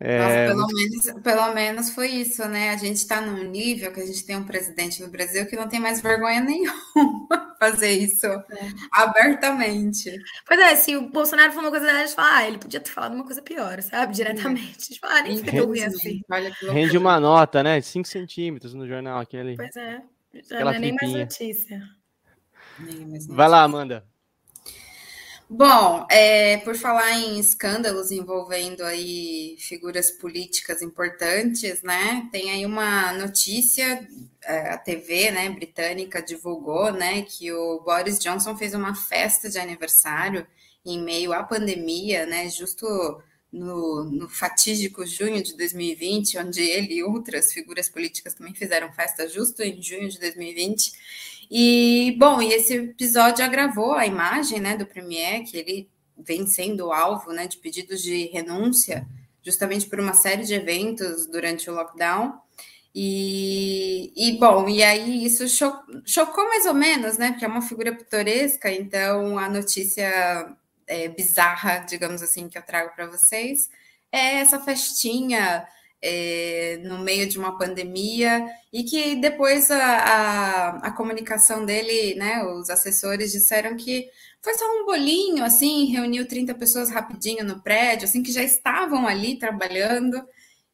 É... 0.00 0.48
Nossa, 0.48 0.54
pelo, 0.54 0.66
menos, 0.68 1.22
pelo 1.22 1.54
menos 1.54 1.90
foi 1.90 2.08
isso, 2.08 2.48
né? 2.48 2.70
A 2.70 2.78
gente 2.78 2.96
está 2.96 3.20
num 3.20 3.44
nível 3.44 3.92
que 3.92 4.00
a 4.00 4.06
gente 4.06 4.24
tem 4.24 4.34
um 4.34 4.44
presidente 4.44 5.02
no 5.02 5.10
Brasil 5.10 5.44
que 5.44 5.56
não 5.56 5.68
tem 5.68 5.78
mais 5.78 6.00
vergonha 6.00 6.40
nenhuma 6.40 7.54
fazer 7.60 7.90
isso 7.90 8.26
é. 8.26 8.42
abertamente. 8.92 10.10
Pois 10.46 10.58
é, 10.58 10.74
se 10.74 10.96
o 10.96 11.10
Bolsonaro 11.10 11.52
falou 11.52 11.66
uma 11.66 11.78
coisa 11.78 11.86
a 11.86 12.00
gente 12.06 12.14
fala, 12.14 12.36
ah, 12.38 12.48
ele 12.48 12.56
podia 12.56 12.80
ter 12.80 12.90
falado 12.90 13.14
uma 13.14 13.24
coisa 13.24 13.42
pior, 13.42 13.82
sabe? 13.82 14.14
Diretamente. 14.14 14.94
Tipo, 14.94 15.06
ah, 15.06 15.20
nem 15.20 15.36
foi 15.36 15.52
tão 15.52 15.66
ruim 15.66 15.82
assim. 15.82 16.22
Rende 16.72 16.96
uma 16.96 17.20
nota, 17.20 17.62
né? 17.62 17.78
5 17.78 18.08
centímetros 18.08 18.72
no 18.72 18.88
jornal 18.88 19.20
aquele. 19.20 19.54
Pois 19.54 19.76
é. 19.76 20.02
Já 20.34 20.56
Aquela 20.56 20.70
não 20.72 20.76
é 20.76 20.80
nem 20.80 20.94
mais 20.94 21.12
notícia. 21.12 21.82
Nem 22.78 22.96
mais 23.00 23.10
notícia. 23.10 23.34
Vai 23.34 23.48
lá, 23.48 23.62
Amanda. 23.62 24.06
Bom, 25.54 26.06
é, 26.10 26.56
por 26.58 26.74
falar 26.74 27.12
em 27.12 27.38
escândalos 27.38 28.10
envolvendo 28.10 28.82
aí 28.82 29.54
figuras 29.58 30.10
políticas 30.10 30.80
importantes, 30.80 31.82
né? 31.82 32.26
Tem 32.32 32.50
aí 32.50 32.64
uma 32.64 33.12
notícia, 33.12 34.08
é, 34.42 34.70
a 34.70 34.78
TV, 34.78 35.30
né, 35.30 35.50
britânica 35.50 36.22
divulgou, 36.22 36.90
né, 36.90 37.20
que 37.20 37.52
o 37.52 37.80
Boris 37.80 38.18
Johnson 38.18 38.56
fez 38.56 38.72
uma 38.72 38.94
festa 38.94 39.50
de 39.50 39.58
aniversário 39.58 40.46
em 40.86 40.98
meio 41.02 41.34
à 41.34 41.42
pandemia, 41.42 42.24
né, 42.24 42.48
justo 42.48 42.86
no, 43.52 44.04
no, 44.04 44.28
fatídico 44.28 45.04
junho 45.06 45.42
de 45.42 45.56
2020, 45.56 46.38
onde 46.38 46.62
ele 46.62 46.94
e 46.94 47.04
outras 47.04 47.52
figuras 47.52 47.88
políticas 47.88 48.34
também 48.34 48.54
fizeram 48.54 48.92
festa 48.92 49.28
justo 49.28 49.62
em 49.62 49.80
junho 49.82 50.08
de 50.08 50.18
2020. 50.18 50.92
E, 51.50 52.16
bom, 52.18 52.40
e 52.40 52.52
esse 52.52 52.74
episódio 52.74 53.44
agravou 53.44 53.92
a 53.92 54.06
imagem 54.06 54.58
né, 54.58 54.76
do 54.76 54.86
Premier, 54.86 55.44
que 55.44 55.58
ele 55.58 55.88
vem 56.16 56.46
sendo 56.46 56.92
alvo 56.92 57.30
né, 57.32 57.46
de 57.46 57.58
pedidos 57.58 58.02
de 58.02 58.26
renúncia, 58.28 59.06
justamente 59.42 59.86
por 59.86 60.00
uma 60.00 60.14
série 60.14 60.44
de 60.44 60.54
eventos 60.54 61.26
durante 61.26 61.68
o 61.68 61.74
lockdown. 61.74 62.40
E, 62.94 64.12
e 64.14 64.38
bom, 64.38 64.68
e 64.68 64.82
aí 64.82 65.24
isso 65.24 65.48
cho 65.48 65.72
chocou 66.04 66.44
mais 66.44 66.66
ou 66.66 66.74
menos, 66.74 67.16
né? 67.16 67.30
Porque 67.30 67.44
é 67.44 67.48
uma 67.48 67.62
figura 67.62 67.94
pitoresca, 67.94 68.70
então 68.70 69.38
a 69.38 69.48
notícia 69.48 70.54
é, 70.86 71.08
bizarra, 71.08 71.78
digamos 71.80 72.22
assim, 72.22 72.48
que 72.48 72.58
eu 72.58 72.62
trago 72.62 72.94
para 72.94 73.06
vocês, 73.06 73.70
é 74.10 74.40
essa 74.40 74.60
festinha 74.60 75.66
é, 76.02 76.80
no 76.82 76.98
meio 76.98 77.28
de 77.28 77.38
uma 77.38 77.56
pandemia 77.56 78.44
e 78.72 78.82
que 78.82 79.14
depois 79.16 79.70
a, 79.70 79.84
a, 79.84 80.68
a, 80.88 80.90
comunicação 80.90 81.64
dele, 81.64 82.16
né, 82.16 82.42
os 82.44 82.68
assessores 82.68 83.30
disseram 83.30 83.76
que 83.76 84.08
foi 84.42 84.54
só 84.54 84.64
um 84.64 84.84
bolinho, 84.84 85.44
assim, 85.44 85.86
reuniu 85.86 86.26
30 86.26 86.54
pessoas 86.56 86.90
rapidinho 86.90 87.44
no 87.44 87.62
prédio, 87.62 88.04
assim, 88.04 88.22
que 88.22 88.32
já 88.32 88.42
estavam 88.42 89.06
ali 89.06 89.38
trabalhando 89.38 90.20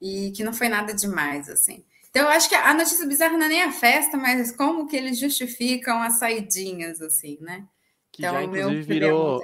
e 0.00 0.32
que 0.32 0.42
não 0.42 0.54
foi 0.54 0.68
nada 0.68 0.94
demais, 0.94 1.50
assim. 1.50 1.84
Então, 2.10 2.22
eu 2.22 2.30
acho 2.30 2.48
que 2.48 2.54
a 2.54 2.72
notícia 2.72 3.06
bizarra 3.06 3.36
não 3.36 3.44
é 3.44 3.48
nem 3.50 3.62
a 3.62 3.72
festa, 3.72 4.16
mas 4.16 4.50
como 4.50 4.86
que 4.86 4.96
eles 4.96 5.18
justificam 5.18 6.02
as 6.02 6.18
saidinhas, 6.18 7.02
assim, 7.02 7.36
né? 7.40 7.66
Que 8.10 8.22
então, 8.22 8.34
já, 8.34 8.42
inclusive, 8.42 8.82
virou, 8.82 9.42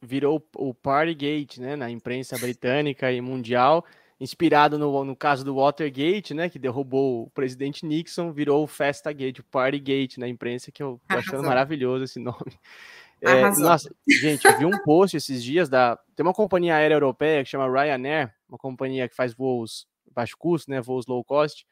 virou 0.00 0.44
o 0.56 0.72
Partygate, 0.72 1.60
né, 1.60 1.76
na 1.76 1.90
imprensa 1.90 2.36
britânica 2.38 3.12
e 3.12 3.20
mundial, 3.20 3.84
inspirado 4.20 4.78
no, 4.78 5.04
no 5.04 5.16
caso 5.16 5.44
do 5.44 5.56
Watergate, 5.56 6.34
né, 6.34 6.48
que 6.48 6.58
derrubou 6.58 7.24
o 7.24 7.30
presidente 7.30 7.86
Nixon, 7.86 8.32
virou 8.32 8.64
o 8.64 8.66
Festagate, 8.66 9.40
o 9.40 9.44
Partygate 9.44 10.18
na 10.18 10.28
imprensa, 10.28 10.72
que 10.72 10.82
eu 10.82 11.00
tô 11.08 11.18
achando 11.18 11.42
maravilhoso 11.44 12.04
esse 12.04 12.18
nome. 12.18 12.38
É, 13.20 13.50
nossa, 13.58 13.92
gente, 14.08 14.46
eu 14.46 14.58
vi 14.58 14.64
um 14.64 14.78
post 14.84 15.16
esses 15.16 15.42
dias 15.42 15.68
da. 15.68 15.98
Tem 16.14 16.24
uma 16.24 16.32
companhia 16.32 16.76
aérea 16.76 16.94
europeia 16.94 17.42
que 17.42 17.50
chama 17.50 17.68
Ryanair, 17.68 18.32
uma 18.48 18.56
companhia 18.56 19.08
que 19.08 19.16
faz 19.16 19.34
voos 19.34 19.88
baixo 20.14 20.36
custo, 20.38 20.70
né? 20.70 20.80
Voos 20.80 21.04
low 21.04 21.24
cost. 21.24 21.66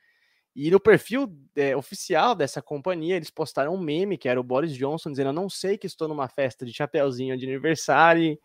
E 0.56 0.70
no 0.70 0.80
perfil 0.80 1.30
é, 1.54 1.76
oficial 1.76 2.34
dessa 2.34 2.62
companhia, 2.62 3.16
eles 3.16 3.28
postaram 3.28 3.74
um 3.74 3.78
meme 3.78 4.16
que 4.16 4.26
era 4.26 4.40
o 4.40 4.42
Boris 4.42 4.74
Johnson 4.74 5.10
dizendo: 5.10 5.28
Eu 5.28 5.34
não 5.34 5.50
sei 5.50 5.76
que 5.76 5.86
estou 5.86 6.08
numa 6.08 6.28
festa 6.28 6.64
de 6.64 6.72
chapeuzinho 6.72 7.36
de 7.36 7.44
aniversário 7.44 8.38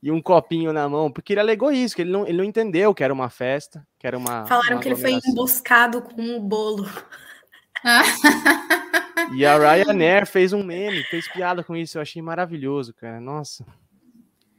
e 0.00 0.12
um 0.12 0.22
copinho 0.22 0.72
na 0.72 0.88
mão, 0.88 1.10
porque 1.10 1.32
ele 1.32 1.40
alegou 1.40 1.72
isso, 1.72 1.96
que 1.96 2.02
ele 2.02 2.12
não, 2.12 2.24
ele 2.24 2.38
não 2.38 2.44
entendeu 2.44 2.94
que 2.94 3.02
era 3.02 3.12
uma 3.12 3.28
festa, 3.28 3.84
que 3.98 4.06
era 4.06 4.16
uma. 4.16 4.46
Falaram 4.46 4.76
uma 4.76 4.80
que 4.80 4.88
ele 4.90 4.94
foi 4.94 5.18
emboscado 5.26 6.00
com 6.00 6.22
um 6.22 6.38
bolo. 6.38 6.88
e 9.34 9.44
a 9.44 9.58
Ryanair 9.58 10.26
fez 10.30 10.52
um 10.52 10.62
meme, 10.62 11.02
fez 11.02 11.26
piada 11.32 11.64
com 11.64 11.74
isso, 11.74 11.98
eu 11.98 12.02
achei 12.02 12.22
maravilhoso, 12.22 12.94
cara. 12.94 13.20
Nossa. 13.20 13.66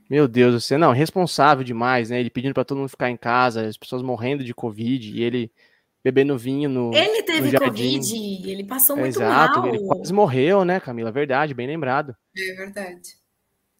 Meu 0.09 0.27
Deus 0.27 0.53
do 0.53 0.59
céu, 0.59 0.77
não, 0.77 0.91
responsável 0.91 1.63
demais, 1.63 2.09
né? 2.09 2.19
Ele 2.19 2.29
pedindo 2.29 2.53
para 2.53 2.65
todo 2.65 2.79
mundo 2.79 2.89
ficar 2.89 3.09
em 3.09 3.15
casa, 3.15 3.65
as 3.65 3.77
pessoas 3.77 4.01
morrendo 4.01 4.43
de 4.43 4.53
Covid, 4.53 5.09
e 5.09 5.23
ele 5.23 5.49
bebendo 6.03 6.37
vinho 6.37 6.69
no. 6.69 6.93
Ele 6.93 7.23
teve 7.23 7.51
no 7.51 7.59
Covid, 7.59 8.49
ele 8.49 8.63
passou 8.63 8.95
muito 8.97 9.17
Exato, 9.21 9.59
mal. 9.59 9.67
ele 9.67 9.79
quase 9.79 10.11
morreu, 10.13 10.65
né, 10.65 10.79
Camila? 10.79 11.11
Verdade, 11.11 11.53
bem 11.53 11.67
lembrado. 11.67 12.15
É 12.37 12.53
verdade. 12.55 13.17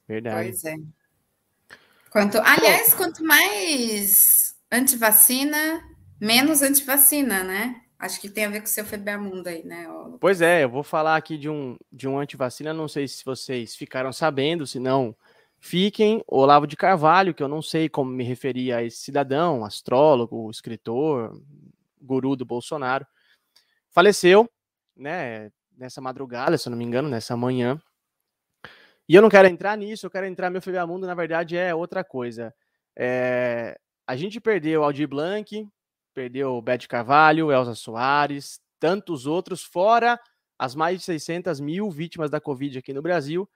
Verdade. 0.08 0.50
Pois 0.50 0.66
é. 0.66 0.76
Quanto, 2.12 2.38
aliás, 2.40 2.94
quanto 2.94 3.24
mais 3.24 4.54
antivacina, 4.72 5.82
menos 6.20 6.62
antivacina, 6.62 7.44
né? 7.44 7.82
Acho 7.98 8.20
que 8.20 8.30
tem 8.30 8.46
a 8.46 8.50
ver 8.50 8.62
com 8.62 8.66
o 8.66 8.70
seu 8.70 8.84
Febramundo 8.84 9.48
aí, 9.48 9.64
né? 9.64 9.88
Pois 10.20 10.42
é, 10.42 10.64
eu 10.64 10.70
vou 10.70 10.84
falar 10.84 11.16
aqui 11.16 11.38
de 11.38 11.48
um, 11.48 11.78
de 11.92 12.08
um 12.08 12.18
antivacina, 12.20 12.74
não 12.74 12.88
sei 12.88 13.08
se 13.08 13.24
vocês 13.24 13.76
ficaram 13.76 14.12
sabendo, 14.12 14.66
se 14.66 14.80
não, 14.80 15.16
fiquem. 15.60 16.22
Olavo 16.28 16.66
de 16.66 16.76
Carvalho, 16.76 17.34
que 17.34 17.44
eu 17.44 17.48
não 17.48 17.62
sei 17.62 17.88
como 17.88 18.12
me 18.12 18.24
referir 18.24 18.74
a 18.74 18.84
esse 18.84 18.98
cidadão, 18.98 19.64
astrólogo, 19.64 20.50
escritor, 20.50 21.40
guru 22.02 22.36
do 22.36 22.46
Bolsonaro, 22.46 23.06
faleceu, 23.90 24.50
né, 24.96 25.52
nessa 25.78 26.02
madrugada, 26.02 26.58
se 26.58 26.68
eu 26.68 26.72
não 26.72 26.78
me 26.78 26.86
engano, 26.86 27.10
nessa 27.10 27.36
manhã. 27.38 27.82
E 29.08 29.16
eu 29.16 29.22
não 29.22 29.30
quero 29.30 29.48
entrar 29.48 29.78
nisso, 29.78 30.06
eu 30.06 30.12
quero 30.12 30.26
entrar, 30.26 30.50
meu 30.50 30.62
Mundo, 30.88 31.06
na 31.06 31.14
verdade, 31.14 31.58
é 31.58 31.74
outra 31.76 32.04
coisa. 32.04 32.54
É, 32.96 33.78
a 34.08 34.16
gente 34.16 34.40
perdeu 34.40 34.84
Aldir 34.84 35.08
Blanc, 35.08 35.68
perdeu 36.14 36.62
Bete 36.62 36.88
Carvalho, 36.88 37.52
Elza 37.52 37.76
Soares, 37.76 38.60
tantos 38.80 39.26
outros, 39.26 39.64
fora 39.64 40.20
as 40.58 40.76
mais 40.76 41.00
de 41.00 41.06
600 41.06 41.60
mil 41.60 41.90
vítimas 41.90 42.30
da 42.30 42.40
Covid 42.40 42.78
aqui 42.78 42.94
no 42.94 43.02
Brasil. 43.02 43.50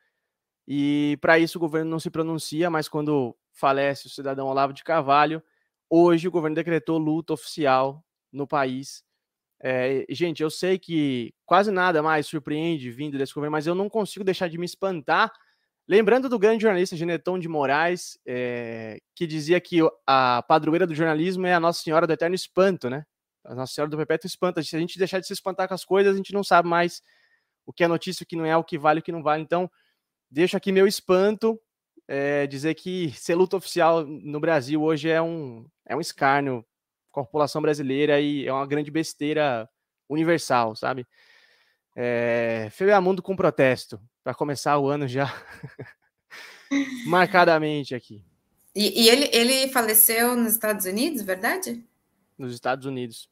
E 0.67 1.17
para 1.21 1.37
isso 1.37 1.57
o 1.57 1.61
governo 1.61 1.91
não 1.91 1.99
se 1.99 2.09
pronuncia, 2.09 2.69
mas 2.69 2.89
quando 2.89 3.35
falece 3.51 4.07
o 4.07 4.09
cidadão 4.09 4.47
Olavo 4.47 4.73
de 4.73 4.83
Carvalho, 4.83 5.41
hoje 5.89 6.27
o 6.27 6.31
governo 6.31 6.55
decretou 6.55 6.97
luta 6.97 7.33
oficial 7.33 8.04
no 8.35 8.47
país. 8.47 9.03
É, 9.61 10.05
gente, 10.09 10.43
eu 10.43 10.49
sei 10.49 10.77
que 10.77 11.33
quase 11.45 11.71
nada 11.71 12.03
mais 12.03 12.27
surpreende 12.27 12.91
vindo 12.91 13.17
desse 13.17 13.33
governo, 13.33 13.51
mas 13.51 13.65
eu 13.65 13.73
não 13.73 13.89
consigo 13.89 14.23
deixar 14.23 14.49
de 14.49 14.57
me 14.57 14.65
espantar. 14.65 15.31
Lembrando 15.87 16.27
do 16.27 16.39
grande 16.39 16.63
jornalista 16.63 16.95
Geneton 16.95 17.39
de 17.39 17.47
Moraes, 17.47 18.17
é, 18.25 18.99
que 19.15 19.25
dizia 19.25 19.61
que 19.61 19.79
a 20.05 20.43
padroeira 20.47 20.85
do 20.85 20.95
jornalismo 20.95 21.45
é 21.45 21.53
a 21.53 21.59
Nossa 21.59 21.81
Senhora 21.81 22.07
do 22.07 22.13
Eterno 22.13 22.35
Espanto, 22.35 22.89
né? 22.89 23.05
A 23.43 23.55
Nossa 23.55 23.73
Senhora 23.73 23.89
do 23.89 23.97
Perpétuo 23.97 24.27
Espanto. 24.27 24.63
Se 24.63 24.75
a 24.75 24.79
gente 24.79 24.97
deixar 24.97 25.19
de 25.19 25.27
se 25.27 25.33
espantar 25.33 25.67
com 25.67 25.73
as 25.73 25.85
coisas, 25.85 26.13
a 26.13 26.17
gente 26.17 26.33
não 26.33 26.43
sabe 26.43 26.67
mais 26.67 27.01
o 27.65 27.73
que 27.73 27.83
é 27.83 27.87
notícia, 27.87 28.23
o 28.23 28.27
que 28.27 28.35
não 28.35 28.45
é, 28.45 28.57
o 28.57 28.63
que 28.63 28.77
vale, 28.77 28.99
o 28.99 29.03
que 29.03 29.11
não 29.11 29.23
vale. 29.23 29.43
Então, 29.43 29.69
deixo 30.29 30.57
aqui 30.57 30.71
meu 30.71 30.87
espanto, 30.87 31.59
é, 32.07 32.47
dizer 32.47 32.73
que 32.75 33.11
ser 33.11 33.35
luta 33.35 33.57
oficial 33.57 34.05
no 34.05 34.39
Brasil 34.39 34.81
hoje 34.81 35.09
é 35.09 35.21
um, 35.21 35.67
é 35.85 35.95
um 35.95 36.01
escárnio 36.01 36.65
população 37.23 37.61
brasileira 37.61 38.19
e 38.19 38.45
é 38.45 38.51
uma 38.51 38.67
grande 38.67 38.91
besteira 38.91 39.69
universal, 40.09 40.75
sabe? 40.75 41.07
É, 41.95 42.69
Mundo 43.01 43.21
com 43.21 43.35
protesto, 43.35 44.01
para 44.23 44.33
começar 44.33 44.77
o 44.77 44.87
ano 44.89 45.07
já 45.07 45.31
marcadamente 47.07 47.95
aqui. 47.95 48.21
E, 48.75 49.03
e, 49.03 49.09
ele, 49.09 49.29
ele 49.31 49.69
faleceu 49.69 50.35
nos 50.35 50.51
Estados 50.51 50.85
Unidos, 50.85 51.21
verdade? 51.21 51.81
Nos 52.37 52.53
Estados 52.53 52.85
Unidos. 52.85 53.29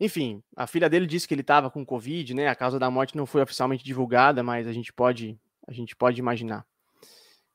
Enfim, 0.00 0.42
a 0.56 0.66
filha 0.66 0.88
dele 0.88 1.06
disse 1.06 1.28
que 1.28 1.34
ele 1.34 1.42
estava 1.42 1.70
com 1.70 1.84
Covid, 1.84 2.32
né? 2.34 2.48
A 2.48 2.56
causa 2.56 2.78
da 2.78 2.90
morte 2.90 3.16
não 3.16 3.26
foi 3.26 3.42
oficialmente 3.42 3.84
divulgada, 3.84 4.42
mas 4.42 4.66
a 4.66 4.72
gente 4.72 4.92
pode, 4.92 5.38
a 5.68 5.72
gente 5.72 5.94
pode 5.94 6.18
imaginar. 6.18 6.66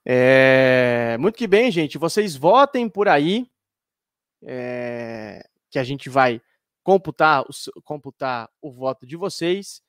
É, 0.06 1.18
muito 1.20 1.38
que 1.38 1.48
bem, 1.48 1.72
gente. 1.72 1.98
Vocês 1.98 2.36
votem 2.36 2.88
por 2.88 3.10
aí 3.10 3.50
é, 4.44 5.48
que 5.70 5.80
a 5.80 5.84
gente 5.84 6.10
vai 6.10 6.42
computar 6.84 7.44
o, 7.44 7.82
computar 7.84 8.50
o 8.62 8.72
voto 8.72 9.06
de 9.06 9.16
vocês. 9.16 9.82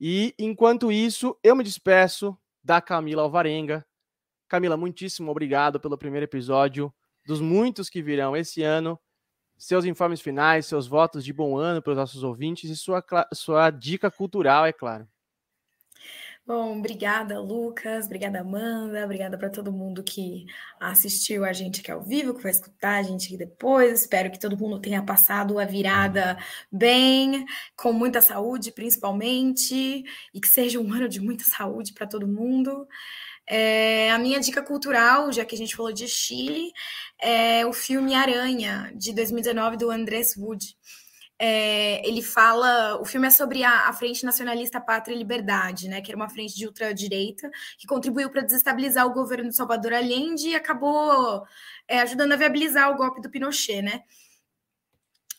E 0.00 0.34
enquanto 0.38 0.92
isso, 0.92 1.36
eu 1.42 1.56
me 1.56 1.64
despeço 1.64 2.36
da 2.62 2.80
Camila 2.80 3.22
Alvarenga. 3.22 3.84
Camila, 4.48 4.76
muitíssimo 4.76 5.30
obrigado 5.30 5.80
pelo 5.80 5.98
primeiro 5.98 6.24
episódio, 6.24 6.92
dos 7.26 7.40
muitos 7.40 7.90
que 7.90 8.02
virão 8.02 8.36
esse 8.36 8.62
ano. 8.62 8.98
Seus 9.56 9.84
informes 9.84 10.20
finais, 10.20 10.66
seus 10.66 10.86
votos 10.86 11.24
de 11.24 11.32
bom 11.32 11.56
ano 11.56 11.82
para 11.82 11.90
os 11.90 11.96
nossos 11.96 12.22
ouvintes 12.22 12.70
e 12.70 12.76
sua, 12.76 13.04
sua 13.34 13.70
dica 13.70 14.10
cultural, 14.10 14.64
é 14.64 14.72
claro. 14.72 15.08
Bom, 16.48 16.78
obrigada, 16.78 17.38
Lucas, 17.38 18.06
obrigada, 18.06 18.40
Amanda, 18.40 19.04
obrigada 19.04 19.36
para 19.36 19.50
todo 19.50 19.70
mundo 19.70 20.02
que 20.02 20.46
assistiu 20.80 21.44
a 21.44 21.52
gente 21.52 21.80
aqui 21.82 21.90
ao 21.90 22.02
vivo, 22.02 22.32
que 22.32 22.42
vai 22.42 22.50
escutar 22.50 23.00
a 23.00 23.02
gente 23.02 23.26
aqui 23.26 23.36
depois. 23.36 24.00
Espero 24.00 24.30
que 24.30 24.40
todo 24.40 24.56
mundo 24.56 24.80
tenha 24.80 25.02
passado 25.02 25.58
a 25.58 25.66
virada 25.66 26.38
bem, 26.72 27.44
com 27.76 27.92
muita 27.92 28.22
saúde, 28.22 28.72
principalmente, 28.72 30.02
e 30.32 30.40
que 30.40 30.48
seja 30.48 30.80
um 30.80 30.90
ano 30.90 31.06
de 31.06 31.20
muita 31.20 31.44
saúde 31.44 31.92
para 31.92 32.06
todo 32.06 32.26
mundo. 32.26 32.88
É, 33.46 34.10
a 34.10 34.18
minha 34.18 34.40
dica 34.40 34.62
cultural, 34.62 35.30
já 35.30 35.44
que 35.44 35.54
a 35.54 35.58
gente 35.58 35.76
falou 35.76 35.92
de 35.92 36.08
Chile, 36.08 36.72
é 37.20 37.66
o 37.66 37.74
filme 37.74 38.14
Aranha, 38.14 38.90
de 38.96 39.12
2019, 39.12 39.76
do 39.76 39.90
Andrés 39.90 40.34
Wood. 40.34 40.74
É, 41.38 42.06
ele 42.06 42.20
fala. 42.20 43.00
O 43.00 43.04
filme 43.04 43.28
é 43.28 43.30
sobre 43.30 43.62
a, 43.62 43.88
a, 43.88 43.92
Frente 43.92 44.24
Nacionalista 44.24 44.80
Pátria 44.80 45.14
e 45.14 45.18
Liberdade, 45.18 45.88
né? 45.88 46.00
Que 46.00 46.10
era 46.10 46.16
uma 46.16 46.28
frente 46.28 46.56
de 46.56 46.66
ultradireita 46.66 47.48
que 47.78 47.86
contribuiu 47.86 48.28
para 48.30 48.42
desestabilizar 48.42 49.06
o 49.06 49.14
governo 49.14 49.48
de 49.48 49.56
Salvador 49.56 49.92
Allende 49.92 50.48
e 50.48 50.56
acabou 50.56 51.44
é, 51.86 52.00
ajudando 52.00 52.32
a 52.32 52.36
viabilizar 52.36 52.90
o 52.90 52.96
golpe 52.96 53.20
do 53.20 53.30
Pinochet, 53.30 53.82
né? 53.82 54.02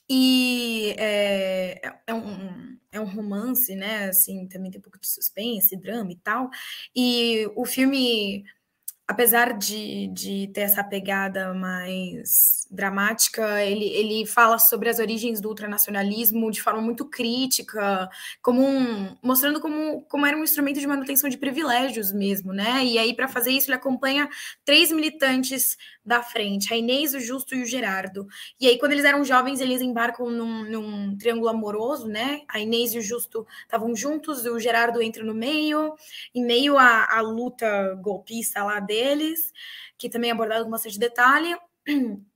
E 0.09 0.95
é, 0.97 1.81
é, 2.07 2.13
um, 2.13 2.77
é 2.91 2.99
um 2.99 3.05
romance, 3.05 3.75
né? 3.75 4.05
Assim, 4.09 4.47
também 4.47 4.71
tem 4.71 4.79
um 4.79 4.81
pouco 4.81 4.99
de 4.99 5.07
suspense, 5.07 5.77
drama 5.77 6.11
e 6.11 6.15
tal. 6.17 6.49
E 6.95 7.47
o 7.55 7.65
filme, 7.65 8.43
apesar 9.07 9.57
de, 9.57 10.07
de 10.07 10.47
ter 10.53 10.61
essa 10.61 10.83
pegada 10.83 11.53
mais 11.53 12.58
dramática, 12.69 13.63
ele, 13.65 13.85
ele 13.85 14.25
fala 14.25 14.59
sobre 14.59 14.89
as 14.89 14.99
origens 14.99 15.41
do 15.41 15.49
ultranacionalismo 15.49 16.51
de 16.51 16.61
forma 16.61 16.81
muito 16.81 17.03
crítica, 17.05 18.07
como 18.41 18.61
um, 18.61 19.17
mostrando 19.23 19.59
como, 19.59 20.03
como 20.03 20.25
era 20.25 20.37
um 20.37 20.43
instrumento 20.43 20.79
de 20.79 20.85
manutenção 20.85 21.29
de 21.29 21.37
privilégios 21.37 22.11
mesmo, 22.11 22.53
né? 22.53 22.85
E 22.85 22.99
aí, 22.99 23.15
para 23.15 23.27
fazer 23.27 23.51
isso, 23.51 23.67
ele 23.67 23.75
acompanha 23.75 24.29
três 24.63 24.91
militantes 24.91 25.77
da 26.05 26.21
frente, 26.21 26.71
a 26.73 26.77
Inês, 26.77 27.13
o 27.13 27.19
Justo 27.19 27.55
e 27.55 27.63
o 27.63 27.65
Gerardo. 27.65 28.27
E 28.59 28.67
aí, 28.67 28.77
quando 28.77 28.91
eles 28.91 29.05
eram 29.05 29.23
jovens, 29.23 29.59
eles 29.59 29.81
embarcam 29.81 30.29
num, 30.29 30.63
num 30.63 31.17
triângulo 31.17 31.49
amoroso, 31.49 32.07
né? 32.07 32.41
A 32.47 32.59
Inês 32.59 32.93
e 32.93 32.99
o 32.99 33.01
Justo 33.01 33.47
estavam 33.63 33.95
juntos, 33.95 34.45
o 34.45 34.59
Gerardo 34.59 35.01
entra 35.01 35.23
no 35.23 35.33
meio, 35.33 35.95
em 36.35 36.45
meio 36.45 36.77
à, 36.77 37.17
à 37.17 37.21
luta 37.21 37.95
golpista 37.95 38.63
lá 38.63 38.79
deles, 38.79 39.51
que 39.97 40.07
também 40.07 40.29
é 40.29 40.33
abordado 40.33 40.65
com 40.65 40.71
bastante 40.71 40.99
detalhe. 40.99 41.57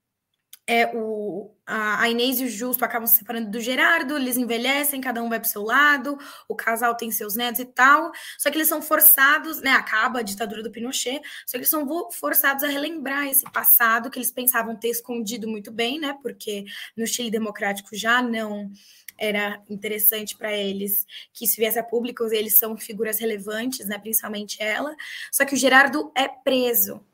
é, 0.66 0.96
o, 0.96 1.54
a, 1.66 2.08
Inês 2.10 2.40
e 2.40 2.46
o 2.46 2.50
Justo 2.50 2.86
acabam 2.86 3.06
se 3.06 3.18
separando 3.18 3.52
do 3.52 3.60
Gerardo, 3.60 4.16
eles 4.16 4.38
envelhecem, 4.38 5.02
cada 5.02 5.22
um 5.22 5.28
vai 5.28 5.40
para 5.40 5.48
o 5.48 5.50
seu 5.50 5.64
lado, 5.64 6.18
o 6.48 6.56
casal 6.56 6.96
tem 6.96 7.12
seus 7.12 7.36
netos 7.36 7.60
e 7.60 7.66
tal, 7.66 8.12
só 8.38 8.50
que 8.50 8.58
eles 8.58 8.70
são 8.70 8.82
forçados, 8.82 9.62
né? 9.62 9.72
Acaba 9.72 10.20
a 10.20 10.24
ditadura 10.24 10.64
do 10.64 10.72
Pinochet, 10.72 11.22
só 11.46 11.54
que 11.54 11.58
eles 11.58 11.70
são 11.70 12.12
forçados 12.12 12.64
a 12.64 12.68
relembrar 12.68 13.28
esse 13.28 13.44
passado 13.52 14.10
que 14.10 14.18
eles 14.18 14.32
pensavam 14.32 14.76
ter 14.76 14.90
escondido 14.90 15.48
muito 15.48 15.72
bem, 15.72 16.00
né? 16.00 16.18
Porque 16.22 16.64
no 16.96 17.06
Chile 17.06 17.30
Democrático 17.30 17.96
já 17.96 18.22
não 18.22 18.72
era 19.18 19.62
interessante 19.70 20.36
para 20.36 20.52
eles 20.52 21.06
que 21.34 21.46
isso 21.46 21.58
viesse 21.58 21.78
a 21.78 21.84
público, 21.84 22.24
eles 22.32 22.56
são 22.56 22.78
figuras 22.78 23.20
relevantes, 23.20 23.86
né? 23.86 23.98
Principalmente 23.98 24.62
ela. 24.62 24.96
Só 25.32 25.46
que 25.46 25.56
o 25.56 25.58
Gerardo 25.58 26.12
é 26.16 26.28
preso. 26.28 27.06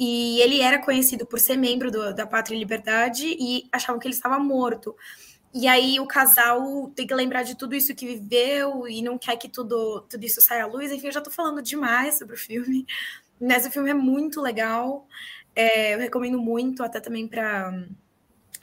E 0.00 0.40
ele 0.40 0.62
era 0.62 0.78
conhecido 0.78 1.26
por 1.26 1.38
ser 1.38 1.58
membro 1.58 1.90
do, 1.90 2.14
da 2.14 2.26
Pátria 2.26 2.56
e 2.56 2.58
Liberdade 2.58 3.36
e 3.38 3.68
achavam 3.70 4.00
que 4.00 4.08
ele 4.08 4.14
estava 4.14 4.38
morto. 4.38 4.96
E 5.52 5.68
aí 5.68 6.00
o 6.00 6.06
casal 6.06 6.90
tem 6.96 7.06
que 7.06 7.14
lembrar 7.14 7.42
de 7.42 7.54
tudo 7.54 7.74
isso 7.74 7.94
que 7.94 8.06
viveu 8.06 8.88
e 8.88 9.02
não 9.02 9.18
quer 9.18 9.36
que 9.36 9.46
tudo, 9.46 10.00
tudo 10.08 10.24
isso 10.24 10.40
saia 10.40 10.64
à 10.64 10.66
luz. 10.66 10.90
Enfim, 10.90 11.08
eu 11.08 11.12
já 11.12 11.20
estou 11.20 11.32
falando 11.32 11.60
demais 11.60 12.18
sobre 12.18 12.34
o 12.34 12.38
filme. 12.38 12.86
Mas 13.38 13.66
o 13.66 13.70
filme 13.70 13.90
é 13.90 13.94
muito 13.94 14.40
legal. 14.40 15.06
É, 15.54 15.94
eu 15.94 15.98
recomendo 15.98 16.38
muito, 16.38 16.82
até 16.82 16.98
também 16.98 17.28
para 17.28 17.70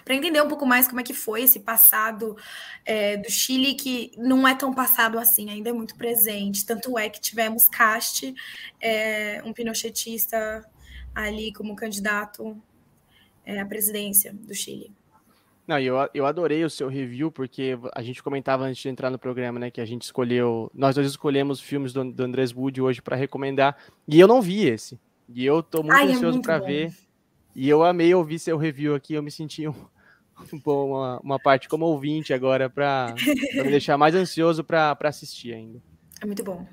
para 0.04 0.16
entender 0.16 0.42
um 0.42 0.48
pouco 0.48 0.66
mais 0.66 0.88
como 0.88 1.02
é 1.02 1.04
que 1.04 1.14
foi 1.14 1.44
esse 1.44 1.60
passado 1.60 2.38
é, 2.86 3.18
do 3.18 3.30
Chile, 3.30 3.76
que 3.76 4.10
não 4.18 4.48
é 4.48 4.56
tão 4.56 4.74
passado 4.74 5.20
assim, 5.20 5.50
ainda 5.50 5.70
é 5.70 5.74
muito 5.74 5.98
presente. 5.98 6.66
Tanto 6.66 6.98
é 6.98 7.10
que 7.10 7.20
tivemos 7.20 7.68
Cast, 7.68 8.34
é, 8.80 9.42
um 9.44 9.52
pinochetista 9.52 10.66
ali 11.18 11.52
como 11.52 11.76
candidato 11.76 12.56
é, 13.44 13.60
à 13.60 13.66
presidência 13.66 14.32
do 14.34 14.54
Chile. 14.54 14.92
Não, 15.68 15.80
eu, 15.80 15.96
eu 16.14 16.26
adorei 16.28 16.64
o 16.64 16.70
seu 16.70 16.88
review, 16.88 17.32
porque 17.32 17.78
a 17.94 18.02
gente 18.04 18.22
comentava 18.22 18.64
antes 18.64 18.82
de 18.82 18.88
entrar 18.88 19.10
no 19.10 19.18
programa, 19.18 19.60
né, 19.60 19.72
que 19.72 19.82
a 19.82 19.86
gente 19.86 20.04
escolheu, 20.04 20.72
nós 20.74 20.96
dois 20.96 21.08
escolhemos 21.08 21.60
filmes 21.60 21.92
do, 21.92 22.10
do 22.10 22.24
Andrés 22.24 22.54
Wood 22.54 22.82
hoje 22.82 23.02
para 23.02 23.16
recomendar, 23.16 23.76
e 24.08 24.20
eu 24.20 24.28
não 24.28 24.42
vi 24.42 24.68
esse. 24.68 24.98
E 25.28 25.44
eu 25.44 25.62
tô 25.62 25.82
muito 25.82 25.94
Ai, 25.94 26.12
é 26.12 26.14
ansioso 26.14 26.38
é 26.38 26.42
para 26.42 26.60
ver. 26.60 26.96
E 27.54 27.68
eu 27.68 27.84
amei 27.84 28.14
ouvir 28.14 28.38
seu 28.38 28.56
review 28.56 28.94
aqui, 28.94 29.16
eu 29.16 29.24
me 29.24 29.32
senti 29.32 29.68
um, 29.68 29.74
uma, 30.64 31.20
uma 31.20 31.40
parte 31.40 31.68
como 31.68 31.86
ouvinte 31.86 32.32
agora 32.32 32.70
para 32.70 33.14
me 33.56 33.64
deixar 33.64 33.98
mais 33.98 34.14
ansioso 34.14 34.64
para 34.64 34.96
assistir 35.04 35.54
ainda. 35.54 35.82
É 36.22 36.26
muito 36.26 36.44
bom. 36.44 36.66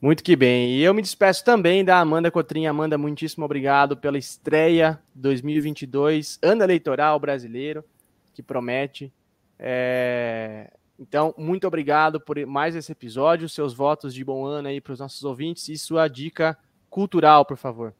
Muito 0.00 0.24
que 0.24 0.34
bem. 0.34 0.70
E 0.70 0.82
eu 0.82 0.94
me 0.94 1.02
despeço 1.02 1.44
também 1.44 1.84
da 1.84 1.98
Amanda 1.98 2.30
Cotrinha. 2.30 2.70
Amanda, 2.70 2.96
muitíssimo 2.96 3.44
obrigado 3.44 3.96
pela 3.98 4.16
estreia 4.16 4.98
2022, 5.14 6.38
ano 6.42 6.62
eleitoral 6.62 7.20
brasileiro, 7.20 7.84
que 8.32 8.42
promete. 8.42 9.12
É... 9.58 10.70
Então, 10.98 11.34
muito 11.36 11.66
obrigado 11.66 12.18
por 12.18 12.38
mais 12.46 12.74
esse 12.74 12.92
episódio, 12.92 13.48
seus 13.48 13.74
votos 13.74 14.14
de 14.14 14.24
bom 14.24 14.46
ano 14.46 14.68
aí 14.68 14.80
para 14.80 14.94
os 14.94 15.00
nossos 15.00 15.22
ouvintes 15.22 15.68
e 15.68 15.76
sua 15.76 16.08
dica 16.08 16.56
cultural, 16.88 17.44
por 17.44 17.58
favor. 17.58 17.94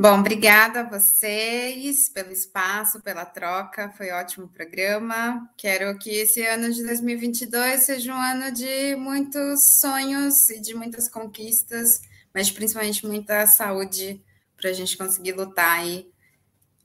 Bom, 0.00 0.20
obrigada 0.20 0.82
a 0.82 0.88
vocês 0.88 2.08
pelo 2.08 2.30
espaço, 2.30 3.00
pela 3.00 3.24
troca, 3.24 3.90
foi 3.96 4.12
ótimo 4.12 4.46
programa. 4.46 5.50
Quero 5.56 5.98
que 5.98 6.08
esse 6.08 6.40
ano 6.46 6.72
de 6.72 6.84
2022 6.84 7.82
seja 7.82 8.14
um 8.14 8.16
ano 8.16 8.52
de 8.52 8.94
muitos 8.94 9.60
sonhos 9.80 10.50
e 10.50 10.60
de 10.60 10.72
muitas 10.72 11.08
conquistas, 11.08 12.00
mas 12.32 12.48
principalmente 12.48 13.04
muita 13.04 13.44
saúde 13.48 14.22
para 14.56 14.70
a 14.70 14.72
gente 14.72 14.96
conseguir 14.96 15.32
lutar 15.32 15.80
aí, 15.80 16.08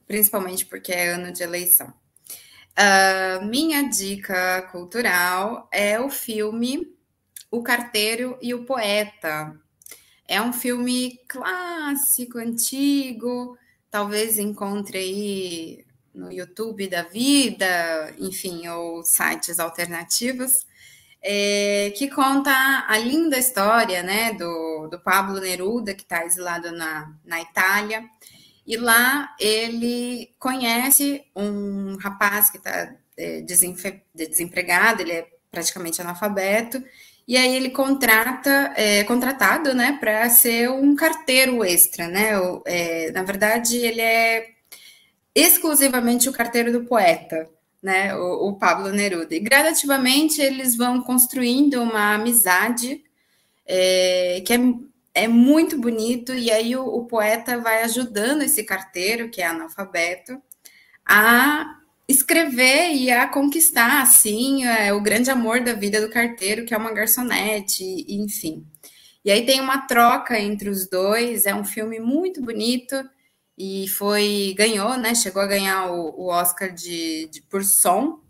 principalmente 0.08 0.66
porque 0.66 0.90
é 0.90 1.10
ano 1.10 1.32
de 1.32 1.44
eleição. 1.44 1.94
Uh, 2.76 3.44
minha 3.46 3.88
dica 3.88 4.62
cultural 4.72 5.68
é 5.70 6.00
o 6.00 6.10
filme 6.10 6.92
O 7.48 7.62
Carteiro 7.62 8.36
e 8.42 8.52
o 8.54 8.64
Poeta, 8.64 9.56
é 10.26 10.40
um 10.40 10.52
filme 10.52 11.20
clássico, 11.28 12.38
antigo, 12.38 13.58
talvez 13.90 14.38
encontre 14.38 14.98
aí 14.98 15.84
no 16.14 16.32
YouTube 16.32 16.88
da 16.88 17.02
vida, 17.02 18.14
enfim, 18.18 18.66
ou 18.68 19.02
sites 19.02 19.58
alternativos, 19.58 20.66
é, 21.20 21.92
que 21.96 22.08
conta 22.08 22.52
a 22.86 22.98
linda 22.98 23.38
história 23.38 24.02
né, 24.02 24.32
do, 24.34 24.88
do 24.88 24.98
Pablo 25.00 25.40
Neruda, 25.40 25.94
que 25.94 26.02
está 26.02 26.24
exilado 26.24 26.70
na, 26.72 27.12
na 27.24 27.40
Itália. 27.40 28.04
E 28.66 28.76
lá 28.76 29.34
ele 29.38 30.34
conhece 30.38 31.24
um 31.34 31.96
rapaz 31.96 32.50
que 32.50 32.58
está 32.58 32.94
é, 33.16 33.42
desempregado, 34.14 35.02
ele 35.02 35.12
é 35.12 35.28
praticamente 35.50 36.00
analfabeto, 36.00 36.82
e 37.26 37.36
aí 37.36 37.54
ele 37.56 37.70
contrata, 37.70 38.72
é 38.76 39.02
contratado, 39.04 39.74
né, 39.74 39.96
para 39.98 40.28
ser 40.28 40.70
um 40.70 40.94
carteiro 40.94 41.64
extra, 41.64 42.06
né? 42.08 42.32
É, 42.66 43.10
na 43.12 43.22
verdade, 43.22 43.76
ele 43.78 44.00
é 44.00 44.50
exclusivamente 45.34 46.28
o 46.28 46.32
carteiro 46.32 46.70
do 46.70 46.84
poeta, 46.84 47.48
né? 47.82 48.14
O, 48.14 48.48
o, 48.48 48.56
Pablo 48.56 48.90
Neruda. 48.90 49.34
E 49.34 49.40
gradativamente 49.40 50.40
eles 50.40 50.76
vão 50.76 51.00
construindo 51.02 51.82
uma 51.82 52.14
amizade 52.14 53.02
é, 53.66 54.42
que 54.46 54.52
é, 54.52 54.58
é 55.14 55.28
muito 55.28 55.78
bonito, 55.78 56.34
e 56.34 56.50
aí 56.50 56.76
o, 56.76 56.84
o 56.86 57.06
poeta 57.06 57.58
vai 57.58 57.82
ajudando 57.84 58.42
esse 58.42 58.62
carteiro, 58.64 59.30
que 59.30 59.40
é 59.40 59.46
analfabeto, 59.46 60.40
a 61.06 61.80
escrever 62.08 62.92
e 62.94 63.10
a 63.10 63.26
conquistar, 63.28 64.02
assim, 64.02 64.64
é, 64.64 64.92
o 64.92 65.00
grande 65.00 65.30
amor 65.30 65.60
da 65.62 65.72
vida 65.72 66.00
do 66.00 66.10
carteiro, 66.10 66.64
que 66.64 66.74
é 66.74 66.76
uma 66.76 66.92
garçonete, 66.92 67.84
enfim. 68.08 68.66
E 69.24 69.30
aí 69.30 69.46
tem 69.46 69.60
uma 69.60 69.86
troca 69.86 70.38
entre 70.38 70.68
os 70.68 70.88
dois, 70.88 71.46
é 71.46 71.54
um 71.54 71.64
filme 71.64 71.98
muito 71.98 72.42
bonito 72.42 72.94
e 73.56 73.88
foi, 73.88 74.54
ganhou, 74.56 74.96
né, 74.98 75.14
chegou 75.14 75.40
a 75.40 75.46
ganhar 75.46 75.90
o, 75.90 76.24
o 76.24 76.26
Oscar 76.26 76.72
de, 76.72 77.28
de, 77.28 77.40
por 77.42 77.64
som, 77.64 78.20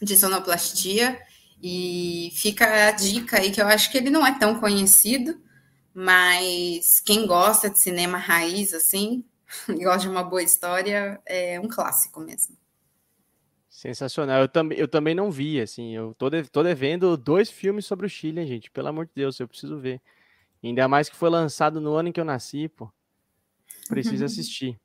de 0.00 0.16
sonoplastia, 0.16 1.20
e 1.62 2.30
fica 2.34 2.88
a 2.88 2.90
dica 2.92 3.38
aí, 3.38 3.50
que 3.50 3.60
eu 3.60 3.66
acho 3.66 3.90
que 3.90 3.98
ele 3.98 4.10
não 4.10 4.26
é 4.26 4.38
tão 4.38 4.60
conhecido, 4.60 5.40
mas 5.92 7.00
quem 7.00 7.26
gosta 7.26 7.68
de 7.70 7.78
cinema 7.78 8.18
raiz, 8.18 8.72
assim, 8.72 9.24
gosta 9.68 10.00
de 10.00 10.08
uma 10.08 10.22
boa 10.22 10.42
história, 10.42 11.20
é 11.26 11.58
um 11.60 11.68
clássico 11.68 12.20
mesmo. 12.20 12.56
Sensacional. 13.86 14.40
Eu, 14.40 14.48
tam, 14.48 14.72
eu 14.72 14.88
também 14.88 15.14
não 15.14 15.30
vi, 15.30 15.60
assim. 15.60 15.94
Eu 15.94 16.12
tô, 16.18 16.28
de, 16.28 16.42
tô 16.44 16.62
devendo 16.62 17.16
dois 17.16 17.50
filmes 17.50 17.86
sobre 17.86 18.06
o 18.06 18.08
Chile, 18.08 18.44
gente. 18.44 18.68
Pelo 18.70 18.88
amor 18.88 19.06
de 19.06 19.12
Deus, 19.14 19.38
eu 19.38 19.46
preciso 19.46 19.78
ver. 19.78 20.00
Ainda 20.62 20.88
mais 20.88 21.08
que 21.08 21.14
foi 21.14 21.30
lançado 21.30 21.80
no 21.80 21.94
ano 21.94 22.08
em 22.08 22.12
que 22.12 22.20
eu 22.20 22.24
nasci, 22.24 22.68
pô. 22.68 22.90
Preciso 23.88 24.24
assistir. 24.24 24.76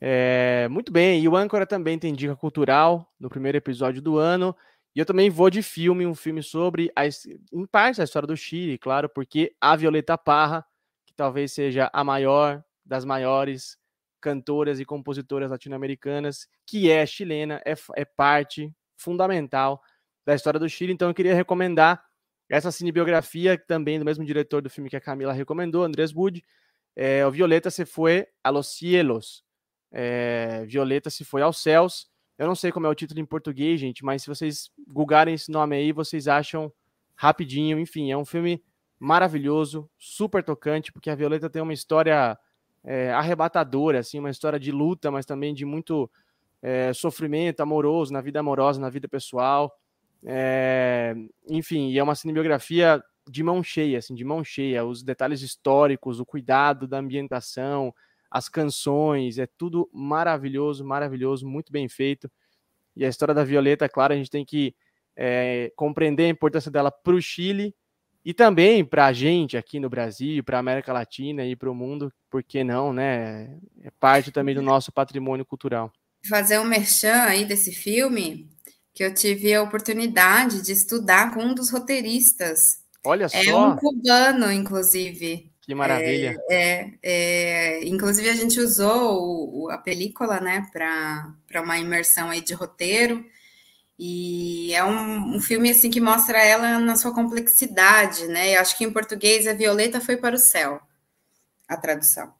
É, 0.00 0.66
muito 0.70 0.90
bem. 0.90 1.22
E 1.22 1.28
o 1.28 1.36
Âncora 1.36 1.66
também 1.66 1.98
tem 1.98 2.14
dica 2.14 2.34
cultural 2.34 3.12
no 3.20 3.28
primeiro 3.28 3.58
episódio 3.58 4.00
do 4.00 4.16
ano. 4.16 4.56
E 4.96 4.98
eu 4.98 5.04
também 5.04 5.28
vou 5.28 5.50
de 5.50 5.62
filme, 5.62 6.06
um 6.06 6.14
filme 6.14 6.42
sobre, 6.42 6.90
a, 6.96 7.06
em 7.06 7.66
parte, 7.66 8.00
a 8.00 8.04
história 8.04 8.26
do 8.26 8.36
Chile, 8.36 8.78
claro, 8.78 9.08
porque 9.08 9.54
a 9.60 9.76
Violeta 9.76 10.16
Parra, 10.16 10.64
que 11.06 11.14
talvez 11.14 11.52
seja 11.52 11.90
a 11.92 12.02
maior 12.02 12.62
das 12.84 13.04
maiores 13.04 13.78
cantoras 14.22 14.80
e 14.80 14.84
compositoras 14.84 15.50
latino-americanas, 15.50 16.48
que 16.64 16.90
é 16.90 17.04
chilena, 17.04 17.60
é, 17.66 17.74
é 17.96 18.04
parte 18.04 18.72
fundamental 18.96 19.82
da 20.24 20.34
história 20.34 20.60
do 20.60 20.68
Chile. 20.68 20.92
Então 20.92 21.08
eu 21.08 21.14
queria 21.14 21.34
recomendar 21.34 22.02
essa 22.48 22.70
cinebiografia 22.70 23.58
também 23.58 23.98
do 23.98 24.04
mesmo 24.04 24.24
diretor 24.24 24.62
do 24.62 24.70
filme 24.70 24.88
que 24.88 24.96
a 24.96 25.00
Camila 25.00 25.32
recomendou, 25.32 25.84
Andrés 25.84 26.12
Bud, 26.12 26.42
é, 26.94 27.26
o 27.26 27.30
Violeta 27.30 27.70
se 27.70 27.84
foi 27.84 28.26
a 28.44 28.50
los 28.50 28.76
cielos. 28.76 29.42
É, 29.90 30.64
Violeta 30.66 31.10
se 31.10 31.24
foi 31.24 31.42
aos 31.42 31.60
céus. 31.62 32.10
Eu 32.38 32.46
não 32.46 32.54
sei 32.54 32.70
como 32.70 32.86
é 32.86 32.90
o 32.90 32.94
título 32.94 33.20
em 33.20 33.26
português, 33.26 33.80
gente, 33.80 34.04
mas 34.04 34.22
se 34.22 34.28
vocês 34.28 34.70
googarem 34.88 35.34
esse 35.34 35.50
nome 35.50 35.76
aí, 35.76 35.92
vocês 35.92 36.28
acham 36.28 36.72
rapidinho. 37.14 37.78
Enfim, 37.78 38.10
é 38.10 38.16
um 38.16 38.24
filme 38.24 38.62
maravilhoso, 38.98 39.90
super 39.98 40.44
tocante, 40.44 40.92
porque 40.92 41.10
a 41.10 41.14
Violeta 41.14 41.50
tem 41.50 41.60
uma 41.60 41.72
história 41.72 42.38
é, 42.84 43.12
arrebatadora, 43.12 44.00
assim, 44.00 44.18
uma 44.18 44.30
história 44.30 44.58
de 44.58 44.72
luta, 44.72 45.10
mas 45.10 45.24
também 45.24 45.54
de 45.54 45.64
muito 45.64 46.10
é, 46.60 46.92
sofrimento 46.92 47.60
amoroso 47.60 48.12
na 48.12 48.20
vida 48.20 48.40
amorosa, 48.40 48.80
na 48.80 48.90
vida 48.90 49.08
pessoal. 49.08 49.76
É, 50.24 51.14
enfim, 51.48 51.90
e 51.90 51.98
é 51.98 52.02
uma 52.02 52.14
cinebiografia 52.14 53.02
de 53.28 53.42
mão 53.42 53.62
cheia, 53.62 53.98
assim, 53.98 54.14
de 54.14 54.24
mão 54.24 54.42
cheia, 54.42 54.84
os 54.84 55.02
detalhes 55.02 55.42
históricos, 55.42 56.20
o 56.20 56.26
cuidado 56.26 56.86
da 56.86 56.98
ambientação, 56.98 57.94
as 58.30 58.48
canções, 58.48 59.38
é 59.38 59.46
tudo 59.46 59.88
maravilhoso, 59.92 60.84
maravilhoso, 60.84 61.46
muito 61.46 61.72
bem 61.72 61.88
feito. 61.88 62.30
E 62.96 63.04
a 63.04 63.08
história 63.08 63.34
da 63.34 63.44
Violeta, 63.44 63.88
claro, 63.88 64.12
a 64.12 64.16
gente 64.16 64.30
tem 64.30 64.44
que 64.44 64.74
é, 65.16 65.72
compreender 65.76 66.24
a 66.24 66.28
importância 66.28 66.70
dela 66.70 66.90
para 66.90 67.14
o 67.14 67.20
Chile 67.20 67.74
E 68.24 68.32
também 68.32 68.84
para 68.84 69.06
a 69.06 69.12
gente 69.12 69.56
aqui 69.56 69.80
no 69.80 69.90
Brasil, 69.90 70.44
para 70.44 70.56
a 70.58 70.60
América 70.60 70.92
Latina 70.92 71.44
e 71.44 71.56
para 71.56 71.70
o 71.70 71.74
mundo, 71.74 72.12
por 72.30 72.42
que 72.42 72.62
não, 72.62 72.92
né? 72.92 73.56
É 73.82 73.90
parte 73.98 74.30
também 74.30 74.54
do 74.54 74.62
nosso 74.62 74.92
patrimônio 74.92 75.44
cultural. 75.44 75.92
Fazer 76.28 76.58
um 76.60 76.64
merchan 76.64 77.22
aí 77.22 77.44
desse 77.44 77.72
filme, 77.72 78.48
que 78.94 79.02
eu 79.02 79.12
tive 79.12 79.52
a 79.52 79.62
oportunidade 79.62 80.62
de 80.62 80.70
estudar 80.70 81.34
com 81.34 81.42
um 81.42 81.54
dos 81.54 81.70
roteiristas. 81.70 82.82
Olha 83.04 83.24
é 83.24 83.28
só. 83.28 83.38
É 83.38 83.56
um 83.56 83.76
cubano, 83.76 84.52
inclusive. 84.52 85.50
Que 85.62 85.74
maravilha. 85.74 86.36
É, 86.48 86.54
é, 86.54 86.98
é, 87.02 87.84
inclusive, 87.84 88.28
a 88.28 88.34
gente 88.34 88.60
usou 88.60 89.64
o, 89.64 89.70
a 89.70 89.78
película, 89.78 90.40
né, 90.40 90.66
para 90.72 91.62
uma 91.62 91.78
imersão 91.78 92.30
aí 92.30 92.40
de 92.40 92.54
roteiro. 92.54 93.24
E 93.98 94.72
é 94.74 94.82
um, 94.84 95.36
um, 95.36 95.40
filme 95.40 95.70
assim 95.70 95.90
que 95.90 96.00
mostra 96.00 96.38
ela 96.38 96.78
na 96.78 96.96
sua 96.96 97.14
complexidade, 97.14 98.26
né? 98.26 98.56
Eu 98.56 98.60
acho 98.60 98.76
que 98.76 98.84
em 98.84 98.92
português 98.92 99.46
a 99.46 99.52
Violeta 99.52 100.00
foi 100.00 100.16
para 100.16 100.34
o 100.34 100.38
céu, 100.38 100.80
a 101.68 101.76
tradução. 101.76 102.32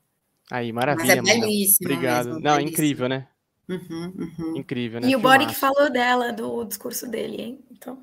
Aí, 0.51 0.73
maravilha. 0.73 1.23
Mas 1.23 1.35
é 1.35 1.41
belíssimo. 1.41 1.91
Obrigado. 1.91 2.27
Mesmo, 2.27 2.41
Não, 2.41 2.57
belíssimo. 2.57 2.71
incrível, 2.71 3.09
né? 3.09 3.29
Uhum, 3.69 4.13
uhum. 4.19 4.57
Incrível, 4.57 5.01
né? 5.01 5.09
E 5.09 5.17
o 5.17 5.21
Boric 5.21 5.55
falou 5.55 5.91
dela, 5.91 6.33
do 6.33 6.65
discurso 6.65 7.09
dele, 7.09 7.41
hein? 7.41 7.65
Então. 7.71 7.99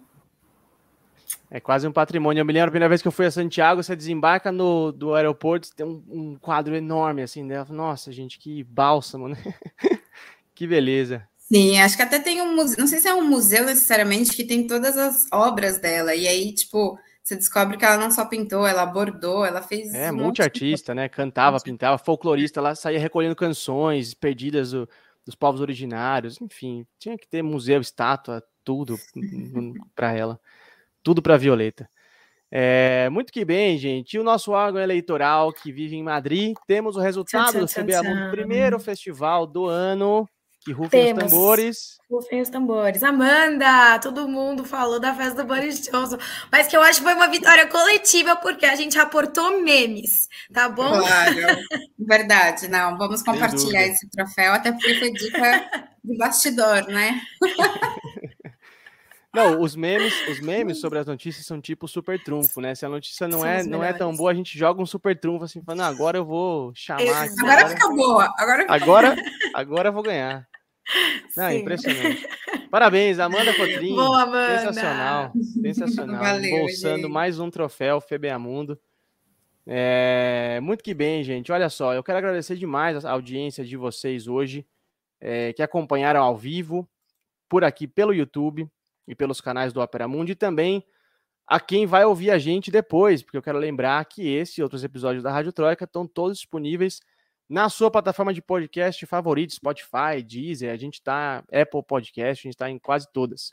É 1.51 1.59
quase 1.59 1.87
um 1.87 1.91
patrimônio. 1.91 2.41
Eu 2.41 2.45
me 2.45 2.53
lembro 2.53 2.69
a 2.69 2.71
primeira 2.71 2.89
vez 2.89 3.01
que 3.01 3.07
eu 3.07 3.11
fui 3.11 3.25
a 3.25 3.31
Santiago, 3.31 3.83
você 3.83 3.95
desembarca 3.95 4.51
no 4.51 4.91
do 4.91 5.13
aeroporto, 5.15 5.75
tem 5.75 5.85
um, 5.85 6.03
um 6.07 6.35
quadro 6.35 6.75
enorme 6.75 7.23
assim 7.23 7.47
dela. 7.47 7.67
Nossa, 7.69 8.11
gente, 8.11 8.37
que 8.37 8.63
bálsamo, 8.63 9.27
né? 9.27 9.37
que 10.53 10.67
beleza. 10.67 11.27
Sim, 11.51 11.79
acho 11.79 11.95
que 11.95 12.03
até 12.03 12.19
tem 12.19 12.41
um 12.41 12.55
museu, 12.55 12.77
não 12.77 12.87
sei 12.87 12.99
se 12.99 13.07
é 13.07 13.13
um 13.13 13.27
museu 13.27 13.65
necessariamente, 13.65 14.35
que 14.35 14.43
tem 14.43 14.67
todas 14.67 14.95
as 14.95 15.25
obras 15.31 15.79
dela. 15.79 16.13
E 16.13 16.27
aí, 16.27 16.53
tipo, 16.53 16.97
você 17.23 17.35
descobre 17.35 17.75
que 17.75 17.83
ela 17.83 17.97
não 17.97 18.11
só 18.11 18.25
pintou, 18.25 18.67
ela 18.67 18.85
bordou, 18.85 19.43
ela 19.43 19.61
fez. 19.61 19.93
É, 19.93 20.11
um 20.11 20.15
multiartista, 20.15 20.93
né? 20.93 21.09
Cantava, 21.09 21.59
pintava, 21.59 21.97
folclorista, 21.97 22.59
ela 22.59 22.75
saía 22.75 22.99
recolhendo 22.99 23.35
canções 23.35 24.13
perdidas 24.13 24.71
do, 24.71 24.87
dos 25.25 25.33
povos 25.33 25.59
originários, 25.59 26.39
enfim, 26.39 26.85
tinha 26.99 27.17
que 27.17 27.27
ter 27.27 27.41
museu, 27.41 27.81
estátua, 27.81 28.43
tudo 28.63 28.95
para 29.95 30.13
ela. 30.13 30.39
Tudo 31.01 31.21
para 31.21 31.37
Violeta. 31.37 31.89
É, 32.51 33.09
muito 33.09 33.31
que 33.31 33.45
bem, 33.45 33.77
gente. 33.77 34.15
E 34.15 34.19
o 34.19 34.23
nosso 34.23 34.51
órgão 34.51 34.81
eleitoral 34.81 35.53
que 35.53 35.71
vive 35.71 35.95
em 35.95 36.03
Madrid, 36.03 36.55
temos 36.65 36.95
o 36.95 36.99
resultado 36.99 37.59
do 37.59 37.67
CBA 37.67 38.31
primeiro 38.31 38.79
festival 38.79 39.45
do 39.45 39.65
ano. 39.65 40.27
Que 40.61 40.73
rufem 40.73 40.89
Temos. 41.05 41.23
os 41.23 41.31
tambores. 41.31 41.77
Rufem 42.11 42.41
os 42.41 42.49
tambores. 42.49 43.03
Amanda, 43.03 43.97
todo 43.99 44.27
mundo 44.27 44.65
falou 44.65 44.99
da 44.99 45.13
festa 45.13 45.43
do 45.43 45.47
Boris 45.47 45.79
Johnson, 45.81 46.17
mas 46.51 46.67
que 46.67 46.75
eu 46.75 46.81
acho 46.81 46.99
que 46.99 47.05
foi 47.05 47.13
uma 47.13 47.27
vitória 47.27 47.65
coletiva, 47.67 48.35
porque 48.35 48.65
a 48.65 48.75
gente 48.75 48.99
aportou 48.99 49.61
memes, 49.61 50.27
tá 50.53 50.67
bom? 50.67 50.99
Claro, 50.99 51.35
verdade. 51.97 52.67
Não, 52.67 52.97
vamos 52.97 53.23
compartilhar 53.23 53.87
esse 53.87 54.09
troféu, 54.09 54.53
até 54.53 54.71
porque 54.71 54.95
foi 54.95 55.11
dica 55.11 55.89
de 56.03 56.17
bastidor, 56.17 56.87
né? 56.87 57.21
Não, 59.33 59.61
os 59.61 59.75
memes, 59.75 60.27
os 60.27 60.39
memes 60.39 60.79
sobre 60.79 60.97
as 60.97 61.05
notícias 61.05 61.45
são 61.45 61.61
tipo 61.61 61.87
super 61.87 62.21
trunfo, 62.21 62.59
né? 62.59 62.73
Se 62.73 62.83
a 62.83 62.89
notícia 62.89 63.27
não 63.27 63.39
São 63.39 63.47
é, 63.47 63.63
não 63.63 63.83
é 63.83 63.93
tão 63.93 64.15
boa, 64.15 64.31
a 64.31 64.33
gente 64.33 64.57
joga 64.57 64.81
um 64.81 64.87
super 64.87 65.17
trunfo 65.19 65.43
assim, 65.45 65.61
falando, 65.61 65.81
"Ah, 65.81 65.87
agora 65.87 66.17
eu 66.17 66.25
vou 66.25 66.71
chamar 66.73 67.01
aqui, 67.01 67.09
Exato. 67.09 67.41
Agora 67.41 67.69
fica 67.69 67.89
boa. 67.89 68.33
Agora 68.37 68.65
agora, 68.67 69.15
agora 69.53 69.89
eu 69.89 69.93
vou 69.93 70.01
ganhar. 70.01 70.47
Não, 71.37 71.49
Sim. 71.49 71.57
impressionante. 71.57 72.27
Parabéns, 72.71 73.19
Amanda 73.19 73.53
Cotrim. 73.53 73.93
Boa, 73.95 74.23
Amanda. 74.23 74.59
Sensacional, 74.59 75.31
sensacional. 75.61 76.23
Valeu, 76.23 76.59
Bolsando 76.61 77.01
gente. 77.03 77.11
mais 77.11 77.39
um 77.39 77.51
troféu 77.51 78.01
FBA 78.01 78.39
Mundo. 78.39 78.79
É, 79.67 80.59
muito 80.63 80.83
que 80.83 80.95
bem, 80.95 81.23
gente. 81.23 81.51
Olha 81.51 81.69
só, 81.69 81.93
eu 81.93 82.03
quero 82.03 82.17
agradecer 82.17 82.55
demais 82.55 83.05
a 83.05 83.11
audiência 83.11 83.63
de 83.63 83.77
vocês 83.77 84.27
hoje, 84.27 84.65
é, 85.21 85.53
que 85.53 85.61
acompanharam 85.61 86.23
ao 86.23 86.35
vivo, 86.35 86.89
por 87.47 87.63
aqui 87.63 87.87
pelo 87.87 88.11
YouTube 88.11 88.67
e 89.09 89.15
pelos 89.15 89.41
canais 89.41 89.73
do 89.73 89.81
Opera 89.81 90.07
Mundi, 90.07 90.33
e 90.33 90.35
também 90.35 90.85
a 91.47 91.59
quem 91.59 91.87
vai 91.87 92.05
ouvir 92.05 92.29
a 92.29 92.37
gente 92.37 92.69
depois, 92.69 93.23
porque 93.23 93.35
eu 93.35 93.41
quero 93.41 93.57
lembrar 93.57 94.05
que 94.05 94.27
esse 94.27 94.61
e 94.61 94.63
outros 94.63 94.83
episódios 94.83 95.23
da 95.23 95.31
Rádio 95.31 95.51
Troika 95.51 95.85
estão 95.85 96.07
todos 96.07 96.37
disponíveis 96.37 96.99
na 97.49 97.67
sua 97.69 97.89
plataforma 97.89 98.31
de 98.31 98.39
podcast 98.39 99.03
favorita, 99.07 99.55
Spotify, 99.55 100.21
Deezer, 100.23 100.71
a 100.71 100.77
gente 100.77 100.93
está 100.95 101.43
Apple 101.51 101.81
Podcast, 101.87 102.41
a 102.41 102.47
gente 102.47 102.53
está 102.53 102.69
em 102.69 102.77
quase 102.77 103.11
todas. 103.11 103.51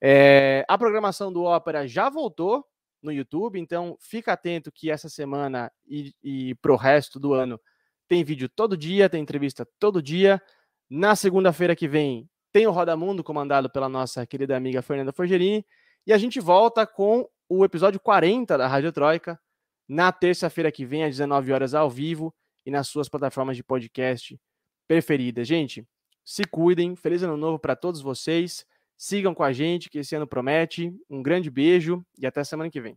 É, 0.00 0.64
a 0.68 0.78
programação 0.78 1.32
do 1.32 1.42
Ópera 1.42 1.88
já 1.88 2.08
voltou 2.08 2.64
no 3.02 3.10
YouTube, 3.10 3.58
então 3.58 3.96
fica 3.98 4.32
atento 4.32 4.70
que 4.70 4.88
essa 4.88 5.08
semana 5.08 5.72
e, 5.84 6.14
e 6.22 6.54
pro 6.56 6.76
resto 6.76 7.18
do 7.18 7.34
ano 7.34 7.60
tem 8.06 8.22
vídeo 8.22 8.48
todo 8.48 8.76
dia, 8.76 9.10
tem 9.10 9.20
entrevista 9.20 9.66
todo 9.80 10.00
dia. 10.00 10.40
Na 10.88 11.16
segunda-feira 11.16 11.74
que 11.74 11.88
vem 11.88 12.30
tem 12.56 12.66
o 12.66 12.70
Roda 12.70 12.96
Mundo, 12.96 13.22
comandado 13.22 13.68
pela 13.68 13.86
nossa 13.86 14.24
querida 14.24 14.56
amiga 14.56 14.80
Fernanda 14.80 15.12
Forgerini, 15.12 15.62
e 16.06 16.12
a 16.14 16.16
gente 16.16 16.40
volta 16.40 16.86
com 16.86 17.28
o 17.50 17.62
episódio 17.66 18.00
40 18.00 18.56
da 18.56 18.66
Rádio 18.66 18.90
Troika 18.92 19.38
na 19.86 20.10
terça-feira 20.10 20.72
que 20.72 20.86
vem, 20.86 21.04
às 21.04 21.10
19 21.10 21.52
horas 21.52 21.74
ao 21.74 21.90
vivo 21.90 22.34
e 22.64 22.70
nas 22.70 22.88
suas 22.88 23.10
plataformas 23.10 23.58
de 23.58 23.62
podcast 23.62 24.40
preferidas. 24.88 25.46
Gente, 25.46 25.86
se 26.24 26.44
cuidem, 26.44 26.96
feliz 26.96 27.22
ano 27.22 27.36
novo 27.36 27.58
para 27.58 27.76
todos 27.76 28.00
vocês. 28.00 28.64
Sigam 28.96 29.34
com 29.34 29.42
a 29.42 29.52
gente, 29.52 29.90
que 29.90 29.98
esse 29.98 30.16
ano 30.16 30.26
promete. 30.26 30.90
Um 31.10 31.22
grande 31.22 31.50
beijo 31.50 32.02
e 32.18 32.26
até 32.26 32.42
semana 32.42 32.70
que 32.70 32.80
vem. 32.80 32.96